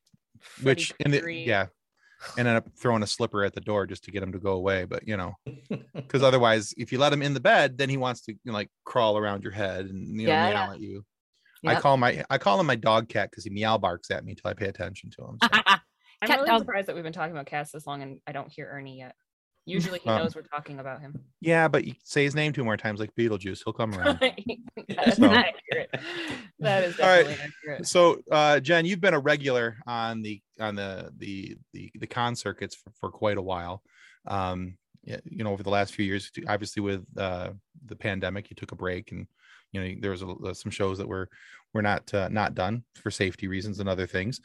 Which 0.62 0.92
Freddy 1.00 1.18
in 1.18 1.24
the 1.24 1.32
yeah, 1.32 1.66
and 2.38 2.48
end 2.48 2.56
up 2.56 2.68
throwing 2.76 3.02
a 3.02 3.06
slipper 3.06 3.44
at 3.44 3.54
the 3.54 3.60
door 3.60 3.86
just 3.86 4.04
to 4.04 4.10
get 4.10 4.22
him 4.22 4.32
to 4.32 4.38
go 4.38 4.52
away. 4.52 4.84
But 4.84 5.06
you 5.06 5.16
know, 5.16 5.34
because 5.94 6.22
otherwise, 6.22 6.74
if 6.76 6.92
you 6.92 6.98
let 6.98 7.12
him 7.12 7.22
in 7.22 7.34
the 7.34 7.40
bed, 7.40 7.78
then 7.78 7.88
he 7.88 7.96
wants 7.96 8.22
to 8.22 8.32
you 8.32 8.38
know, 8.44 8.52
like 8.52 8.70
crawl 8.84 9.18
around 9.18 9.42
your 9.42 9.52
head 9.52 9.86
and 9.86 10.20
you 10.20 10.26
know 10.26 10.32
Yeah, 10.32 10.48
meow 10.48 10.66
yeah. 10.68 10.72
at 10.72 10.80
you. 10.80 11.04
I 11.66 11.72
Yep. 11.72 11.82
call 11.82 11.96
my 11.96 12.24
I 12.30 12.38
call 12.38 12.60
him 12.60 12.66
my 12.66 12.76
dog 12.76 13.08
cat 13.08 13.30
because 13.30 13.44
he 13.44 13.50
meow 13.50 13.78
barks 13.78 14.10
at 14.10 14.24
me 14.24 14.32
until 14.32 14.50
I 14.50 14.54
pay 14.54 14.66
attention 14.68 15.10
to 15.18 15.24
him. 15.24 15.38
So. 15.42 15.48
I'm 16.22 16.28
Cat 16.28 16.36
really 16.38 16.48
dog. 16.48 16.60
surprised 16.60 16.88
that 16.88 16.94
we've 16.94 17.04
been 17.04 17.12
talking 17.12 17.32
about 17.32 17.46
cats 17.46 17.72
this 17.72 17.86
long 17.86 18.02
and 18.02 18.20
I 18.26 18.32
don't 18.32 18.50
hear 18.50 18.68
Ernie 18.70 18.98
yet. 18.98 19.14
Usually 19.68 19.98
he 19.98 20.08
Um, 20.08 20.22
knows 20.22 20.36
we're 20.36 20.42
talking 20.42 20.78
about 20.78 21.00
him. 21.00 21.20
yeah, 21.40 21.66
but 21.66 21.84
you 21.84 21.94
say 22.04 22.22
his 22.22 22.34
name 22.36 22.52
two 22.52 22.62
more 22.64 22.76
times 22.76 23.00
like 23.00 23.14
Beetlejuice, 23.16 23.62
he'll 23.64 23.72
come 23.72 23.94
around. 23.94 24.18
That's 24.88 25.16
So- 25.18 25.26
accurate. 25.26 25.90
That 26.60 26.84
is 26.84 26.98
All 27.00 27.06
right. 27.08 27.26
definitely 27.26 27.44
accurate. 27.64 27.86
so 27.86 28.20
uh 28.30 28.60
jen 28.60 28.86
you've 28.86 29.00
been 29.00 29.12
a 29.14 29.18
regular 29.18 29.76
on 29.86 30.22
the 30.22 30.40
on 30.60 30.74
the 30.76 31.10
the 31.18 31.56
the, 31.74 31.90
the 31.98 32.06
con 32.06 32.34
circuits 32.36 32.74
for, 32.74 32.90
for 32.98 33.10
quite 33.10 33.36
a 33.36 33.42
while 33.42 33.82
um 34.26 34.78
you 35.04 35.44
know 35.44 35.52
over 35.52 35.62
the 35.62 35.68
last 35.70 35.94
few 35.94 36.04
years 36.04 36.30
obviously 36.48 36.80
with 36.80 37.04
uh 37.18 37.50
the 37.84 37.94
pandemic 37.96 38.48
you 38.50 38.56
took 38.56 38.72
a 38.72 38.76
break 38.76 39.12
and 39.12 39.26
you 39.76 39.94
know 39.94 40.00
there 40.00 40.10
was 40.10 40.22
a, 40.22 40.54
some 40.54 40.70
shows 40.70 40.98
that 40.98 41.08
were 41.08 41.28
were 41.74 41.82
not 41.82 42.12
uh, 42.14 42.28
not 42.30 42.54
done 42.54 42.82
for 42.94 43.10
safety 43.10 43.48
reasons 43.48 43.80
and 43.80 43.88
other 43.88 44.06
things. 44.06 44.40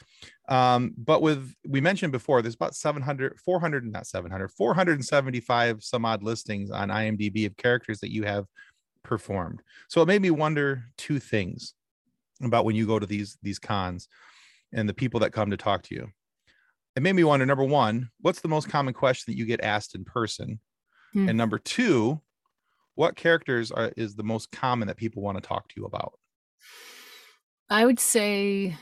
Um 0.49 0.93
but 0.97 1.21
with 1.21 1.53
we 1.67 1.81
mentioned 1.81 2.11
before 2.11 2.41
there's 2.41 2.55
about 2.55 2.75
700 2.75 3.39
400 3.39 3.91
not 3.91 4.07
700 4.07 4.49
475 4.51 5.83
some 5.83 6.05
odd 6.05 6.23
listings 6.23 6.71
on 6.71 6.89
imdb 6.89 7.45
of 7.45 7.55
characters 7.57 7.99
that 7.99 8.11
you 8.11 8.23
have 8.23 8.45
performed. 9.03 9.61
So 9.87 10.01
it 10.01 10.07
made 10.07 10.21
me 10.21 10.31
wonder 10.31 10.83
two 10.97 11.19
things 11.19 11.73
about 12.43 12.65
when 12.65 12.75
you 12.75 12.85
go 12.85 12.99
to 12.99 13.05
these 13.05 13.37
these 13.41 13.59
cons 13.59 14.07
and 14.73 14.87
the 14.87 14.93
people 14.93 15.19
that 15.21 15.33
come 15.33 15.51
to 15.51 15.57
talk 15.57 15.83
to 15.83 15.95
you. 15.95 16.07
It 16.95 17.03
made 17.03 17.13
me 17.13 17.23
wonder 17.23 17.45
number 17.45 17.63
one 17.63 18.09
what's 18.19 18.41
the 18.41 18.49
most 18.49 18.69
common 18.69 18.93
question 18.93 19.31
that 19.31 19.37
you 19.37 19.45
get 19.45 19.63
asked 19.63 19.95
in 19.95 20.03
person? 20.03 20.59
Hmm. 21.13 21.27
and 21.27 21.37
number 21.37 21.59
two 21.59 22.21
what 22.95 23.15
characters 23.15 23.71
are 23.71 23.91
is 23.97 24.15
the 24.15 24.23
most 24.23 24.51
common 24.51 24.87
that 24.87 24.97
people 24.97 25.21
want 25.21 25.37
to 25.37 25.47
talk 25.47 25.67
to 25.69 25.75
you 25.77 25.85
about 25.85 26.13
I 27.69 27.85
would 27.85 27.99
say 27.99 28.75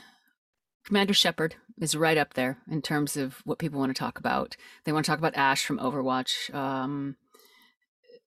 Commander 0.84 1.14
Shepard 1.14 1.54
is 1.80 1.94
right 1.94 2.18
up 2.18 2.34
there 2.34 2.58
in 2.68 2.82
terms 2.82 3.16
of 3.16 3.40
what 3.44 3.58
people 3.58 3.78
want 3.78 3.94
to 3.94 3.98
talk 3.98 4.18
about. 4.18 4.56
They 4.84 4.92
want 4.92 5.04
to 5.06 5.10
talk 5.10 5.20
about 5.20 5.36
Ashe 5.36 5.64
from 5.64 5.78
Overwatch. 5.78 6.52
Um, 6.52 7.16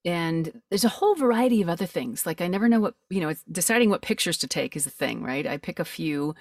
and 0.06 0.62
there's 0.69 0.86
a 0.86 0.89
whole 0.89 1.15
variety 1.15 1.62
of 1.62 1.67
other 1.67 1.86
things. 1.86 2.26
Like 2.26 2.39
I 2.39 2.48
never 2.48 2.69
know 2.69 2.80
what, 2.80 2.96
you 3.10 3.19
know, 3.19 3.34
deciding 3.52 3.89
what 3.89 4.02
pictures 4.02 4.38
to 4.38 4.48
take 4.48 4.78
is 4.78 4.86
a 4.86 4.89
thing, 4.89 5.22
right? 5.22 5.46
I 5.46 5.58
pick 5.58 5.80
a 5.80 5.86
few 5.86 6.34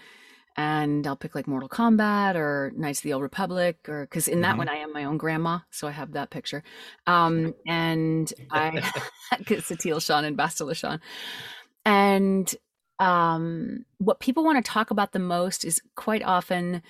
and 0.57 1.07
I'll 1.07 1.17
pick 1.17 1.35
like 1.35 1.47
Mortal 1.47 1.69
Kombat 1.69 2.35
or 2.35 2.73
Knights 2.77 3.01
of 3.01 3.05
the 3.05 3.13
Old 3.13 3.23
Republic 3.23 3.89
or 3.89 4.03
because 4.03 4.29
in 4.29 4.41
that 4.43 4.55
Mhm. 4.55 4.59
one 4.59 4.69
I 4.69 4.77
am 4.77 4.93
my 4.93 5.05
own 5.05 5.17
grandma, 5.19 5.61
so 5.71 5.89
I 5.89 5.93
have 5.93 6.13
that 6.13 6.31
picture. 6.31 6.63
Um, 7.07 7.55
and 7.67 8.33
I 8.51 8.71
get 9.45 9.61
Satele 9.61 10.03
Shan 10.05 10.25
and 10.25 10.37
Bastila 10.37 10.77
Shan. 10.77 11.01
And 11.85 12.55
um, 12.99 13.85
what 13.99 14.21
people 14.21 14.45
want 14.45 14.65
to 14.65 14.71
talk 14.71 14.91
about 14.91 15.13
the 15.13 15.19
most 15.19 15.65
is 15.65 15.81
quite 15.97 16.23
often 16.23 16.83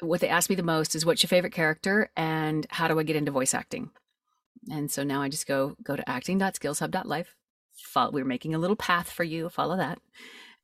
what 0.00 0.20
they 0.20 0.28
ask 0.28 0.48
me 0.48 0.56
the 0.56 0.62
most 0.62 0.94
is 0.94 1.04
what's 1.04 1.22
your 1.22 1.28
favorite 1.28 1.52
character 1.52 2.10
and 2.16 2.66
how 2.70 2.88
do 2.88 2.98
I 2.98 3.02
get 3.02 3.16
into 3.16 3.30
voice 3.32 3.52
acting? 3.54 3.90
And 4.70 4.90
so 4.90 5.02
now 5.02 5.22
I 5.22 5.28
just 5.28 5.46
go 5.46 5.76
go 5.82 5.96
to 5.96 6.08
acting.skillshub.life. 6.08 7.34
Follow, 7.74 8.10
we're 8.12 8.24
making 8.24 8.54
a 8.54 8.58
little 8.58 8.76
path 8.76 9.10
for 9.10 9.24
you. 9.24 9.48
Follow 9.48 9.76
that. 9.76 9.98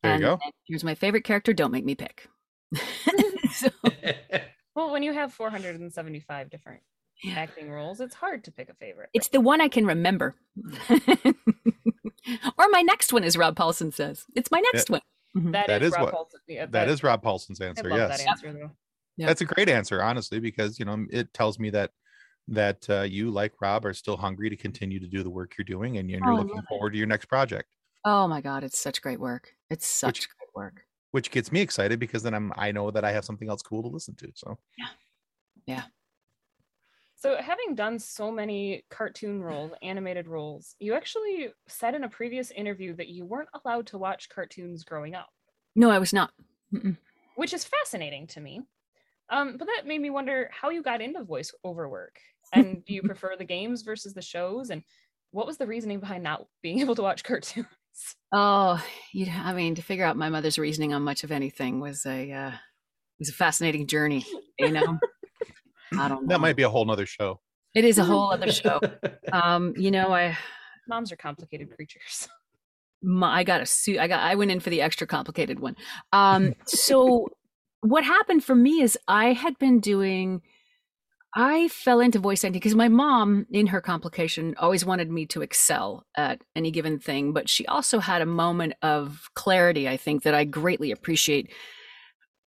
There 0.03 0.13
you 0.19 0.27
and, 0.27 0.41
go. 0.41 0.51
here's 0.67 0.85
my 0.85 0.95
favorite 0.95 1.25
character. 1.25 1.53
Don't 1.53 1.73
make 1.73 1.85
me 1.85 1.95
pick. 1.95 2.29
so, 3.53 3.69
Well, 4.75 4.91
when 4.93 5.03
you 5.03 5.13
have 5.15 5.33
475 5.33 6.51
different 6.51 6.83
Yeah. 7.23 7.35
acting 7.35 7.71
roles, 7.71 8.01
it's 8.01 8.15
hard 8.15 8.45
to 8.45 8.53
pick 8.53 8.69
a 8.69 8.75
favorite. 8.75 9.09
it's 9.15 9.29
the 9.29 9.41
one 9.41 9.61
I 9.61 9.69
can 9.69 9.87
remember. 9.87 10.35
or 10.91 12.67
my 12.71 12.83
next 12.83 13.13
one, 13.13 13.25
as 13.25 13.37
Rob 13.37 13.57
Paulsen 13.57 13.93
says. 13.93 14.25
It's 14.35 14.51
my 14.51 14.61
next 14.73 14.91
one. 14.91 15.01
Mhm. 15.37 15.53
that 15.53 15.83
is 15.83 15.93
Rob 15.93 16.03
what- 16.03 16.15
Paulsen- 16.15 16.41
yeah, 16.49 16.67
that 16.67 16.89
is 16.89 17.03
rob 17.03 17.23
paulsen's 17.23 17.61
I 17.61 17.67
answer 17.67 17.85
love 17.91 17.99
yes 17.99 18.19
that 18.25 18.29
answer 18.29 18.53
though. 18.55 18.71
Yeah. 19.19 19.27
that's 19.27 19.43
a 19.43 19.45
great 19.45 19.69
answer 19.69 20.03
honestly 20.03 20.41
because 20.41 20.79
you 20.79 20.87
know 20.87 21.05
it 21.11 21.35
tells 21.35 21.59
me 21.59 21.69
that 21.71 21.91
that 22.49 22.89
uh, 22.89 23.03
you 23.03 23.31
like 23.31 23.53
rob 23.61 23.85
are 23.85 23.93
still 23.93 24.17
hungry 24.17 24.49
to 24.49 24.57
continue 24.57 24.99
to 24.99 25.07
do 25.07 25.23
the 25.23 25.29
work 25.29 25.53
you're 25.59 25.65
doing 25.67 25.99
and 25.99 26.09
you're, 26.09 26.21
Oh, 26.27 26.37
looking 26.37 26.55
love 26.55 26.65
it. 26.65 26.69
forward 26.69 26.93
to 26.93 26.97
your 26.99 27.07
next 27.07 27.27
project 27.27 27.69
Oh 28.07 28.27
my 28.29 28.41
God, 28.41 28.63
it's 28.65 28.79
such 28.79 29.03
great 29.03 29.21
work. 29.21 29.53
It's 29.69 29.87
such 29.87 30.21
Which- 30.21 30.29
great 30.29 30.55
work. 30.55 30.83
which 31.11 31.31
gets 31.31 31.51
me 31.53 31.61
excited 31.61 31.99
because 31.99 32.23
then 32.23 32.33
i'm 32.35 32.53
i 32.57 32.71
know 32.73 32.91
that 32.91 33.05
i 33.05 33.13
have 33.13 33.25
something 33.25 33.49
else 33.51 33.63
cool 33.63 33.83
to 33.83 33.89
listen 33.89 34.15
to 34.17 34.31
so 34.35 34.57
yeah. 34.79 34.87
Yeah. 35.67 35.83
So, 37.17 37.37
having 37.41 37.75
done 37.75 37.99
so 37.99 38.31
many 38.31 38.85
cartoon 38.91 39.43
roles, 39.43 39.73
animated 39.83 40.29
roles, 40.29 40.77
you 40.79 40.93
actually 40.95 41.49
said 41.67 41.95
in 41.95 42.05
a 42.05 42.09
previous 42.09 42.51
interview 42.51 42.95
that 42.97 43.09
you 43.09 43.25
weren't 43.25 43.49
allowed 43.65 43.87
to 43.89 43.99
watch 43.99 44.29
cartoons 44.29 44.85
growing 44.85 45.15
up, 45.15 45.29
No, 45.75 45.91
I 45.91 45.99
was 45.99 46.13
not. 46.13 46.31
Mm-mm. 46.75 46.97
which 47.37 47.55
is 47.55 47.65
fascinating 47.65 48.27
to 48.29 48.41
me. 48.41 48.61
Um, 49.31 49.57
but 49.57 49.67
that 49.67 49.87
made 49.87 50.01
me 50.03 50.11
wonder 50.11 50.51
how 50.53 50.69
you 50.71 50.83
got 50.83 51.01
into 51.01 51.21
voiceover 51.25 51.89
work. 51.91 52.21
And 52.53 52.85
do 52.85 52.93
you 52.95 53.03
prefer 53.11 53.35
the 53.37 53.45
games 53.45 53.81
versus 53.83 54.13
the 54.15 54.23
shows? 54.23 54.69
And 54.71 54.83
what 55.33 55.47
was 55.47 55.57
the 55.57 55.67
reasoning 55.67 55.99
behind 56.01 56.23
not 56.23 56.47
being 56.63 56.81
able 56.81 56.95
to 56.97 57.03
watch 57.03 57.25
cartoons? 57.25 57.67
Oh, 58.33 58.83
you. 59.13 59.27
I 59.33 59.55
mean, 59.55 59.75
to 59.77 59.83
figure 59.83 60.05
out 60.05 60.17
my 60.17 60.29
mother's 60.29 60.59
reasoning 60.59 60.93
on 60.93 61.03
much 61.03 61.25
of 61.25 61.33
anything 61.33 61.81
was 61.81 62.05
a 62.07 62.33
uh, 62.33 62.53
was 63.19 63.29
a 63.29 63.33
fascinating 63.33 63.87
journey. 63.87 64.27
You 64.59 64.73
know, 64.73 64.99
I 65.99 66.09
don't 66.09 66.23
know. 66.23 66.35
that 66.35 66.41
might 66.41 66.57
be 66.57 66.63
a 66.63 66.69
whole 66.69 66.85
nother 66.85 67.07
show 67.07 67.41
It 67.75 67.85
is 67.85 67.99
a 67.99 68.05
whole 68.05 68.33
other 68.33 68.53
show. 68.53 68.81
Um, 69.33 69.75
you 69.77 69.91
know, 69.91 70.15
I 70.15 70.37
Moms 70.89 71.13
are 71.13 71.17
complicated 71.17 71.75
creatures. 71.75 72.29
my, 73.03 73.39
I 73.39 73.45
got 73.45 73.61
a 73.61 73.67
suit. 73.67 73.99
I 73.99 74.09
got. 74.09 74.21
I 74.21 74.35
went 74.35 74.51
in 74.51 74.61
for 74.61 74.71
the 74.71 74.81
extra 74.81 75.07
complicated 75.07 75.61
one. 75.61 75.77
Um, 76.13 76.55
so 76.67 77.29
what 77.81 78.05
happened 78.05 78.45
for 78.45 78.55
me 78.55 78.81
is 78.81 78.99
I 79.09 79.33
had 79.33 79.59
been 79.59 79.81
doing. 79.81 80.43
I 81.39 81.69
fell 81.69 82.01
into 82.01 82.19
voice 82.19 82.45
acting 82.45 82.55
because 82.55 82.75
my 82.75 82.89
mom, 82.89 83.47
in 83.51 83.67
her 83.67 83.83
complication, 83.83 84.55
always 84.59 84.87
wanted 84.87 85.11
me 85.11 85.27
to 85.27 85.43
excel 85.43 86.07
at 86.17 86.41
any 86.57 86.71
given 86.71 86.99
thing. 86.99 87.35
But 87.35 87.51
she 87.51 87.67
also 87.67 87.99
had 87.99 88.23
a 88.23 88.27
moment 88.27 88.73
of 88.81 89.29
clarity, 89.35 89.87
I 89.87 89.99
think, 89.99 90.23
that 90.23 90.35
I 90.35 90.45
greatly 90.45 90.91
appreciate. 90.91 91.53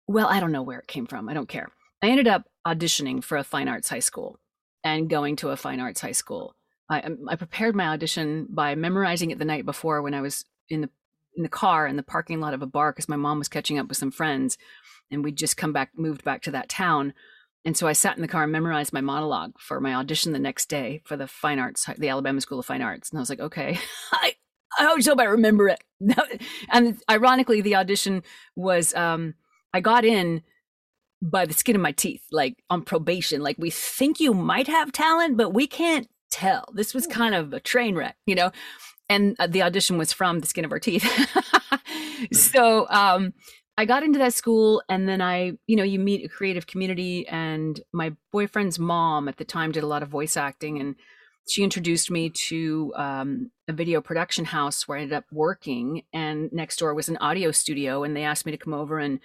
Well, 0.07 0.27
I 0.27 0.39
don't 0.39 0.53
know 0.53 0.63
where 0.63 0.79
it 0.79 0.87
came 0.87 1.05
from. 1.05 1.27
I 1.27 1.33
don't 1.33 1.49
care. 1.49 1.67
I 2.01 2.07
ended 2.07 2.29
up 2.29 2.45
auditioning 2.65 3.21
for 3.21 3.37
a 3.37 3.43
fine 3.43 3.67
arts 3.67 3.89
high 3.89 3.99
school 3.99 4.39
and 4.85 5.09
going 5.09 5.35
to 5.37 5.49
a 5.49 5.57
fine 5.57 5.81
arts 5.81 5.99
high 5.99 6.13
school. 6.13 6.55
I, 6.89 7.01
um, 7.01 7.27
I 7.27 7.35
prepared 7.35 7.75
my 7.75 7.87
audition 7.89 8.47
by 8.49 8.75
memorizing 8.75 9.31
it 9.31 9.39
the 9.39 9.43
night 9.43 9.65
before 9.65 10.01
when 10.01 10.13
I 10.13 10.21
was 10.21 10.45
in 10.69 10.79
the 10.79 10.89
in 11.35 11.43
the 11.43 11.49
car 11.49 11.85
in 11.85 11.97
the 11.97 12.03
parking 12.03 12.39
lot 12.39 12.53
of 12.53 12.61
a 12.61 12.65
bar 12.65 12.91
because 12.91 13.09
my 13.09 13.15
mom 13.17 13.37
was 13.37 13.49
catching 13.49 13.77
up 13.77 13.89
with 13.89 13.97
some 13.97 14.11
friends, 14.11 14.57
and 15.11 15.25
we'd 15.25 15.35
just 15.35 15.57
come 15.57 15.73
back, 15.73 15.91
moved 15.95 16.23
back 16.23 16.41
to 16.43 16.51
that 16.51 16.69
town, 16.69 17.13
and 17.67 17.75
so 17.75 17.85
I 17.85 17.91
sat 17.91 18.15
in 18.15 18.21
the 18.21 18.29
car 18.29 18.43
and 18.43 18.51
memorized 18.53 18.93
my 18.93 19.01
monologue 19.01 19.51
for 19.59 19.81
my 19.81 19.93
audition 19.93 20.31
the 20.31 20.39
next 20.39 20.69
day 20.69 21.01
for 21.03 21.17
the 21.17 21.27
fine 21.27 21.59
arts, 21.59 21.85
the 21.97 22.07
Alabama 22.07 22.39
School 22.39 22.59
of 22.59 22.65
Fine 22.65 22.81
Arts, 22.81 23.09
and 23.09 23.19
I 23.19 23.21
was 23.21 23.29
like, 23.29 23.41
okay, 23.41 23.77
I 24.13 24.35
I 24.79 24.85
always 24.85 25.05
hope 25.05 25.19
I 25.19 25.25
remember 25.25 25.67
it. 25.67 25.83
and 26.71 26.97
ironically, 27.11 27.59
the 27.59 27.75
audition 27.75 28.23
was 28.55 28.95
um, 28.95 29.33
I 29.73 29.81
got 29.81 30.05
in 30.05 30.43
by 31.21 31.45
the 31.45 31.53
skin 31.53 31.75
of 31.75 31.81
my 31.81 31.91
teeth, 31.91 32.23
like 32.31 32.55
on 32.69 32.83
probation. 32.83 33.41
Like 33.41 33.57
we 33.59 33.69
think 33.69 34.21
you 34.21 34.33
might 34.33 34.67
have 34.67 34.93
talent, 34.93 35.35
but 35.35 35.53
we 35.53 35.67
can't 35.67 36.07
tell. 36.31 36.69
This 36.73 36.93
was 36.93 37.05
kind 37.05 37.35
of 37.35 37.51
a 37.51 37.59
train 37.59 37.95
wreck, 37.95 38.15
you 38.25 38.35
know. 38.35 38.49
And 39.09 39.35
uh, 39.39 39.47
the 39.47 39.63
audition 39.63 39.97
was 39.97 40.13
from 40.13 40.39
the 40.39 40.47
skin 40.47 40.63
of 40.63 40.71
our 40.71 40.79
teeth. 40.79 41.05
so 42.31 42.87
um, 42.89 43.33
I 43.77 43.85
got 43.85 44.03
into 44.03 44.19
that 44.19 44.33
school, 44.33 44.81
and 44.89 45.07
then 45.07 45.21
I, 45.21 45.53
you 45.67 45.75
know, 45.75 45.83
you 45.83 45.99
meet 45.99 46.25
a 46.25 46.29
creative 46.29 46.65
community. 46.65 47.27
And 47.27 47.79
my 47.93 48.13
boyfriend's 48.31 48.79
mom 48.79 49.27
at 49.27 49.37
the 49.37 49.45
time 49.45 49.71
did 49.71 49.83
a 49.83 49.87
lot 49.87 50.01
of 50.03 50.09
voice 50.09 50.35
acting, 50.35 50.79
and 50.79 50.95
she 51.47 51.63
introduced 51.63 52.09
me 52.09 52.29
to 52.29 52.91
um, 52.95 53.51
a 53.67 53.73
video 53.73 54.01
production 54.01 54.45
house 54.45 54.87
where 54.87 54.97
I 54.97 55.01
ended 55.01 55.17
up 55.17 55.25
working. 55.31 56.03
And 56.11 56.51
next 56.51 56.77
door 56.77 56.93
was 56.93 57.07
an 57.07 57.17
audio 57.17 57.51
studio, 57.51 58.03
and 58.03 58.15
they 58.15 58.23
asked 58.23 58.45
me 58.45 58.51
to 58.51 58.57
come 58.57 58.73
over 58.73 58.97
and 58.97 59.19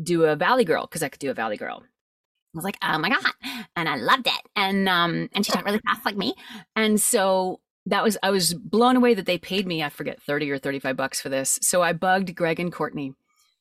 do 0.00 0.24
a 0.24 0.36
Valley 0.36 0.64
Girl 0.64 0.86
because 0.86 1.02
I 1.02 1.08
could 1.08 1.20
do 1.20 1.30
a 1.30 1.34
Valley 1.34 1.56
Girl. 1.56 1.82
I 1.82 2.58
was 2.58 2.64
like, 2.64 2.78
oh 2.82 2.98
my 2.98 3.10
god, 3.10 3.32
and 3.76 3.88
I 3.88 3.96
loved 3.96 4.26
it, 4.26 4.42
and 4.54 4.88
um, 4.88 5.28
and 5.34 5.44
she 5.44 5.52
talked 5.52 5.64
really 5.64 5.80
fast 5.86 6.04
like 6.04 6.16
me, 6.16 6.34
and 6.76 7.00
so 7.00 7.60
that 7.86 8.04
was 8.04 8.16
I 8.22 8.30
was 8.30 8.54
blown 8.54 8.96
away 8.96 9.14
that 9.14 9.26
they 9.26 9.38
paid 9.38 9.66
me 9.66 9.82
I 9.82 9.88
forget 9.88 10.20
thirty 10.20 10.50
or 10.50 10.58
thirty 10.58 10.78
five 10.78 10.96
bucks 10.96 11.20
for 11.20 11.28
this. 11.28 11.58
So 11.62 11.82
I 11.82 11.92
bugged 11.92 12.34
Greg 12.34 12.60
and 12.60 12.72
Courtney 12.72 13.14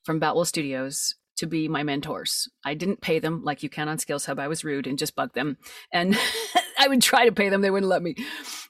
from 0.10 0.20
Batwell 0.20 0.48
Studios 0.48 1.14
to 1.38 1.46
be 1.46 1.68
my 1.68 1.84
mentors. 1.84 2.50
I 2.66 2.74
didn't 2.74 3.00
pay 3.00 3.20
them 3.20 3.44
like 3.44 3.62
you 3.62 3.70
can 3.70 3.88
on 3.88 4.00
Skills 4.00 4.26
Hub. 4.26 4.40
I 4.40 4.48
was 4.48 4.64
rude 4.64 4.88
and 4.88 4.98
just 4.98 5.16
bugged 5.16 5.36
them, 5.36 5.58
and 5.94 6.18
I 6.80 6.88
would 6.88 7.04
try 7.04 7.26
to 7.26 7.32
pay 7.32 7.50
them, 7.50 7.62
they 7.62 7.70
wouldn't 7.70 7.92
let 7.92 8.02
me, 8.02 8.16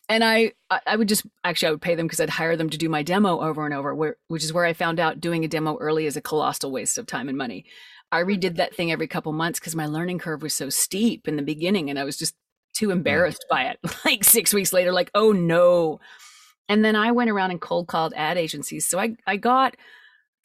and 0.09 0.21
I 0.21 0.51
I 0.85 0.97
would 0.97 1.07
just 1.07 1.25
actually 1.45 1.69
I 1.69 1.71
would 1.71 1.81
pay 1.81 1.95
them 1.95 2.07
because 2.07 2.19
I'd 2.19 2.29
hire 2.29 2.57
them 2.57 2.69
to 2.71 2.77
do 2.77 2.89
my 2.89 3.03
demo 3.03 3.39
over 3.39 3.63
and 3.63 3.73
over, 3.73 3.95
where 3.95 4.17
which 4.27 4.43
is 4.43 4.51
where 4.51 4.65
I 4.65 4.73
found 4.73 4.99
out 4.99 5.21
doing 5.21 5.45
a 5.45 5.47
demo 5.47 5.77
early 5.77 6.07
is 6.07 6.17
a 6.17 6.21
colossal 6.21 6.71
waste 6.71 6.97
of 6.97 7.07
time 7.07 7.29
and 7.29 7.37
money. 7.37 7.63
I 8.11 8.21
redid 8.21 8.57
that 8.57 8.75
thing 8.75 8.91
every 8.91 9.07
couple 9.07 9.31
months 9.31 9.61
because 9.61 9.77
my 9.77 9.85
learning 9.85 10.19
curve 10.19 10.41
was 10.41 10.53
so 10.53 10.69
steep 10.69 11.25
in 11.25 11.37
the 11.37 11.41
beginning 11.41 11.89
and 11.89 11.97
I 11.97 12.03
was 12.03 12.17
just 12.17 12.35
too 12.73 12.89
mm. 12.89 12.97
embarrassed 12.97 13.45
by 13.49 13.63
it. 13.63 13.79
Like 14.03 14.25
six 14.25 14.53
weeks 14.53 14.73
later, 14.73 14.91
like, 14.91 15.09
oh 15.15 15.31
no. 15.31 16.01
And 16.67 16.83
then 16.83 16.97
I 16.97 17.13
went 17.13 17.29
around 17.29 17.51
and 17.51 17.61
cold 17.61 17.87
called 17.87 18.13
ad 18.17 18.37
agencies. 18.37 18.85
So 18.85 18.99
I, 18.99 19.15
I 19.25 19.37
got 19.37 19.77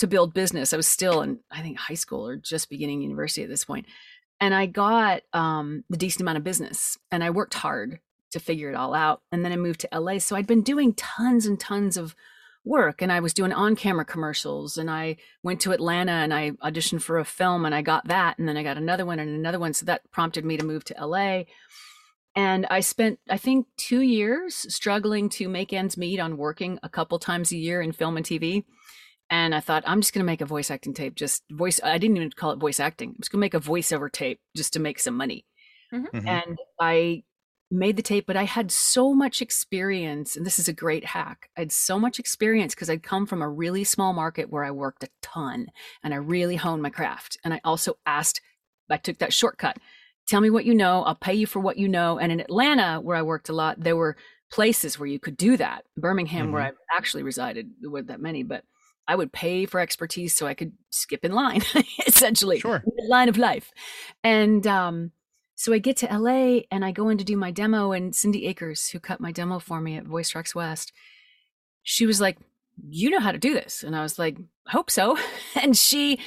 to 0.04 0.08
build 0.08 0.34
business. 0.34 0.72
I 0.72 0.76
was 0.76 0.86
still 0.86 1.22
in, 1.22 1.40
I 1.50 1.62
think, 1.62 1.78
high 1.78 1.94
school 1.94 2.26
or 2.26 2.36
just 2.36 2.70
beginning 2.70 3.00
university 3.00 3.42
at 3.42 3.48
this 3.48 3.64
point. 3.64 3.86
And 4.40 4.54
I 4.54 4.66
got 4.66 5.22
um, 5.32 5.84
the 5.88 5.96
decent 5.96 6.20
amount 6.22 6.38
of 6.38 6.44
business 6.44 6.98
and 7.10 7.24
I 7.24 7.30
worked 7.30 7.54
hard 7.54 8.00
to 8.32 8.40
figure 8.40 8.70
it 8.70 8.74
all 8.74 8.94
out. 8.94 9.22
And 9.32 9.44
then 9.44 9.52
I 9.52 9.56
moved 9.56 9.80
to 9.80 9.88
LA. 9.98 10.18
So 10.18 10.36
I'd 10.36 10.46
been 10.46 10.62
doing 10.62 10.92
tons 10.94 11.46
and 11.46 11.58
tons 11.58 11.96
of 11.96 12.14
work 12.64 13.02
and 13.02 13.12
I 13.12 13.20
was 13.20 13.34
doing 13.34 13.52
on 13.52 13.76
camera 13.76 14.04
commercials 14.04 14.76
and 14.78 14.90
I 14.90 15.16
went 15.42 15.60
to 15.60 15.72
Atlanta 15.72 16.12
and 16.12 16.32
I 16.32 16.52
auditioned 16.62 17.02
for 17.02 17.18
a 17.18 17.24
film 17.24 17.64
and 17.64 17.74
I 17.74 17.82
got 17.82 18.08
that 18.08 18.38
and 18.38 18.48
then 18.48 18.56
I 18.56 18.62
got 18.62 18.78
another 18.78 19.04
one 19.04 19.18
and 19.18 19.28
another 19.28 19.58
one 19.58 19.74
so 19.74 19.84
that 19.86 20.10
prompted 20.10 20.44
me 20.44 20.56
to 20.56 20.64
move 20.64 20.82
to 20.84 21.06
LA 21.06 21.42
and 22.34 22.66
I 22.70 22.80
spent 22.80 23.18
I 23.28 23.36
think 23.36 23.66
2 23.76 24.00
years 24.00 24.54
struggling 24.74 25.28
to 25.30 25.46
make 25.46 25.74
ends 25.74 25.98
meet 25.98 26.18
on 26.18 26.38
working 26.38 26.78
a 26.82 26.88
couple 26.88 27.18
times 27.18 27.52
a 27.52 27.56
year 27.58 27.82
in 27.82 27.92
film 27.92 28.16
and 28.16 28.24
TV 28.24 28.64
and 29.30 29.54
I 29.54 29.60
thought 29.60 29.84
I'm 29.86 30.00
just 30.00 30.12
going 30.12 30.24
to 30.24 30.30
make 30.32 30.40
a 30.40 30.46
voice 30.46 30.70
acting 30.70 30.94
tape 30.94 31.14
just 31.14 31.42
voice 31.50 31.80
I 31.82 31.98
didn't 31.98 32.16
even 32.16 32.30
call 32.30 32.50
it 32.52 32.58
voice 32.58 32.80
acting 32.80 33.10
I'm 33.10 33.16
just 33.20 33.30
going 33.32 33.38
to 33.40 33.44
make 33.44 33.54
a 33.54 33.60
voiceover 33.60 34.10
tape 34.10 34.40
just 34.56 34.72
to 34.74 34.80
make 34.80 34.98
some 34.98 35.16
money 35.16 35.44
Mhm. 35.92 36.26
and 36.26 36.58
I 36.80 37.22
made 37.70 37.96
the 37.96 38.02
tape, 38.02 38.26
but 38.26 38.36
I 38.36 38.44
had 38.44 38.70
so 38.70 39.14
much 39.14 39.42
experience, 39.42 40.36
and 40.36 40.46
this 40.46 40.58
is 40.58 40.68
a 40.68 40.72
great 40.72 41.04
hack. 41.06 41.48
I 41.56 41.60
had 41.62 41.72
so 41.72 41.98
much 41.98 42.18
experience 42.20 42.74
because 42.74 42.90
I'd 42.90 43.02
come 43.02 43.26
from 43.26 43.42
a 43.42 43.48
really 43.48 43.84
small 43.84 44.12
market 44.12 44.50
where 44.50 44.64
I 44.64 44.70
worked 44.70 45.02
a 45.02 45.08
ton 45.22 45.68
and 46.02 46.14
I 46.14 46.18
really 46.18 46.56
honed 46.56 46.82
my 46.82 46.90
craft. 46.90 47.38
And 47.44 47.52
I 47.52 47.60
also 47.64 47.94
asked, 48.06 48.40
I 48.90 48.96
took 48.98 49.18
that 49.18 49.32
shortcut. 49.32 49.78
Tell 50.28 50.40
me 50.40 50.50
what 50.50 50.64
you 50.64 50.74
know, 50.74 51.02
I'll 51.04 51.14
pay 51.16 51.34
you 51.34 51.46
for 51.46 51.58
what 51.60 51.76
you 51.78 51.88
know. 51.88 52.18
And 52.18 52.30
in 52.30 52.40
Atlanta, 52.40 53.00
where 53.00 53.16
I 53.16 53.22
worked 53.22 53.48
a 53.48 53.52
lot, 53.54 53.80
there 53.80 53.96
were 53.96 54.16
places 54.52 54.98
where 54.98 55.08
you 55.08 55.18
could 55.18 55.36
do 55.36 55.56
that. 55.56 55.84
Birmingham, 55.96 56.52
where 56.52 56.62
I 56.62 56.72
actually 56.96 57.22
resided, 57.24 57.70
there 57.80 57.90
weren't 57.90 58.08
that 58.08 58.20
many, 58.20 58.42
but 58.42 58.62
I 59.06 59.16
would 59.16 59.32
pay 59.32 59.66
for 59.66 59.80
expertise 59.80 60.34
so 60.34 60.46
I 60.46 60.54
could 60.54 60.72
skip 60.90 61.24
in 61.24 61.32
line, 61.32 61.62
essentially 62.06 62.60
Sure. 62.60 62.82
line 63.08 63.28
of 63.28 63.36
life. 63.36 63.70
And 64.22 64.66
um, 64.66 65.12
so 65.54 65.72
I 65.72 65.78
get 65.78 65.96
to 65.98 66.06
LA 66.06 66.60
and 66.70 66.84
I 66.84 66.92
go 66.92 67.08
in 67.10 67.18
to 67.18 67.24
do 67.24 67.36
my 67.36 67.50
demo, 67.50 67.92
and 67.92 68.14
Cindy 68.14 68.46
Akers, 68.46 68.88
who 68.88 69.00
cut 69.00 69.20
my 69.20 69.32
demo 69.32 69.58
for 69.58 69.80
me 69.80 69.96
at 69.96 70.04
Voice 70.04 70.30
Tracks 70.30 70.54
West, 70.54 70.92
she 71.82 72.06
was 72.06 72.20
like, 72.20 72.38
"You 72.88 73.10
know 73.10 73.20
how 73.20 73.32
to 73.32 73.38
do 73.38 73.52
this," 73.54 73.82
and 73.82 73.94
I 73.94 74.02
was 74.02 74.18
like, 74.18 74.38
"I 74.66 74.72
"Hope 74.72 74.90
so." 74.90 75.18
And 75.62 75.76
she 75.76 76.18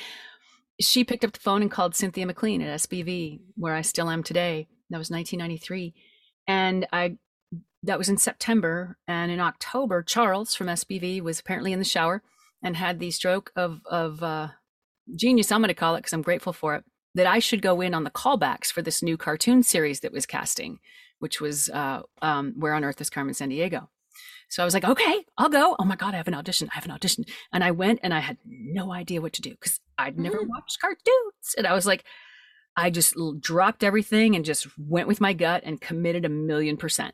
she 0.79 1.03
picked 1.03 1.25
up 1.25 1.33
the 1.33 1.39
phone 1.39 1.63
and 1.63 1.71
called 1.71 1.95
Cynthia 1.95 2.25
McLean 2.25 2.61
at 2.61 2.79
SBV, 2.81 3.39
where 3.55 3.73
I 3.73 3.81
still 3.81 4.09
am 4.09 4.21
today. 4.23 4.67
That 4.91 4.99
was 4.99 5.09
1993, 5.09 5.93
and 6.47 6.87
I 6.93 7.17
that 7.83 7.97
was 7.97 8.09
in 8.09 8.17
September, 8.17 8.97
and 9.07 9.31
in 9.31 9.39
October, 9.39 10.03
Charles 10.03 10.53
from 10.55 10.67
SBV 10.67 11.21
was 11.21 11.39
apparently 11.39 11.73
in 11.73 11.79
the 11.79 11.85
shower 11.85 12.21
and 12.63 12.75
had 12.77 12.99
the 12.99 13.11
stroke 13.11 13.51
of 13.55 13.81
of 13.85 14.21
uh, 14.23 14.49
genius. 15.15 15.51
I'm 15.51 15.61
going 15.61 15.67
to 15.69 15.73
call 15.73 15.95
it 15.95 15.99
because 15.99 16.13
I'm 16.13 16.21
grateful 16.21 16.53
for 16.53 16.75
it 16.75 16.83
that 17.15 17.27
I 17.27 17.39
should 17.39 17.61
go 17.61 17.81
in 17.81 17.93
on 17.93 18.03
the 18.03 18.11
callbacks 18.11 18.67
for 18.71 18.81
this 18.81 19.01
new 19.01 19.17
cartoon 19.17 19.63
series 19.63 20.01
that 20.01 20.11
was 20.11 20.25
casting, 20.25 20.79
which 21.19 21.41
was 21.41 21.69
uh, 21.69 22.01
um, 22.21 22.53
Where 22.57 22.73
on 22.75 22.83
Earth 22.83 23.01
is 23.01 23.09
Carmen 23.09 23.33
Sandiego. 23.33 23.87
So 24.49 24.61
I 24.61 24.65
was 24.65 24.73
like, 24.73 24.85
okay, 24.85 25.25
I'll 25.37 25.49
go. 25.49 25.75
Oh 25.79 25.83
my 25.83 25.95
God, 25.95 26.13
I 26.13 26.17
have 26.17 26.27
an 26.27 26.33
audition. 26.35 26.69
I 26.71 26.75
have 26.75 26.85
an 26.85 26.91
audition. 26.91 27.25
And 27.51 27.63
I 27.63 27.71
went 27.71 27.99
and 28.03 28.13
I 28.13 28.19
had 28.19 28.37
no 28.45 28.93
idea 28.93 29.19
what 29.21 29.33
to 29.33 29.41
do 29.41 29.51
because 29.51 29.79
I'd 29.97 30.17
never 30.19 30.37
Mm. 30.37 30.47
watched 30.47 30.79
cartoons. 30.79 31.55
And 31.57 31.65
I 31.67 31.73
was 31.73 31.85
like, 31.85 32.05
I 32.77 32.89
just 32.91 33.17
l- 33.17 33.33
dropped 33.33 33.83
everything 33.83 34.35
and 34.35 34.45
just 34.45 34.67
went 34.77 35.07
with 35.07 35.19
my 35.19 35.33
gut 35.33 35.63
and 35.65 35.81
committed 35.81 36.23
a 36.23 36.29
million 36.29 36.77
percent. 36.77 37.13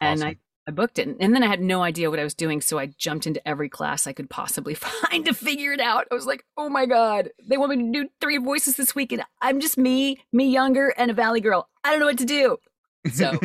And 0.00 0.20
I, 0.22 0.26
Awesome. 0.28 0.38
I 0.66 0.70
booked 0.70 0.98
it. 0.98 1.08
And 1.18 1.34
then 1.34 1.42
I 1.42 1.48
had 1.48 1.60
no 1.60 1.82
idea 1.82 2.08
what 2.08 2.20
I 2.20 2.24
was 2.24 2.34
doing. 2.34 2.60
So 2.60 2.78
I 2.78 2.86
jumped 2.86 3.26
into 3.26 3.46
every 3.46 3.68
class 3.68 4.06
I 4.06 4.12
could 4.12 4.30
possibly 4.30 4.74
find 4.74 5.24
to 5.26 5.34
figure 5.34 5.72
it 5.72 5.80
out. 5.80 6.06
I 6.10 6.14
was 6.14 6.26
like, 6.26 6.44
oh 6.56 6.68
my 6.68 6.86
God, 6.86 7.30
they 7.44 7.56
want 7.56 7.76
me 7.76 7.92
to 7.92 8.04
do 8.04 8.08
three 8.20 8.38
voices 8.38 8.76
this 8.76 8.94
week. 8.94 9.12
And 9.12 9.24
I'm 9.40 9.60
just 9.60 9.76
me, 9.76 10.22
me 10.32 10.48
younger, 10.48 10.94
and 10.96 11.10
a 11.10 11.14
Valley 11.14 11.40
girl. 11.40 11.68
I 11.82 11.90
don't 11.90 12.00
know 12.00 12.06
what 12.06 12.18
to 12.18 12.24
do. 12.24 12.58
So 13.12 13.32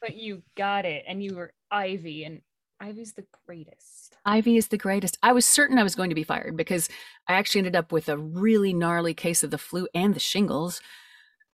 But 0.00 0.16
you 0.16 0.42
got 0.56 0.86
it, 0.86 1.04
and 1.06 1.22
you 1.22 1.36
were 1.36 1.52
Ivy, 1.70 2.24
and 2.24 2.40
Ivy's 2.80 3.12
the 3.12 3.26
greatest. 3.46 4.16
Ivy 4.24 4.56
is 4.56 4.68
the 4.68 4.78
greatest. 4.78 5.18
I 5.22 5.32
was 5.32 5.44
certain 5.44 5.78
I 5.78 5.82
was 5.82 5.94
going 5.94 6.08
to 6.08 6.14
be 6.14 6.24
fired 6.24 6.56
because 6.56 6.88
I 7.28 7.34
actually 7.34 7.60
ended 7.60 7.76
up 7.76 7.92
with 7.92 8.08
a 8.08 8.16
really 8.16 8.72
gnarly 8.72 9.12
case 9.12 9.42
of 9.42 9.50
the 9.50 9.58
flu 9.58 9.86
and 9.94 10.14
the 10.14 10.20
shingles 10.20 10.80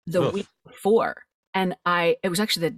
the 0.07 0.23
Oof. 0.23 0.33
week 0.33 0.47
before. 0.65 1.21
And 1.53 1.75
I, 1.85 2.17
it 2.23 2.29
was 2.29 2.39
actually 2.39 2.69
the 2.69 2.77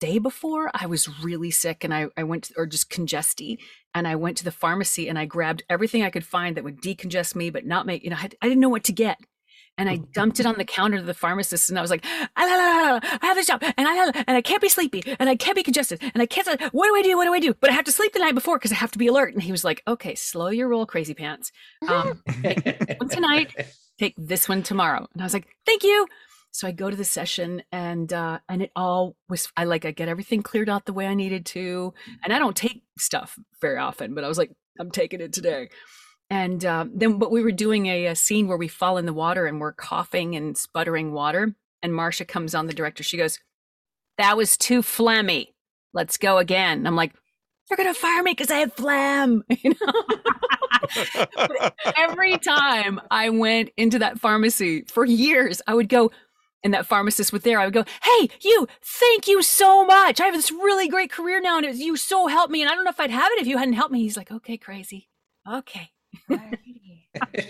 day 0.00 0.18
before 0.18 0.70
I 0.74 0.86
was 0.86 1.22
really 1.22 1.50
sick 1.50 1.84
and 1.84 1.94
I, 1.94 2.08
I 2.16 2.24
went, 2.24 2.44
to, 2.44 2.54
or 2.56 2.66
just 2.66 2.90
congesty. 2.90 3.58
And 3.94 4.08
I 4.08 4.16
went 4.16 4.36
to 4.38 4.44
the 4.44 4.50
pharmacy 4.50 5.08
and 5.08 5.18
I 5.18 5.26
grabbed 5.26 5.62
everything 5.68 6.02
I 6.02 6.10
could 6.10 6.24
find 6.24 6.56
that 6.56 6.64
would 6.64 6.80
decongest 6.80 7.36
me, 7.36 7.50
but 7.50 7.66
not 7.66 7.86
make, 7.86 8.02
you 8.02 8.10
know, 8.10 8.16
I, 8.16 8.30
I 8.42 8.48
didn't 8.48 8.60
know 8.60 8.68
what 8.68 8.84
to 8.84 8.92
get. 8.92 9.18
And 9.78 9.88
I 9.88 9.96
dumped 9.96 10.40
it 10.40 10.46
on 10.46 10.56
the 10.58 10.64
counter 10.64 10.98
to 10.98 11.02
the 11.02 11.14
pharmacist, 11.14 11.70
and 11.70 11.78
I 11.78 11.80
was 11.80 11.90
like, 11.90 12.04
"Ah, 12.04 12.28
la, 12.36 12.44
la, 12.44 12.82
la, 12.82 12.92
la, 12.92 13.00
"I 13.22 13.26
have 13.26 13.36
this 13.36 13.46
job, 13.46 13.62
and 13.62 13.88
I 13.88 14.12
and 14.26 14.36
I 14.36 14.42
can't 14.42 14.60
be 14.60 14.68
sleepy, 14.68 15.02
and 15.18 15.30
I 15.30 15.36
can't 15.36 15.56
be 15.56 15.62
congested, 15.62 16.02
and 16.02 16.20
I 16.20 16.26
can't. 16.26 16.46
What 16.74 16.88
do 16.88 16.96
I 16.96 17.00
do? 17.00 17.16
What 17.16 17.24
do 17.24 17.32
I 17.32 17.40
do? 17.40 17.54
But 17.54 17.70
I 17.70 17.72
have 17.72 17.86
to 17.86 17.92
sleep 17.92 18.12
the 18.12 18.18
night 18.18 18.34
before 18.34 18.58
because 18.58 18.72
I 18.72 18.74
have 18.74 18.90
to 18.90 18.98
be 18.98 19.06
alert." 19.06 19.32
And 19.32 19.42
he 19.42 19.52
was 19.52 19.64
like, 19.64 19.82
"Okay, 19.88 20.14
slow 20.16 20.48
your 20.48 20.68
roll, 20.68 20.84
crazy 20.84 21.14
pants. 21.14 21.50
Um, 21.88 22.20
one 22.98 23.08
tonight. 23.08 23.54
take 23.98 24.14
this 24.18 24.50
one 24.50 24.62
tomorrow." 24.62 25.06
And 25.14 25.22
I 25.22 25.24
was 25.24 25.32
like, 25.32 25.46
"Thank 25.64 25.82
you." 25.82 26.06
So 26.52 26.66
I 26.66 26.72
go 26.72 26.90
to 26.90 26.96
the 26.96 27.04
session, 27.04 27.62
and 27.70 28.12
uh, 28.12 28.40
and 28.48 28.62
it 28.62 28.72
all 28.74 29.16
was. 29.28 29.48
I 29.56 29.64
like 29.64 29.84
I 29.84 29.92
get 29.92 30.08
everything 30.08 30.42
cleared 30.42 30.68
out 30.68 30.84
the 30.84 30.92
way 30.92 31.06
I 31.06 31.14
needed 31.14 31.46
to, 31.46 31.94
and 32.24 32.32
I 32.32 32.38
don't 32.38 32.56
take 32.56 32.82
stuff 32.98 33.38
very 33.60 33.78
often, 33.78 34.14
but 34.14 34.24
I 34.24 34.28
was 34.28 34.38
like, 34.38 34.50
"I'm 34.78 34.90
taking 34.90 35.20
it 35.20 35.32
today." 35.32 35.68
And 36.30 36.64
um, 36.64 36.92
then, 36.94 37.18
but 37.18 37.32
we 37.32 37.42
were 37.42 37.50
doing 37.50 37.86
a, 37.86 38.06
a 38.06 38.14
scene 38.14 38.46
where 38.46 38.56
we 38.56 38.68
fall 38.68 38.98
in 38.98 39.06
the 39.06 39.12
water 39.12 39.46
and 39.46 39.60
we're 39.60 39.72
coughing 39.72 40.36
and 40.36 40.56
sputtering 40.56 41.12
water. 41.12 41.54
And 41.82 41.94
Marcia 41.94 42.24
comes 42.24 42.54
on, 42.54 42.68
the 42.68 42.72
director. 42.72 43.02
She 43.02 43.16
goes, 43.16 43.40
That 44.16 44.36
was 44.36 44.56
too 44.56 44.80
phlegmy. 44.80 45.48
Let's 45.92 46.18
go 46.18 46.38
again. 46.38 46.78
And 46.78 46.86
I'm 46.86 46.94
like, 46.94 47.14
They're 47.68 47.76
going 47.76 47.92
to 47.92 47.98
fire 48.00 48.22
me 48.22 48.30
because 48.30 48.50
I 48.50 48.58
have 48.58 48.74
phlegm. 48.74 49.42
You 49.62 49.74
know? 49.80 51.70
Every 51.96 52.38
time 52.38 53.00
I 53.10 53.30
went 53.30 53.70
into 53.76 53.98
that 53.98 54.20
pharmacy 54.20 54.84
for 54.88 55.04
years, 55.04 55.60
I 55.66 55.74
would 55.74 55.88
go, 55.88 56.10
and 56.62 56.74
that 56.74 56.86
pharmacist 56.86 57.32
was 57.32 57.42
there. 57.42 57.58
I 57.58 57.64
would 57.64 57.74
go, 57.74 57.84
Hey, 58.02 58.28
you, 58.42 58.66
thank 58.82 59.26
you 59.26 59.42
so 59.42 59.84
much. 59.84 60.20
I 60.20 60.26
have 60.26 60.34
this 60.34 60.50
really 60.50 60.88
great 60.88 61.10
career 61.10 61.40
now, 61.40 61.56
and 61.56 61.66
it, 61.66 61.76
you 61.76 61.96
so 61.96 62.26
helped 62.26 62.52
me. 62.52 62.62
And 62.62 62.70
I 62.70 62.74
don't 62.74 62.84
know 62.84 62.90
if 62.90 63.00
I'd 63.00 63.10
have 63.10 63.30
it 63.32 63.40
if 63.40 63.46
you 63.46 63.58
hadn't 63.58 63.74
helped 63.74 63.92
me. 63.92 64.02
He's 64.02 64.16
like, 64.16 64.30
Okay, 64.30 64.56
crazy. 64.56 65.08
Okay. 65.50 65.90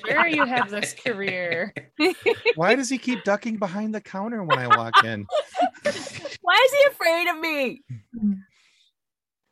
Sure, 0.07 0.27
you 0.27 0.45
have 0.45 0.71
this 0.71 0.95
career. 0.95 1.75
Why 2.55 2.75
does 2.75 2.89
he 2.89 2.99
keep 2.99 3.25
ducking 3.25 3.57
behind 3.59 3.95
the 3.95 4.01
counter 4.01 4.43
when 4.43 4.59
I 4.59 4.75
walk 4.77 5.05
in? 5.05 5.27
Why 6.43 6.67
is 6.67 6.73
he 6.73 6.85
afraid 6.89 7.29
of 7.29 7.39
me? 7.39 7.83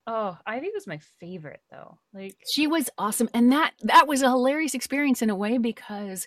Oh, 0.06 0.38
Ivy 0.46 0.70
was 0.72 0.86
my 0.86 0.98
favorite 1.20 1.60
though. 1.70 1.98
Like, 2.14 2.36
She 2.50 2.66
was 2.66 2.88
awesome. 2.96 3.28
And 3.34 3.52
that 3.52 3.74
that 3.82 4.08
was 4.08 4.22
a 4.22 4.30
hilarious 4.30 4.74
experience 4.74 5.20
in 5.20 5.30
a 5.30 5.36
way 5.36 5.58
because 5.58 6.26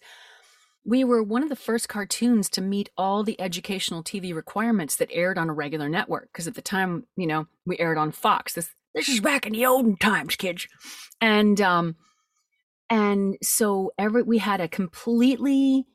we 0.84 1.03
were 1.03 1.21
one 1.21 1.43
of 1.43 1.49
the 1.49 1.55
first 1.55 1.88
cartoons 1.88 2.49
to 2.49 2.61
meet 2.61 2.89
all 2.97 3.23
the 3.23 3.39
educational 3.39 4.03
TV 4.03 4.34
requirements 4.34 4.95
that 4.95 5.11
aired 5.11 5.38
on 5.38 5.49
a 5.49 5.53
regular 5.53 5.88
network. 5.88 6.32
Because 6.32 6.47
at 6.47 6.55
the 6.55 6.61
time, 6.61 7.05
you 7.15 7.27
know, 7.27 7.47
we 7.65 7.77
aired 7.77 7.97
on 7.97 8.11
Fox. 8.11 8.53
This 8.53 8.69
this 8.93 9.07
is 9.07 9.21
back 9.21 9.45
in 9.45 9.53
the 9.53 9.65
olden 9.65 9.95
times, 9.97 10.36
kids. 10.36 10.67
And 11.19 11.61
um 11.61 11.95
and 12.89 13.38
so 13.41 13.93
every 13.97 14.23
we 14.23 14.39
had 14.39 14.59
a 14.59 14.67
completely 14.67 15.86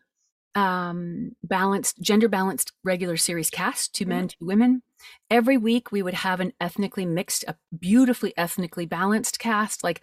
um 0.54 1.32
balanced 1.44 2.00
gender 2.00 2.28
balanced 2.28 2.72
regular 2.82 3.18
series 3.18 3.50
cast 3.50 3.94
two 3.94 4.06
men 4.06 4.26
two 4.26 4.46
women 4.46 4.82
every 5.30 5.58
week 5.58 5.92
we 5.92 6.00
would 6.00 6.14
have 6.14 6.40
an 6.40 6.50
ethnically 6.58 7.04
mixed 7.04 7.44
a 7.46 7.54
beautifully 7.78 8.32
ethnically 8.38 8.86
balanced 8.86 9.38
cast 9.38 9.84
like 9.84 10.00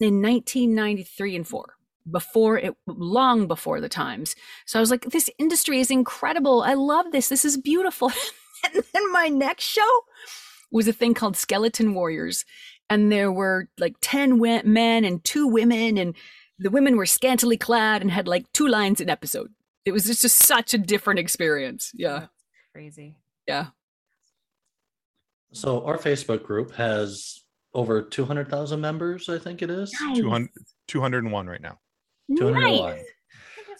in 0.00 0.20
1993 0.20 1.36
and 1.36 1.46
4 1.46 1.74
before 2.10 2.58
it 2.58 2.74
long 2.86 3.46
before 3.46 3.80
the 3.80 3.88
times. 3.88 4.36
So 4.66 4.78
i 4.78 4.80
was 4.80 4.90
like 4.90 5.10
this 5.10 5.30
industry 5.38 5.80
is 5.80 5.90
incredible. 5.90 6.62
I 6.62 6.74
love 6.74 7.12
this. 7.12 7.28
This 7.28 7.44
is 7.44 7.56
beautiful. 7.56 8.12
And 8.72 8.82
then 8.94 9.12
my 9.12 9.28
next 9.28 9.64
show 9.64 10.00
was 10.70 10.88
a 10.88 10.92
thing 10.94 11.12
called 11.12 11.36
skeleton 11.36 11.92
warriors. 11.94 12.46
And 12.88 13.12
there 13.12 13.30
were 13.30 13.68
like 13.78 13.94
10 14.00 14.40
men 14.40 15.04
and 15.04 15.22
two 15.22 15.46
women 15.46 15.98
and 15.98 16.14
the 16.58 16.70
women 16.70 16.96
were 16.96 17.06
scantily 17.06 17.56
clad 17.56 18.00
and 18.00 18.10
had 18.10 18.26
like 18.26 18.50
two 18.52 18.66
lines 18.66 19.00
an 19.00 19.10
episode. 19.10 19.52
It 19.84 19.92
was 19.92 20.06
just, 20.06 20.22
just 20.22 20.38
such 20.38 20.72
a 20.72 20.78
different 20.78 21.20
experience. 21.20 21.90
Yeah. 21.94 22.26
Crazy. 22.72 23.16
yeah. 23.46 23.66
So 25.52 25.84
our 25.84 25.98
Facebook 25.98 26.42
group 26.42 26.74
has 26.74 27.44
over 27.74 28.02
200,000 28.02 28.80
members, 28.80 29.28
I 29.28 29.38
think 29.38 29.62
it 29.62 29.70
is. 29.70 29.92
200, 30.14 30.50
201 30.88 31.46
right 31.46 31.60
now. 31.60 31.78
201. 32.36 32.96
Nice. 32.96 33.04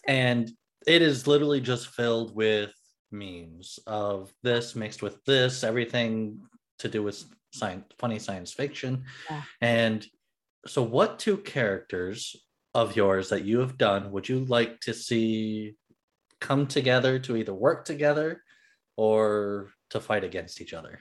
And 0.07 0.51
it 0.87 1.03
is 1.03 1.27
literally 1.27 1.61
just 1.61 1.89
filled 1.89 2.35
with 2.35 2.73
memes 3.11 3.79
of 3.87 4.33
this 4.43 4.75
mixed 4.75 5.03
with 5.03 5.25
this, 5.25 5.65
everything 5.65 6.41
to 6.81 6.89
do 6.89 7.03
with 7.03 7.25
science, 7.53 7.85
funny 7.99 8.19
science 8.19 8.53
fiction. 8.53 9.05
Yeah. 9.31 9.43
And 9.61 10.07
so, 10.67 10.83
what 10.83 11.19
two 11.19 11.39
characters 11.39 12.37
of 12.75 12.97
yours 12.97 13.29
that 13.29 13.45
you 13.45 13.61
have 13.61 13.79
done 13.79 14.11
would 14.11 14.29
you 14.29 14.45
like 14.45 14.81
to 14.81 14.93
see 14.93 15.75
come 16.41 16.67
together 16.67 17.19
to 17.21 17.37
either 17.37 17.55
work 17.55 17.85
together 17.85 18.43
or 18.97 19.71
to 19.91 20.01
fight 20.01 20.25
against 20.25 20.61
each 20.61 20.75
other? 20.75 21.01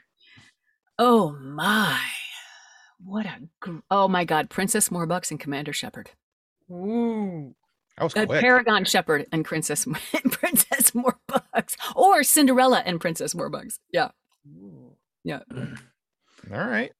Oh 1.00 1.34
my. 1.34 2.00
What 3.04 3.26
a 3.26 3.36
gr- 3.60 3.80
oh 3.91 4.08
my 4.08 4.24
god, 4.24 4.50
Princess 4.50 4.89
Morbucks 4.89 5.32
and 5.32 5.39
Commander 5.39 5.74
Shepard. 5.74 6.12
Ooh. 6.72 7.53
That 7.97 8.03
was 8.05 8.14
quick. 8.14 8.30
Paragon 8.41 8.86
Shepard 8.86 9.28
and 9.32 9.45
Princess 9.45 9.86
Princess 10.32 10.91
Morbucks, 10.91 11.76
or 11.95 12.24
Cinderella 12.24 12.82
and 12.86 12.99
Princess 12.99 13.34
Morbucks. 13.36 13.78
Yeah, 13.91 14.09
yeah. 15.24 15.41
All 16.51 16.57
right. 16.68 16.91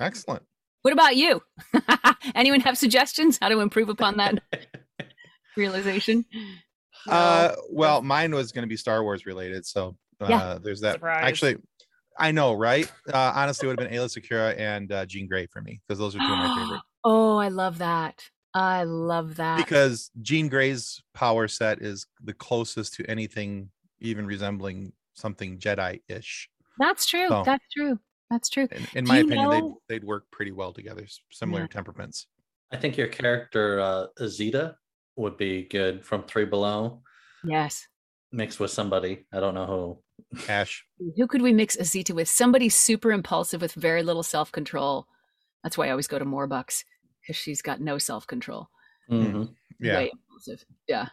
Excellent. 0.00 0.42
What 0.82 0.92
about 0.92 1.14
you? 1.14 1.42
Anyone 2.34 2.60
have 2.60 2.76
suggestions 2.78 3.38
how 3.40 3.48
to 3.50 3.60
improve 3.60 3.88
upon 3.90 4.16
that 4.16 4.42
realization? 5.56 6.24
Uh, 7.08 7.52
well, 7.70 8.02
mine 8.02 8.34
was 8.34 8.50
going 8.50 8.62
to 8.64 8.68
be 8.68 8.76
Star 8.76 9.02
Wars 9.02 9.26
related, 9.26 9.64
so 9.66 9.96
uh, 10.20 10.26
Yeah. 10.28 10.58
there's 10.60 10.80
that. 10.80 10.94
Surprise. 10.94 11.22
Actually, 11.24 11.56
I 12.18 12.32
know, 12.32 12.54
right? 12.54 12.90
Uh, 13.12 13.32
honestly, 13.34 13.66
it 13.66 13.70
would 13.70 13.80
have 13.80 13.88
been 13.90 13.96
Aayla 13.98 14.06
Secura 14.18 14.58
and 14.58 14.90
uh, 14.90 15.06
Jean 15.06 15.28
Grey 15.28 15.46
for 15.46 15.60
me 15.62 15.80
because 15.86 15.98
those 15.98 16.14
are 16.16 16.18
two 16.18 16.24
of 16.24 16.30
my 16.38 16.56
favorite. 16.60 16.80
oh, 17.04 17.36
I 17.36 17.48
love 17.48 17.78
that. 17.78 18.24
I 18.54 18.82
love 18.84 19.36
that. 19.36 19.58
Because 19.58 20.10
Jean 20.22 20.48
Grey's 20.48 21.02
power 21.14 21.46
set 21.48 21.80
is 21.82 22.06
the 22.22 22.32
closest 22.34 22.94
to 22.94 23.04
anything 23.08 23.70
even 24.00 24.26
resembling 24.26 24.92
something 25.14 25.58
Jedi-ish. 25.58 26.48
That's 26.78 27.06
true. 27.06 27.28
So- 27.28 27.42
That's 27.44 27.64
true. 27.76 27.98
That's 28.30 28.48
true. 28.48 28.68
In, 28.70 28.86
in 28.94 29.06
my 29.06 29.18
opinion, 29.18 29.50
know- 29.50 29.78
they'd, 29.88 30.00
they'd 30.00 30.04
work 30.06 30.24
pretty 30.30 30.52
well 30.52 30.72
together. 30.72 31.04
Similar 31.30 31.62
Yeah. 31.62 31.66
temperaments. 31.68 32.26
I 32.72 32.76
think 32.76 32.96
your 32.96 33.08
character, 33.08 33.80
uh, 33.80 34.06
Azita, 34.20 34.76
would 35.16 35.36
be 35.36 35.64
good 35.64 36.04
from 36.04 36.22
Three 36.24 36.44
Below, 36.44 37.02
Yes. 37.44 37.86
mixed 38.30 38.60
with 38.60 38.70
somebody. 38.70 39.26
I 39.32 39.40
don't 39.40 39.54
know 39.54 39.66
who. 39.66 40.38
Ash. 40.48 40.84
Who 41.16 41.26
could 41.26 41.42
we 41.42 41.52
mix 41.52 41.76
Azita 41.76 42.14
with? 42.14 42.28
Somebody 42.28 42.68
super 42.68 43.10
impulsive 43.10 43.60
with 43.60 43.72
very 43.74 44.02
little 44.04 44.22
self 44.22 44.52
control. 44.52 45.06
That's 45.64 45.76
why 45.76 45.88
I 45.88 45.90
always 45.90 46.06
go 46.06 46.18
to 46.18 46.24
Morbucks 46.24 46.84
because 47.30 47.40
she's 47.40 47.62
got 47.62 47.80
no 47.80 47.96
self 47.96 48.26
control. 48.26 48.68
Mhm. 49.08 49.54
Yeah, 49.78 49.98
Way 49.98 50.10
impulsive. 50.12 50.64
Yeah. 50.88 51.06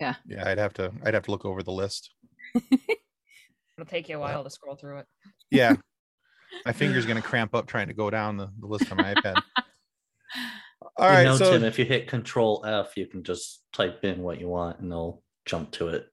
yeah. 0.00 0.16
I'd 0.44 0.58
have 0.58 0.74
to. 0.74 0.92
I'd 1.04 1.14
have 1.14 1.22
to 1.24 1.30
look 1.30 1.44
over 1.44 1.62
the 1.62 1.70
list. 1.70 2.10
It'll 2.54 3.86
take 3.86 4.08
you 4.08 4.16
a 4.16 4.20
while 4.20 4.42
to 4.42 4.50
scroll 4.50 4.74
through 4.74 4.98
it. 4.98 5.06
Yeah. 5.52 5.76
my 6.66 6.72
finger's 6.72 7.06
gonna 7.06 7.22
cramp 7.22 7.54
up 7.54 7.66
trying 7.66 7.86
to 7.86 7.94
go 7.94 8.10
down 8.10 8.36
the, 8.36 8.50
the 8.58 8.66
list 8.66 8.90
on 8.90 8.98
my 8.98 9.14
iPad. 9.14 9.40
All 10.96 11.08
you 11.08 11.14
right, 11.14 11.24
know, 11.24 11.36
so 11.36 11.52
Tim, 11.52 11.64
if 11.64 11.78
you 11.78 11.84
hit 11.84 12.08
Control 12.08 12.64
F, 12.66 12.96
you 12.96 13.06
can 13.06 13.22
just 13.22 13.62
type 13.72 14.04
in 14.04 14.22
what 14.22 14.40
you 14.40 14.48
want 14.48 14.80
and 14.80 14.90
it'll 14.90 15.22
jump 15.46 15.70
to 15.72 15.88
it. 15.88 16.08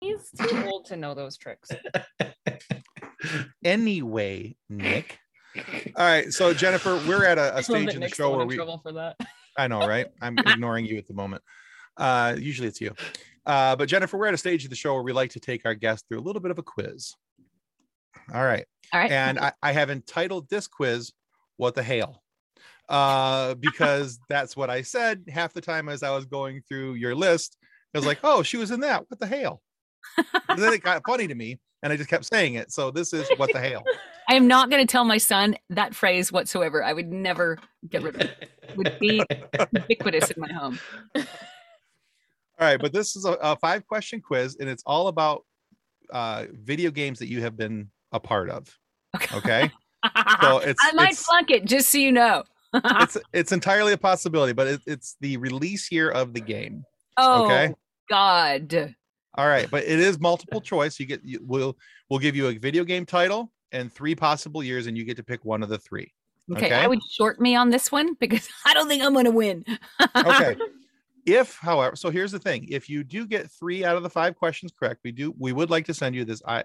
He's 0.00 0.30
too 0.30 0.64
old 0.66 0.86
to 0.86 0.96
know 0.96 1.14
those 1.14 1.36
tricks. 1.36 1.70
anyway, 3.64 4.56
Nick. 4.68 5.18
All 5.98 6.04
right, 6.04 6.30
so 6.30 6.52
Jennifer, 6.52 7.00
we're 7.08 7.24
at 7.24 7.38
a, 7.38 7.54
love 7.54 7.64
stage 7.64 7.94
in 7.94 8.02
the 8.02 8.08
show 8.08 8.36
where 8.36 8.44
we. 8.44 8.54
trouble 8.54 8.80
for 8.82 8.92
that. 8.92 9.16
I 9.56 9.66
know, 9.66 9.78
right? 9.78 10.06
I'm 10.20 10.36
ignoring 10.46 10.84
you 10.84 10.98
at 10.98 11.08
the 11.08 11.14
moment. 11.14 11.42
Uh, 11.96 12.36
usually 12.38 12.68
it's 12.68 12.82
you. 12.82 12.94
Uh, 13.46 13.76
but 13.76 13.88
Jennifer, 13.88 14.18
we're 14.18 14.26
at 14.26 14.34
a 14.34 14.38
stage 14.38 14.64
of 14.64 14.70
the 14.70 14.76
show 14.76 14.92
where 14.92 15.02
we 15.02 15.14
like 15.14 15.30
to 15.30 15.40
take 15.40 15.64
our 15.64 15.74
guests 15.74 16.04
through 16.06 16.18
a 16.18 16.20
little 16.20 16.42
bit 16.42 16.50
of 16.50 16.58
a 16.58 16.62
quiz. 16.62 17.14
All 18.34 18.44
right. 18.44 18.66
All 18.92 19.00
right. 19.00 19.10
And 19.10 19.38
I, 19.38 19.52
I 19.62 19.72
have 19.72 19.88
entitled 19.88 20.50
this 20.50 20.66
quiz, 20.66 21.12
What 21.56 21.74
the 21.74 21.82
Hail? 21.82 22.22
Uh, 22.90 23.54
because 23.54 24.18
that's 24.28 24.54
what 24.54 24.68
I 24.68 24.82
said 24.82 25.24
half 25.28 25.54
the 25.54 25.62
time 25.62 25.88
as 25.88 26.02
I 26.02 26.10
was 26.10 26.26
going 26.26 26.60
through 26.68 26.94
your 26.94 27.14
list. 27.14 27.56
I 27.94 27.98
was 27.98 28.06
like, 28.06 28.18
oh, 28.22 28.42
she 28.42 28.58
was 28.58 28.70
in 28.70 28.80
that. 28.80 29.06
What 29.08 29.18
the 29.18 29.26
hail? 29.26 29.62
And 30.48 30.62
then 30.62 30.74
it 30.74 30.82
got 30.82 31.02
funny 31.06 31.26
to 31.26 31.34
me, 31.34 31.58
and 31.86 31.92
I 31.92 31.96
just 31.96 32.10
kept 32.10 32.24
saying 32.24 32.54
it. 32.54 32.72
So 32.72 32.90
this 32.90 33.12
is 33.12 33.28
what 33.36 33.52
the 33.52 33.60
hail. 33.60 33.84
I 34.28 34.34
am 34.34 34.48
not 34.48 34.70
going 34.70 34.84
to 34.84 34.90
tell 34.90 35.04
my 35.04 35.18
son 35.18 35.54
that 35.70 35.94
phrase 35.94 36.32
whatsoever. 36.32 36.82
I 36.82 36.92
would 36.92 37.12
never 37.12 37.58
get 37.88 38.02
rid 38.02 38.16
of 38.16 38.22
it. 38.22 38.50
Would 38.74 38.98
be 38.98 39.22
ubiquitous 39.72 40.32
in 40.32 40.40
my 40.40 40.52
home. 40.52 40.80
All 41.14 41.22
right, 42.58 42.80
but 42.80 42.92
this 42.92 43.14
is 43.14 43.24
a, 43.24 43.34
a 43.34 43.54
five 43.54 43.86
question 43.86 44.20
quiz, 44.20 44.56
and 44.58 44.68
it's 44.68 44.82
all 44.84 45.06
about 45.06 45.44
uh, 46.12 46.46
video 46.54 46.90
games 46.90 47.20
that 47.20 47.28
you 47.28 47.40
have 47.42 47.56
been 47.56 47.88
a 48.10 48.18
part 48.18 48.50
of. 48.50 48.76
Okay, 49.32 49.70
so 50.42 50.58
it's 50.58 50.80
I 50.82 50.92
might 50.92 51.12
it's, 51.12 51.24
flunk 51.24 51.52
it, 51.52 51.66
just 51.66 51.90
so 51.90 51.98
you 51.98 52.10
know. 52.10 52.42
it's 52.74 53.16
it's 53.32 53.52
entirely 53.52 53.92
a 53.92 53.98
possibility, 53.98 54.52
but 54.52 54.66
it, 54.66 54.80
it's 54.88 55.16
the 55.20 55.36
release 55.36 55.92
year 55.92 56.10
of 56.10 56.34
the 56.34 56.40
game. 56.40 56.82
oh, 57.16 57.44
Okay. 57.44 57.72
God. 58.10 58.96
All 59.36 59.46
right, 59.48 59.70
but 59.70 59.84
it 59.84 60.00
is 60.00 60.18
multiple 60.18 60.60
choice. 60.60 60.98
You 60.98 61.06
get 61.06 61.24
you, 61.24 61.40
we'll 61.42 61.76
we'll 62.08 62.20
give 62.20 62.34
you 62.36 62.48
a 62.48 62.54
video 62.54 62.84
game 62.84 63.04
title 63.04 63.52
and 63.72 63.92
three 63.92 64.14
possible 64.14 64.62
years, 64.62 64.86
and 64.86 64.96
you 64.96 65.04
get 65.04 65.16
to 65.18 65.22
pick 65.22 65.44
one 65.44 65.62
of 65.62 65.68
the 65.68 65.78
three. 65.78 66.12
Okay, 66.52 66.66
Okay. 66.66 66.74
I 66.74 66.86
would 66.86 67.00
short 67.10 67.40
me 67.40 67.56
on 67.56 67.70
this 67.70 67.90
one 67.90 68.14
because 68.14 68.48
I 68.64 68.72
don't 68.74 68.88
think 68.88 69.02
I'm 69.02 69.12
going 69.12 69.24
to 69.26 69.30
win. 69.30 69.64
Okay. 70.16 70.56
if, 71.26 71.56
however, 71.58 71.96
so 71.96 72.10
here's 72.10 72.32
the 72.32 72.38
thing: 72.38 72.66
if 72.70 72.88
you 72.88 73.04
do 73.04 73.26
get 73.26 73.50
three 73.50 73.84
out 73.84 73.96
of 73.96 74.02
the 74.02 74.10
five 74.10 74.36
questions 74.36 74.72
correct, 74.78 75.00
we 75.04 75.12
do 75.12 75.34
we 75.38 75.52
would 75.52 75.70
like 75.70 75.84
to 75.86 75.94
send 75.94 76.14
you 76.14 76.24
this 76.24 76.42
I 76.46 76.64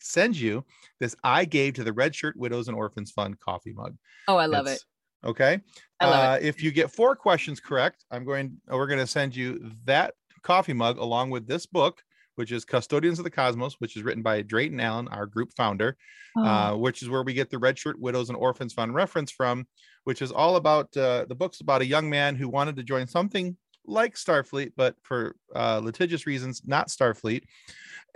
send 0.00 0.36
you 0.36 0.64
this 1.00 1.16
I 1.24 1.44
gave 1.46 1.74
to 1.74 1.84
the 1.84 1.92
Red 1.92 2.14
Shirt 2.14 2.36
Widows 2.36 2.68
and 2.68 2.76
Orphans 2.76 3.10
Fund 3.10 3.40
coffee 3.40 3.72
mug. 3.72 3.96
Oh, 4.28 4.36
I 4.36 4.46
love 4.46 4.66
it. 4.66 4.82
Okay. 5.24 5.60
Uh, 6.00 6.38
If 6.42 6.62
you 6.62 6.70
get 6.70 6.90
four 6.90 7.16
questions 7.16 7.58
correct, 7.58 8.04
I'm 8.10 8.24
going. 8.26 8.60
We're 8.68 8.86
going 8.86 8.98
to 8.98 9.06
send 9.06 9.34
you 9.34 9.72
that 9.86 10.14
coffee 10.44 10.72
mug 10.72 10.98
along 10.98 11.30
with 11.30 11.48
this 11.48 11.66
book, 11.66 12.02
which 12.36 12.52
is 12.52 12.64
Custodians 12.64 13.18
of 13.18 13.24
the 13.24 13.30
Cosmos, 13.30 13.80
which 13.80 13.96
is 13.96 14.02
written 14.02 14.22
by 14.22 14.42
Drayton 14.42 14.78
Allen, 14.78 15.08
our 15.08 15.26
group 15.26 15.50
founder, 15.56 15.96
Oh, 16.36 16.44
uh, 16.44 16.76
which 16.76 17.02
is 17.02 17.08
where 17.08 17.22
we 17.22 17.32
get 17.32 17.50
the 17.50 17.58
Red 17.58 17.78
Shirt 17.78 17.98
Widows 18.00 18.28
and 18.28 18.36
Orphans 18.36 18.72
Fund 18.72 18.92
reference 18.92 19.30
from, 19.30 19.66
which 20.02 20.20
is 20.20 20.32
all 20.32 20.56
about 20.56 20.94
uh, 20.96 21.26
the 21.28 21.34
book's 21.34 21.60
about 21.60 21.80
a 21.80 21.86
young 21.86 22.10
man 22.10 22.34
who 22.34 22.48
wanted 22.48 22.74
to 22.76 22.82
join 22.82 23.06
something 23.06 23.56
like 23.86 24.16
Starfleet, 24.16 24.72
but 24.76 24.96
for 25.02 25.36
uh, 25.54 25.80
litigious 25.82 26.26
reasons, 26.26 26.62
not 26.64 26.88
Starfleet, 26.88 27.42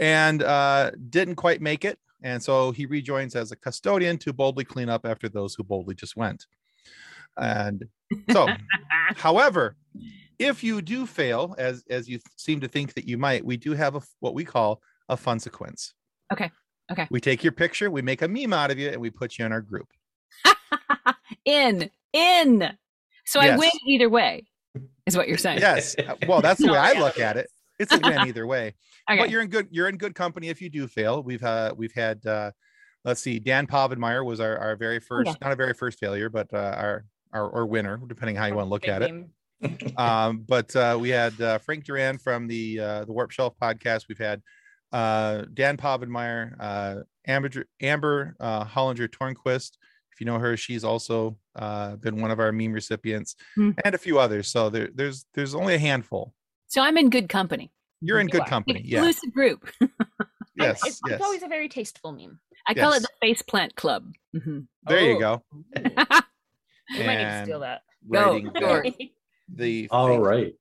and 0.01 0.43
uh, 0.43 0.91
didn't 1.11 1.37
quite 1.37 1.61
make 1.61 1.85
it. 1.85 1.99
And 2.23 2.43
so 2.43 2.73
he 2.73 2.87
rejoins 2.87 3.37
as 3.37 3.53
a 3.53 3.57
custodian 3.57 4.19
to 4.19 4.33
boldly 4.33 4.65
clean 4.65 4.89
up 4.89 5.07
after 5.07 5.29
those 5.29 5.55
who 5.55 5.63
boldly 5.63 5.95
just 5.95 6.17
went. 6.17 6.47
And 7.37 7.85
so, 8.33 8.49
however, 9.17 9.77
if 10.39 10.63
you 10.63 10.81
do 10.83 11.07
fail, 11.07 11.55
as 11.59 11.85
as 11.91 12.09
you 12.09 12.19
seem 12.37 12.61
to 12.61 12.69
think 12.69 12.95
that 12.95 13.07
you 13.07 13.19
might, 13.19 13.45
we 13.45 13.57
do 13.57 13.73
have 13.73 13.95
a 13.97 14.01
what 14.21 14.35
we 14.35 14.45
call 14.45 14.81
a 15.09 15.17
fun 15.17 15.39
sequence. 15.41 15.95
Okay. 16.33 16.51
Okay. 16.91 17.07
We 17.11 17.21
take 17.21 17.43
your 17.45 17.53
picture, 17.53 17.91
we 17.91 18.01
make 18.03 18.23
a 18.23 18.29
meme 18.29 18.53
out 18.53 18.71
of 18.71 18.79
you, 18.79 18.89
and 18.89 19.01
we 19.01 19.11
put 19.11 19.39
you 19.39 19.45
in 19.45 19.53
our 19.53 19.61
group. 19.61 19.89
in, 21.45 21.91
in. 22.13 22.71
So 23.27 23.41
I 23.41 23.57
win 23.57 23.71
either 23.87 24.09
way, 24.09 24.47
is 25.07 25.17
what 25.17 25.29
you're 25.29 25.37
saying. 25.39 25.59
Yes. 25.59 25.95
Uh, 25.99 26.15
Well, 26.27 26.41
that's 26.41 26.61
the 26.61 26.73
way 26.73 26.79
I 26.79 26.99
look 26.99 27.19
at 27.21 27.37
it. 27.37 27.49
It's 27.79 27.93
a 27.93 27.99
win 27.99 28.19
either 28.27 28.47
way. 28.47 28.75
Okay. 29.11 29.19
But 29.21 29.31
you're 29.31 29.43
in 29.43 29.49
good 29.49 29.69
you're 29.71 29.89
in 29.89 29.97
good 29.99 30.15
company 30.15 30.49
if 30.49 30.61
you 30.63 30.71
do 30.71 30.87
fail. 30.89 31.23
We've 31.23 31.43
uh 31.43 31.75
we've 31.77 31.93
had 31.93 32.25
uh 32.27 32.53
let's 33.05 33.21
see, 33.21 33.39
Dan 33.39 33.67
Povenmire 33.67 34.25
was 34.25 34.41
our, 34.41 34.59
our 34.59 34.77
very 34.77 34.99
first, 35.01 35.29
Oh, 35.29 35.33
yeah. 35.33 35.37
not 35.47 35.53
a 35.53 35.57
very 35.57 35.73
first 35.75 35.99
failure, 35.99 36.29
but 36.29 36.53
uh, 36.53 36.75
our 36.77 37.05
our 37.33 37.49
or 37.49 37.67
winner, 37.67 38.01
depending 38.07 38.37
how 38.37 38.47
you 38.47 38.55
want 38.55 38.67
to 38.67 38.71
look 38.71 38.83
Big 38.83 38.91
at 38.91 39.03
it. 39.03 39.13
name. 39.13 39.31
Um, 39.97 40.45
but 40.47 40.75
uh, 40.77 40.97
we 41.01 41.09
had 41.11 41.41
uh, 41.41 41.59
Frank 41.59 41.85
Duran 41.85 42.19
from 42.19 42.47
the 42.47 42.81
uh, 42.81 43.05
the 43.05 43.13
Warp 43.13 43.31
Shelf 43.31 43.55
podcast. 43.61 44.05
We've 44.09 44.19
had 44.19 44.43
uh, 44.93 45.45
Dan 45.55 45.77
Povenmire, 45.77 46.55
uh, 46.59 46.97
Amber 47.27 47.51
Amber 47.81 48.37
uh, 48.41 48.65
Hollinger 48.65 49.09
Tornquist. 49.09 49.73
If 50.13 50.21
you 50.21 50.27
know 50.27 50.39
her, 50.39 50.57
she's 50.57 50.85
also 50.85 51.39
uh, 51.57 51.97
been 51.97 52.21
one 52.21 52.31
of 52.31 52.41
our 52.41 52.51
meme 52.53 52.73
recipients, 52.73 53.37
Hmm. 53.55 53.71
and 53.85 53.95
a 53.95 53.99
few 53.99 54.19
others. 54.19 54.49
So 54.51 54.69
there, 54.71 54.89
there's 54.95 55.27
there's 55.35 55.55
only 55.55 55.75
a 55.75 55.79
handful. 55.79 56.35
So 56.69 56.83
I'm 56.83 56.97
in 56.99 57.09
good 57.11 57.29
company. 57.29 57.71
You're 58.01 58.21
in 58.21 58.29
You 58.29 58.33
good 58.33 58.43
are. 58.43 58.49
company. 58.49 58.83
Yeah. 58.85 58.99
Exclusive 58.99 59.33
group. 59.33 59.71
And 59.81 59.91
Yes. 60.57 60.81
It's, 60.87 61.01
yes. 61.07 61.15
it's 61.17 61.25
always 61.25 61.43
a 61.45 61.49
very 61.49 61.69
tasteful 61.69 62.11
meme. 62.13 62.41
I 62.67 62.75
call 62.75 62.93
Yes. 62.93 63.01
it 63.01 63.03
the 63.03 63.27
face 63.27 63.43
plant 63.43 63.75
club. 63.77 64.13
Mhm. 64.37 64.67
There 64.89 65.01
you 65.01 65.17
Oh. 65.17 65.19
go. 65.19 65.43
We 66.99 67.05
might 67.07 67.17
need 67.19 67.25
to 67.25 67.43
steal 67.45 67.61
that. 67.61 67.83
Go, 68.11 68.33
writing 68.33 68.51
sure. 68.59 68.85
The 69.53 69.89
All 69.91 70.21
right. 70.21 70.55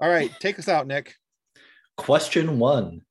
All 0.00 0.08
right. 0.08 0.30
Take 0.40 0.58
us 0.58 0.68
out, 0.68 0.86
Nick. 0.86 1.14
Question 1.96 2.58
one 2.58 3.02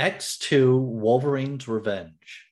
X2 0.00 0.80
Wolverine's 0.80 1.68
Revenge. 1.68 2.46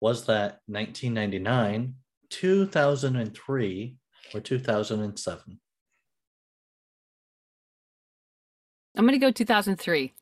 Was 0.00 0.26
that 0.26 0.60
1999, 0.66 1.94
2003, 2.30 3.96
or 4.34 4.40
2007? 4.40 5.60
I'm 8.96 9.06
gonna 9.06 9.18
go 9.18 9.30
2003. 9.30 10.12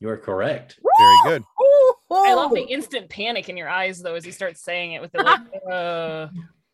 You 0.00 0.08
are 0.08 0.16
correct. 0.16 0.78
Very 0.98 1.16
good. 1.24 1.44
I 2.10 2.34
love 2.34 2.52
the 2.52 2.62
instant 2.62 3.08
panic 3.08 3.48
in 3.48 3.56
your 3.56 3.68
eyes 3.68 4.00
though 4.00 4.14
as 4.14 4.24
you 4.24 4.32
start 4.32 4.56
saying 4.56 4.92
it 4.92 5.00
with 5.00 5.12
the 5.12 5.22
like, 5.22 5.40
uh, 5.70 6.28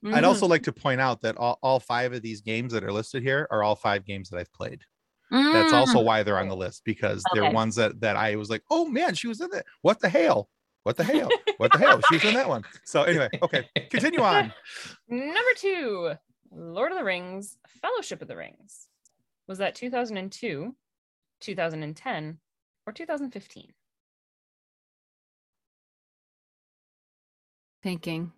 Mm-hmm. 0.04 0.14
I'd 0.14 0.24
also 0.24 0.46
like 0.46 0.62
to 0.62 0.72
point 0.72 1.00
out 1.00 1.20
that 1.22 1.36
all, 1.36 1.58
all 1.62 1.78
five 1.78 2.12
of 2.14 2.22
these 2.22 2.40
games 2.40 2.72
that 2.72 2.82
are 2.84 2.92
listed 2.92 3.22
here 3.22 3.46
are 3.50 3.62
all 3.62 3.76
five 3.76 4.04
games 4.06 4.30
that 4.30 4.38
I've 4.38 4.52
played. 4.52 4.82
That's 5.30 5.72
Mm. 5.72 5.76
also 5.76 6.00
why 6.08 6.22
they're 6.22 6.38
on 6.38 6.48
the 6.48 6.56
list 6.56 6.82
because 6.84 7.22
they're 7.34 7.50
ones 7.52 7.76
that 7.76 8.00
that 8.00 8.16
I 8.16 8.36
was 8.36 8.50
like, 8.50 8.62
oh 8.70 8.86
man, 8.86 9.14
she 9.14 9.28
was 9.28 9.40
in 9.40 9.50
that. 9.50 9.66
What 9.82 10.00
the 10.00 10.08
hell? 10.08 10.48
What 10.82 10.96
the 10.96 11.04
hell? 11.04 11.28
What 11.58 11.72
the 11.72 11.78
hell? 11.78 12.00
She 12.08 12.14
was 12.16 12.24
in 12.24 12.34
that 12.34 12.48
one. 12.48 12.64
So 12.84 13.02
anyway, 13.02 13.28
okay, 13.42 13.68
continue 13.90 14.22
on. 14.22 14.52
number 15.08 15.54
two, 15.56 16.14
Lord 16.50 16.90
of 16.92 16.98
the 16.98 17.04
Rings, 17.04 17.58
Fellowship 17.82 18.22
of 18.22 18.28
the 18.28 18.36
Rings. 18.36 18.88
Was 19.46 19.58
that 19.58 19.74
2002, 19.74 20.74
2010, 21.40 22.38
or 22.86 22.92
2015? 22.92 23.72
Thinking. 27.82 28.32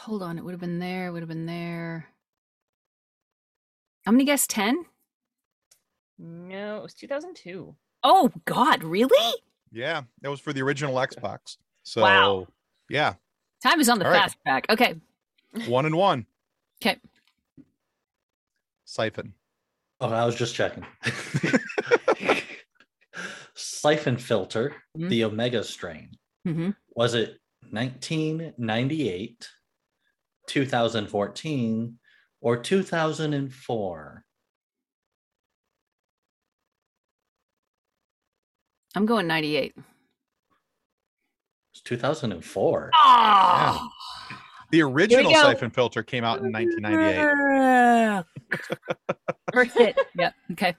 Hold 0.00 0.22
on, 0.22 0.38
it 0.38 0.44
would 0.44 0.52
have 0.52 0.60
been 0.60 0.78
there. 0.78 1.06
It 1.08 1.10
would 1.12 1.22
have 1.22 1.28
been 1.28 1.46
there. 1.46 2.06
I'm 4.06 4.14
gonna 4.14 4.24
guess 4.24 4.46
10. 4.46 4.84
No, 6.18 6.78
it 6.78 6.82
was 6.82 6.94
2002. 6.94 7.74
Oh 8.02 8.30
God, 8.44 8.82
really? 8.82 9.34
Yeah, 9.70 10.02
that 10.22 10.28
was 10.30 10.40
for 10.40 10.52
the 10.52 10.62
original 10.62 10.94
Xbox. 10.96 11.56
So 11.84 12.02
Wow. 12.02 12.46
yeah, 12.88 13.14
Time 13.62 13.80
is 13.80 13.88
on 13.88 13.98
the 14.00 14.04
All 14.06 14.10
right. 14.10 14.22
fast 14.22 14.36
track. 14.44 14.66
Okay. 14.70 14.96
one 15.66 15.86
and 15.86 15.94
one. 15.94 16.26
Okay. 16.82 16.98
Siphon. 18.84 19.34
Oh, 20.00 20.08
I 20.10 20.24
was 20.24 20.34
just 20.34 20.54
checking. 20.56 20.84
Siphon 23.54 24.16
filter, 24.16 24.74
Mhm. 24.98 25.08
the 25.10 25.24
Omega 25.24 25.62
strain. 25.62 26.10
hmm 26.44 26.70
Was 26.96 27.14
it 27.14 27.38
1998, 27.70 29.48
2014, 30.52 31.98
or 32.42 32.58
2004? 32.58 34.24
I'm 38.94 39.06
going 39.06 39.26
98. 39.26 39.74
It's 41.72 41.80
2004. 41.80 42.90
Oh, 42.92 42.98
ah! 43.02 43.88
The 44.70 44.82
original. 44.82 45.34
Siphon 45.34 45.70
filter 45.70 46.02
came 46.02 46.22
out 46.22 46.42
in 46.42 46.52
1998. 46.52 48.24
First 49.54 49.72
hit. 49.78 49.98
Yep. 50.18 50.34
Okay. 50.52 50.76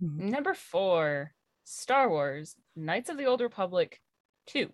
Number 0.00 0.54
four, 0.54 1.32
Star 1.64 2.08
Wars, 2.08 2.54
Knights 2.76 3.10
of 3.10 3.18
the 3.18 3.24
Old 3.24 3.40
Republic 3.40 4.00
2. 4.46 4.72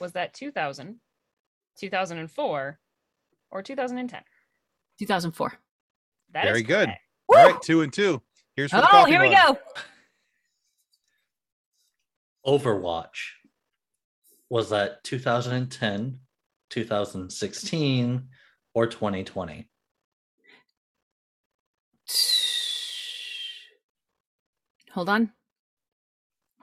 Was 0.00 0.10
that 0.12 0.34
2000, 0.34 0.96
2004, 1.78 2.80
or 3.50 3.62
2010? 3.62 4.20
2004. 4.98 5.52
That 6.32 6.44
is 6.44 6.48
Very 6.50 6.62
good. 6.62 6.86
correct. 6.86 7.00
All 7.30 7.36
right, 7.52 7.62
two 7.62 7.82
and 7.82 7.92
two. 7.92 8.22
Here's 8.56 8.70
for 8.70 8.78
the 8.78 8.86
Oh, 8.86 8.90
coffee 8.90 9.10
here 9.12 9.20
we 9.22 9.30
mug. 9.30 9.56
go. 12.44 12.58
Overwatch. 12.58 13.32
Was 14.50 14.70
that 14.70 15.04
2010, 15.04 16.18
2016, 16.70 18.28
or 18.74 18.86
2020? 18.86 19.68
Hold 24.92 25.08
on. 25.10 25.32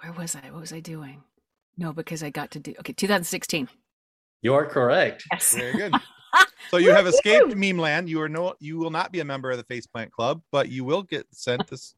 Where 0.02 0.12
was 0.12 0.36
I? 0.36 0.50
What 0.52 0.62
was 0.62 0.74
I 0.74 0.80
doing? 0.80 1.24
No, 1.78 1.94
because 1.94 2.24
I 2.24 2.30
got 2.32 2.52
to 2.52 2.60
do 2.60 2.74
okay. 2.80 2.94
2016. 2.94 3.70
You 4.42 4.54
are 4.54 4.66
correct. 4.66 5.24
Yes. 5.32 5.56
Very 5.56 5.74
good. 5.74 5.94
So 6.72 6.78
you 6.78 6.90
have 6.90 7.06
escaped 7.06 7.56
meme 7.56 7.78
land. 7.78 8.10
You 8.10 8.20
are 8.22 8.28
no, 8.28 8.56
you 8.60 8.78
will 8.78 8.90
not 8.90 9.12
be 9.12 9.20
a 9.20 9.24
member 9.24 9.52
of 9.52 9.58
the 9.58 9.64
Faceplant 9.64 10.10
Club, 10.10 10.42
but 10.52 10.68
you 10.68 10.84
will 10.84 11.04
get 11.04 11.28
sent 11.32 11.68
this 11.70 11.94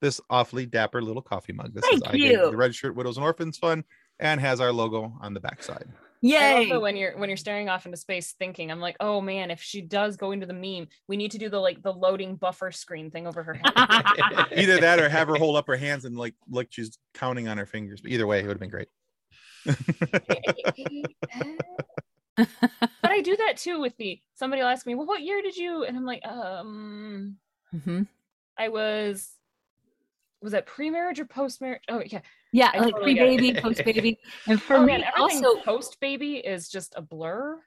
this 0.00 0.20
awfully 0.28 0.66
dapper 0.66 1.00
little 1.00 1.22
coffee 1.22 1.52
mug. 1.52 1.72
This 1.72 1.84
is 1.84 2.00
Thank 2.00 2.08
I 2.08 2.12
Gave 2.18 2.32
you. 2.32 2.50
the 2.50 2.56
Red 2.56 2.74
Shirt 2.74 2.96
Widows 2.96 3.16
and 3.16 3.24
Orphans 3.24 3.58
Fund 3.58 3.84
and 4.18 4.40
has 4.40 4.60
our 4.60 4.72
logo 4.72 5.16
on 5.20 5.34
the 5.34 5.40
backside. 5.40 5.86
I 6.24 6.54
love 6.54 6.66
Yay. 6.66 6.76
when 6.78 6.96
you're 6.96 7.16
when 7.16 7.30
you're 7.30 7.36
staring 7.36 7.68
off 7.68 7.86
into 7.86 7.96
space 7.96 8.32
thinking, 8.32 8.72
I'm 8.72 8.80
like, 8.80 8.96
oh 8.98 9.20
man, 9.20 9.52
if 9.52 9.62
she 9.62 9.80
does 9.80 10.16
go 10.16 10.32
into 10.32 10.46
the 10.46 10.52
meme, 10.52 10.88
we 11.06 11.16
need 11.16 11.30
to 11.32 11.38
do 11.38 11.48
the 11.48 11.60
like 11.60 11.82
the 11.82 11.92
loading 11.92 12.34
buffer 12.34 12.72
screen 12.72 13.10
thing 13.10 13.26
over 13.26 13.42
her 13.44 13.54
head. 13.54 13.72
Either 14.56 14.80
that 14.80 14.98
or 14.98 15.08
have 15.08 15.28
her 15.28 15.36
hold 15.36 15.56
up 15.56 15.68
her 15.68 15.76
hands 15.76 16.04
and 16.04 16.16
like 16.16 16.34
like 16.50 16.68
she's 16.70 16.98
counting 17.14 17.46
on 17.46 17.56
her 17.56 17.66
fingers. 17.66 18.00
But 18.00 18.10
either 18.10 18.26
way, 18.26 18.40
it 18.40 18.46
would 18.46 18.60
have 18.60 18.60
been 18.60 18.70
great. 18.70 18.88
But 22.38 23.10
I 23.10 23.20
do 23.20 23.36
that 23.36 23.56
too 23.56 23.80
with 23.80 23.96
the 23.96 24.20
somebody 24.34 24.62
will 24.62 24.68
ask 24.68 24.86
me, 24.86 24.94
well, 24.94 25.06
what 25.06 25.22
year 25.22 25.42
did 25.42 25.56
you? 25.56 25.84
And 25.84 25.96
I'm 25.96 26.04
like, 26.04 26.24
um, 26.26 27.36
hmm 27.84 28.02
I 28.58 28.68
was 28.68 29.30
was 30.40 30.52
that 30.52 30.66
pre-marriage 30.66 31.18
or 31.20 31.24
post-marriage? 31.24 31.82
Oh 31.88 32.02
yeah. 32.04 32.20
Yeah, 32.52 32.70
I 32.72 32.78
like 32.78 32.94
totally 32.94 33.14
pre 33.16 33.36
baby, 33.36 33.60
post 33.60 33.84
baby, 33.84 34.18
and 34.46 34.62
for 34.62 34.76
oh 34.76 34.84
me 34.84 34.92
man, 34.92 35.04
also 35.18 35.56
post 35.64 35.98
baby 36.00 36.36
is 36.36 36.68
just 36.68 36.94
a 36.96 37.02
blur. 37.02 37.60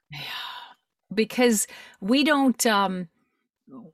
because 1.14 1.66
we 2.00 2.24
don't. 2.24 2.64
um 2.66 3.08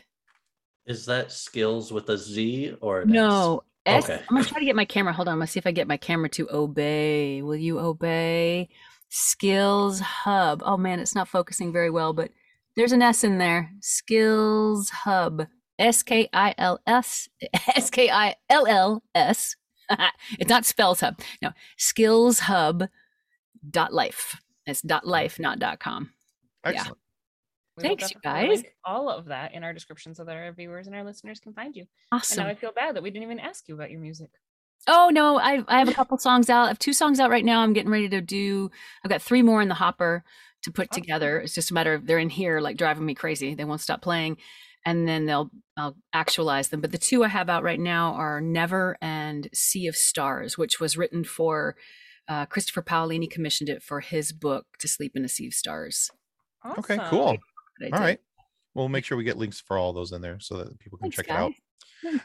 Is 0.86 1.06
that 1.06 1.32
skills 1.32 1.92
with 1.92 2.08
a 2.10 2.16
Z 2.18 2.76
or? 2.80 3.04
No. 3.04 3.62
S- 3.86 4.04
Okay. 4.04 4.20
I'm 4.28 4.36
gonna 4.36 4.44
try 4.44 4.58
to 4.60 4.64
get 4.66 4.76
my 4.76 4.84
camera. 4.84 5.12
Hold 5.12 5.26
on. 5.26 5.32
I'm 5.32 5.38
gonna 5.38 5.46
see 5.46 5.58
if 5.58 5.66
I 5.66 5.72
get 5.72 5.88
my 5.88 5.96
camera 5.96 6.28
to 6.30 6.48
obey. 6.50 7.40
Will 7.42 7.56
you 7.56 7.80
obey? 7.80 8.68
Skills 9.08 10.00
Hub. 10.00 10.62
Oh 10.64 10.76
man, 10.76 11.00
it's 11.00 11.14
not 11.14 11.28
focusing 11.28 11.72
very 11.72 11.90
well, 11.90 12.12
but 12.12 12.30
there's 12.76 12.92
an 12.92 13.02
S 13.02 13.24
in 13.24 13.38
there. 13.38 13.72
Skills 13.80 14.90
Hub. 14.90 15.46
S 15.80 16.04
K 16.04 16.28
I 16.32 16.54
L 16.58 16.78
S 16.86 17.28
S 17.74 17.90
K 17.90 18.08
I 18.10 18.36
L 18.48 18.66
L 18.66 19.02
S. 19.14 19.56
It's 20.38 20.48
not 20.48 20.64
Spells 20.64 21.00
Hub. 21.00 21.18
No, 21.42 21.50
Skills 21.76 22.38
Hub. 22.40 22.84
Dot 23.68 23.92
life. 23.92 24.40
It's 24.66 24.82
dot 24.82 25.06
life, 25.06 25.40
not 25.40 25.58
dot 25.58 25.80
com. 25.80 26.12
Yeah. 26.64 26.70
Excellent. 26.70 26.98
We 27.76 27.82
Thanks, 27.82 28.10
you 28.10 28.16
guys. 28.22 28.62
All 28.84 29.08
of 29.08 29.26
that 29.26 29.54
in 29.54 29.64
our 29.64 29.72
description 29.72 30.14
so 30.14 30.24
that 30.24 30.36
our 30.36 30.52
viewers 30.52 30.86
and 30.86 30.94
our 30.94 31.02
listeners 31.02 31.40
can 31.40 31.52
find 31.54 31.74
you. 31.74 31.86
Awesome. 32.12 32.40
And 32.40 32.46
now 32.46 32.52
I 32.52 32.54
feel 32.54 32.72
bad 32.72 32.94
that 32.94 33.02
we 33.02 33.10
didn't 33.10 33.24
even 33.24 33.40
ask 33.40 33.66
you 33.68 33.74
about 33.74 33.90
your 33.90 34.00
music. 34.00 34.30
Oh 34.86 35.10
no, 35.12 35.38
I 35.38 35.64
I 35.66 35.78
have 35.78 35.88
a 35.88 35.92
couple 35.92 36.16
songs 36.18 36.48
out. 36.48 36.66
I 36.66 36.68
have 36.68 36.78
two 36.78 36.92
songs 36.92 37.18
out 37.20 37.30
right 37.30 37.44
now. 37.44 37.60
I'm 37.60 37.72
getting 37.72 37.90
ready 37.90 38.08
to 38.10 38.20
do. 38.20 38.70
I've 39.04 39.10
got 39.10 39.22
three 39.22 39.42
more 39.42 39.60
in 39.60 39.68
the 39.68 39.74
hopper. 39.74 40.24
to 40.62 40.70
put 40.70 40.90
together. 40.90 41.40
It's 41.40 41.54
just 41.54 41.70
a 41.70 41.74
matter 41.74 41.94
of 41.94 42.06
they're 42.06 42.18
in 42.18 42.30
here 42.30 42.60
like 42.60 42.76
driving 42.76 43.06
me 43.06 43.14
crazy. 43.14 43.54
They 43.54 43.64
won't 43.64 43.80
stop 43.80 44.02
playing, 44.02 44.36
and 44.84 45.06
then 45.06 45.26
they'll 45.26 45.50
I'll 45.76 45.96
actualize 46.12 46.68
them. 46.68 46.80
But 46.80 46.92
the 46.92 46.98
two 46.98 47.24
I 47.24 47.28
have 47.28 47.48
out 47.48 47.62
right 47.62 47.80
now 47.80 48.14
are 48.14 48.40
Never 48.40 48.96
and 49.00 49.48
Sea 49.52 49.86
of 49.86 49.96
Stars, 49.96 50.58
which 50.58 50.80
was 50.80 50.96
written 50.96 51.24
for 51.24 51.76
uh, 52.28 52.46
Christopher 52.46 52.82
Paolini 52.82 53.30
commissioned 53.30 53.68
it 53.68 53.82
for 53.82 54.00
his 54.00 54.32
book 54.32 54.66
To 54.78 54.88
Sleep 54.88 55.12
in 55.16 55.24
a 55.24 55.28
Sea 55.28 55.48
of 55.48 55.54
Stars. 55.54 56.10
Okay, 56.78 56.98
cool. 57.08 57.20
All 57.20 57.26
right. 57.30 57.40
I 57.80 57.84
All 57.84 57.98
did. 57.98 58.04
right. 58.04 58.18
We'll 58.74 58.88
make 58.88 59.04
sure 59.04 59.18
we 59.18 59.24
get 59.24 59.36
links 59.38 59.60
for 59.60 59.78
all 59.78 59.92
those 59.92 60.12
in 60.12 60.20
there 60.22 60.38
so 60.38 60.56
that 60.58 60.78
people 60.78 60.98
can 60.98 61.06
Thanks, 61.06 61.16
check 61.16 61.26
guys. 61.26 61.36
it 61.36 61.42
out. 61.44 61.52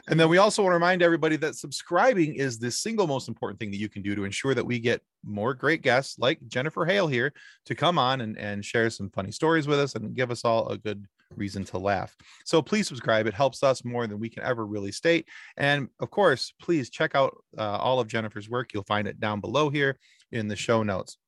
And 0.08 0.18
then 0.18 0.28
we 0.28 0.38
also 0.38 0.62
want 0.62 0.70
to 0.72 0.76
remind 0.76 1.02
everybody 1.02 1.36
that 1.36 1.54
subscribing 1.54 2.34
is 2.34 2.58
the 2.58 2.70
single 2.70 3.06
most 3.06 3.28
important 3.28 3.60
thing 3.60 3.70
that 3.70 3.76
you 3.78 3.88
can 3.88 4.02
do 4.02 4.14
to 4.14 4.24
ensure 4.24 4.54
that 4.54 4.64
we 4.64 4.78
get 4.78 5.02
more 5.24 5.52
great 5.54 5.82
guests 5.82 6.18
like 6.18 6.38
Jennifer 6.48 6.86
Hale 6.86 7.08
here 7.08 7.32
to 7.66 7.74
come 7.74 7.98
on 7.98 8.22
and, 8.22 8.38
and 8.38 8.64
share 8.64 8.88
some 8.88 9.10
funny 9.10 9.32
stories 9.32 9.66
with 9.66 9.78
us 9.78 9.94
and 9.94 10.14
give 10.14 10.30
us 10.30 10.44
all 10.44 10.68
a 10.68 10.78
good 10.78 11.04
reason 11.34 11.64
to 11.64 11.78
laugh. 11.78 12.14
So 12.44 12.62
please 12.62 12.86
subscribe. 12.86 13.26
It 13.26 13.34
helps 13.34 13.62
us 13.62 13.84
more 13.84 14.06
than 14.06 14.20
we 14.20 14.28
can 14.28 14.42
ever 14.42 14.66
really 14.66 14.92
state. 14.92 15.28
And 15.56 15.88
of 16.00 16.10
course, 16.10 16.52
please 16.60 16.90
check 16.90 17.14
out 17.14 17.36
uh, 17.58 17.78
all 17.78 18.00
of 18.00 18.08
Jennifer's 18.08 18.48
work. 18.48 18.72
You'll 18.72 18.84
find 18.84 19.08
it 19.08 19.20
down 19.20 19.40
below 19.40 19.70
here 19.70 19.98
in 20.32 20.48
the 20.48 20.56
show 20.56 20.82
notes. 20.82 21.18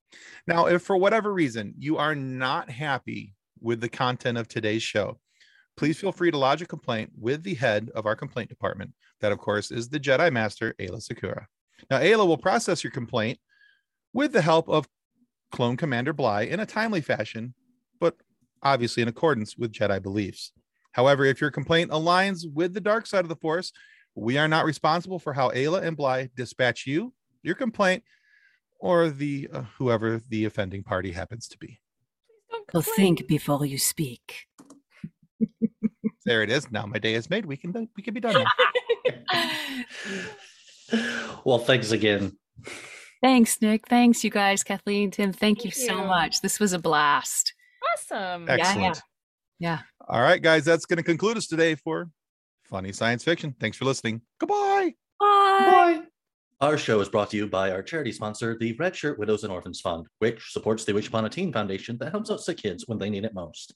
Now, 0.46 0.66
if 0.66 0.82
for 0.82 0.96
whatever 0.96 1.32
reason 1.32 1.74
you 1.78 1.99
are 1.99 2.14
not 2.14 2.70
happy 2.70 3.34
with 3.61 3.80
the 3.80 3.88
content 3.88 4.38
of 4.38 4.49
today's 4.49 4.82
show, 4.82 5.18
please 5.76 5.99
feel 5.99 6.12
free 6.12 6.30
to 6.30 6.38
lodge 6.38 6.62
a 6.62 6.66
complaint 6.66 7.11
with 7.18 7.42
the 7.42 7.55
head 7.55 7.90
of 7.94 8.07
our 8.07 8.16
complaint 8.16 8.49
department. 8.49 8.92
That, 9.20 9.32
of 9.32 9.38
course, 9.38 9.70
is 9.70 9.88
the 9.88 10.01
Jedi 10.01 10.32
Master, 10.32 10.74
Aayla 10.80 11.07
Secura. 11.07 11.46
Now, 11.90 12.01
Aayla 12.01 12.26
will 12.26 12.38
process 12.38 12.82
your 12.82 12.90
complaint 12.90 13.38
with 14.12 14.32
the 14.32 14.42
help 14.42 14.68
of 14.68 14.88
Clone 15.53 15.76
Commander 15.76 16.12
Bly 16.12 16.42
in 16.42 16.61
a 16.61 16.66
timely 16.66 17.01
fashion, 17.01 17.55
obviously 18.62 19.02
in 19.02 19.09
accordance 19.09 19.56
with 19.56 19.72
Jedi 19.72 20.02
beliefs. 20.02 20.52
However, 20.92 21.24
if 21.24 21.40
your 21.40 21.50
complaint 21.50 21.90
aligns 21.90 22.44
with 22.52 22.74
the 22.74 22.80
dark 22.80 23.06
side 23.06 23.24
of 23.24 23.28
the 23.28 23.36
Force, 23.36 23.72
we 24.14 24.38
are 24.38 24.48
not 24.48 24.64
responsible 24.64 25.18
for 25.18 25.32
how 25.32 25.50
Aayla 25.50 25.82
and 25.82 25.96
Bly 25.96 26.30
dispatch 26.36 26.86
you, 26.86 27.12
your 27.42 27.54
complaint, 27.54 28.02
or 28.80 29.11
the 29.11 29.48
uh, 29.52 29.62
whoever 29.78 30.20
the 30.28 30.44
offending 30.44 30.82
party 30.82 31.12
happens 31.12 31.46
to 31.48 31.59
be. 31.59 31.80
Don't 32.72 32.84
So 32.84 32.92
think 32.96 33.26
before 33.26 33.64
you 33.64 33.78
speak. 33.78 34.46
There 36.24 36.42
it 36.42 36.50
is. 36.50 36.70
Now 36.70 36.84
my 36.84 36.98
day 36.98 37.14
is 37.14 37.30
made. 37.30 37.46
We 37.46 37.56
can 37.56 37.88
we 37.96 38.02
can 38.02 38.12
be 38.12 38.20
done. 38.20 38.44
Well, 41.44 41.59
thanks 41.59 41.92
again. 41.92 42.36
Thanks, 43.22 43.61
Nick. 43.61 43.88
Thanks, 43.88 44.22
you 44.22 44.30
guys. 44.30 44.62
Kathleen, 44.62 45.11
Tim, 45.11 45.32
thank, 45.32 45.64
you 45.64 45.70
Thank 45.70 45.88
so 45.88 46.04
much. 46.04 46.40
This 46.40 46.61
was 46.61 46.72
a 46.72 46.78
blast. 46.78 47.52
Awesome. 47.94 48.46
yeah. 48.46 48.54
Excellent. 48.54 49.02
Yeah. 49.58 49.80
All 50.06 50.22
right, 50.22 50.40
guys, 50.40 50.64
that's 50.64 50.86
going 50.86 50.98
to 50.98 51.02
conclude 51.02 51.36
us 51.36 51.46
today 51.46 51.74
for 51.74 52.08
Funny 52.64 52.92
Science 52.92 53.24
Fiction. 53.24 53.54
Thanks 53.60 53.76
for 53.76 53.84
listening. 53.84 54.20
Goodbye. 54.38 54.94
Bye. 55.18 56.02
Our 56.60 56.76
show 56.76 57.00
is 57.00 57.08
brought 57.08 57.30
to 57.30 57.36
you 57.36 57.46
by 57.46 57.70
our 57.70 57.82
charity 57.82 58.10
sponsor, 58.12 58.56
the 58.58 58.72
Red 58.74 58.94
Shirt 58.94 59.18
Widows 59.18 59.44
and 59.44 59.52
Orphans 59.52 59.80
Fund, 59.80 60.06
which 60.18 60.52
supports 60.52 60.84
the 60.84 60.92
Wish 60.92 61.08
Upon 61.08 61.24
a 61.24 61.28
Teen 61.28 61.52
Foundation 61.52 61.96
that 61.98 62.10
helps 62.10 62.30
out 62.30 62.40
sick 62.40 62.56
kids 62.56 62.84
when 62.88 62.98
they 62.98 63.10
need 63.10 63.24
it 63.24 63.34
most. 63.34 63.74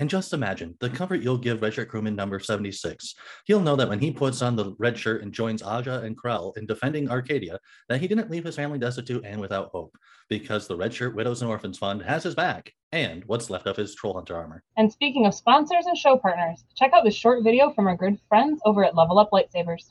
And 0.00 0.10
just 0.10 0.32
imagine 0.32 0.76
the 0.80 0.90
comfort 0.90 1.22
you'll 1.22 1.38
give 1.38 1.62
Red 1.62 1.74
Shirt 1.74 1.88
crewman 1.88 2.16
number 2.16 2.40
76. 2.40 3.14
He'll 3.46 3.60
know 3.60 3.76
that 3.76 3.88
when 3.88 4.00
he 4.00 4.10
puts 4.10 4.42
on 4.42 4.56
the 4.56 4.74
red 4.78 4.98
shirt 4.98 5.22
and 5.22 5.32
joins 5.32 5.62
Aja 5.62 6.00
and 6.00 6.16
Krel 6.16 6.52
in 6.56 6.66
defending 6.66 7.08
Arcadia, 7.08 7.58
that 7.88 8.00
he 8.00 8.08
didn't 8.08 8.30
leave 8.30 8.44
his 8.44 8.56
family 8.56 8.78
destitute 8.78 9.24
and 9.24 9.40
without 9.40 9.70
hope, 9.70 9.96
because 10.28 10.66
the 10.66 10.76
Red 10.76 10.92
Shirt 10.92 11.14
Widows 11.14 11.42
and 11.42 11.50
Orphans 11.50 11.78
Fund 11.78 12.02
has 12.02 12.22
his 12.22 12.34
back 12.34 12.72
and 12.92 13.24
what's 13.26 13.50
left 13.50 13.66
of 13.66 13.76
his 13.76 13.94
Troll 13.94 14.14
Hunter 14.14 14.36
armor. 14.36 14.62
And 14.76 14.92
speaking 14.92 15.26
of 15.26 15.34
sponsors 15.34 15.86
and 15.86 15.96
show 15.96 16.16
partners, 16.16 16.64
check 16.76 16.92
out 16.92 17.04
this 17.04 17.14
short 17.14 17.44
video 17.44 17.72
from 17.72 17.86
our 17.86 17.96
good 17.96 18.18
friends 18.28 18.60
over 18.64 18.84
at 18.84 18.96
Level 18.96 19.18
Up 19.18 19.30
Lightsabers. 19.30 19.90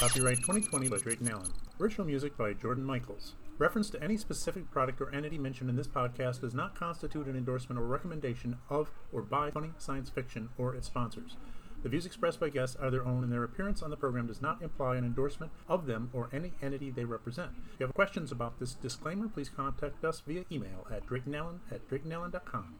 Copyright 0.00 0.38
2020 0.38 0.88
by 0.88 0.96
Drayton 0.96 1.28
Allen. 1.28 1.52
Original 1.78 2.06
music 2.06 2.34
by 2.34 2.54
Jordan 2.54 2.82
Michaels. 2.82 3.34
Reference 3.58 3.90
to 3.90 4.02
any 4.02 4.16
specific 4.16 4.70
product 4.70 4.98
or 5.02 5.14
entity 5.14 5.36
mentioned 5.36 5.68
in 5.68 5.76
this 5.76 5.86
podcast 5.86 6.40
does 6.40 6.54
not 6.54 6.74
constitute 6.74 7.26
an 7.26 7.36
endorsement 7.36 7.78
or 7.78 7.84
recommendation 7.84 8.56
of 8.70 8.90
or 9.12 9.20
by 9.20 9.50
Funny 9.50 9.72
Science 9.76 10.08
Fiction 10.08 10.48
or 10.56 10.74
its 10.74 10.86
sponsors. 10.86 11.36
The 11.82 11.90
views 11.90 12.06
expressed 12.06 12.40
by 12.40 12.48
guests 12.48 12.76
are 12.76 12.90
their 12.90 13.04
own, 13.04 13.22
and 13.22 13.30
their 13.30 13.44
appearance 13.44 13.82
on 13.82 13.90
the 13.90 13.96
program 13.98 14.26
does 14.26 14.40
not 14.40 14.62
imply 14.62 14.96
an 14.96 15.04
endorsement 15.04 15.52
of 15.68 15.84
them 15.84 16.08
or 16.14 16.30
any 16.32 16.54
entity 16.62 16.90
they 16.90 17.04
represent. 17.04 17.50
If 17.74 17.80
you 17.80 17.86
have 17.86 17.94
questions 17.94 18.32
about 18.32 18.58
this 18.58 18.72
disclaimer, 18.72 19.28
please 19.28 19.50
contact 19.50 20.02
us 20.02 20.22
via 20.26 20.46
email 20.50 20.86
at 20.90 21.06
draytonallen 21.06 21.58
at 21.70 21.86
draytonallen.com. 21.90 22.74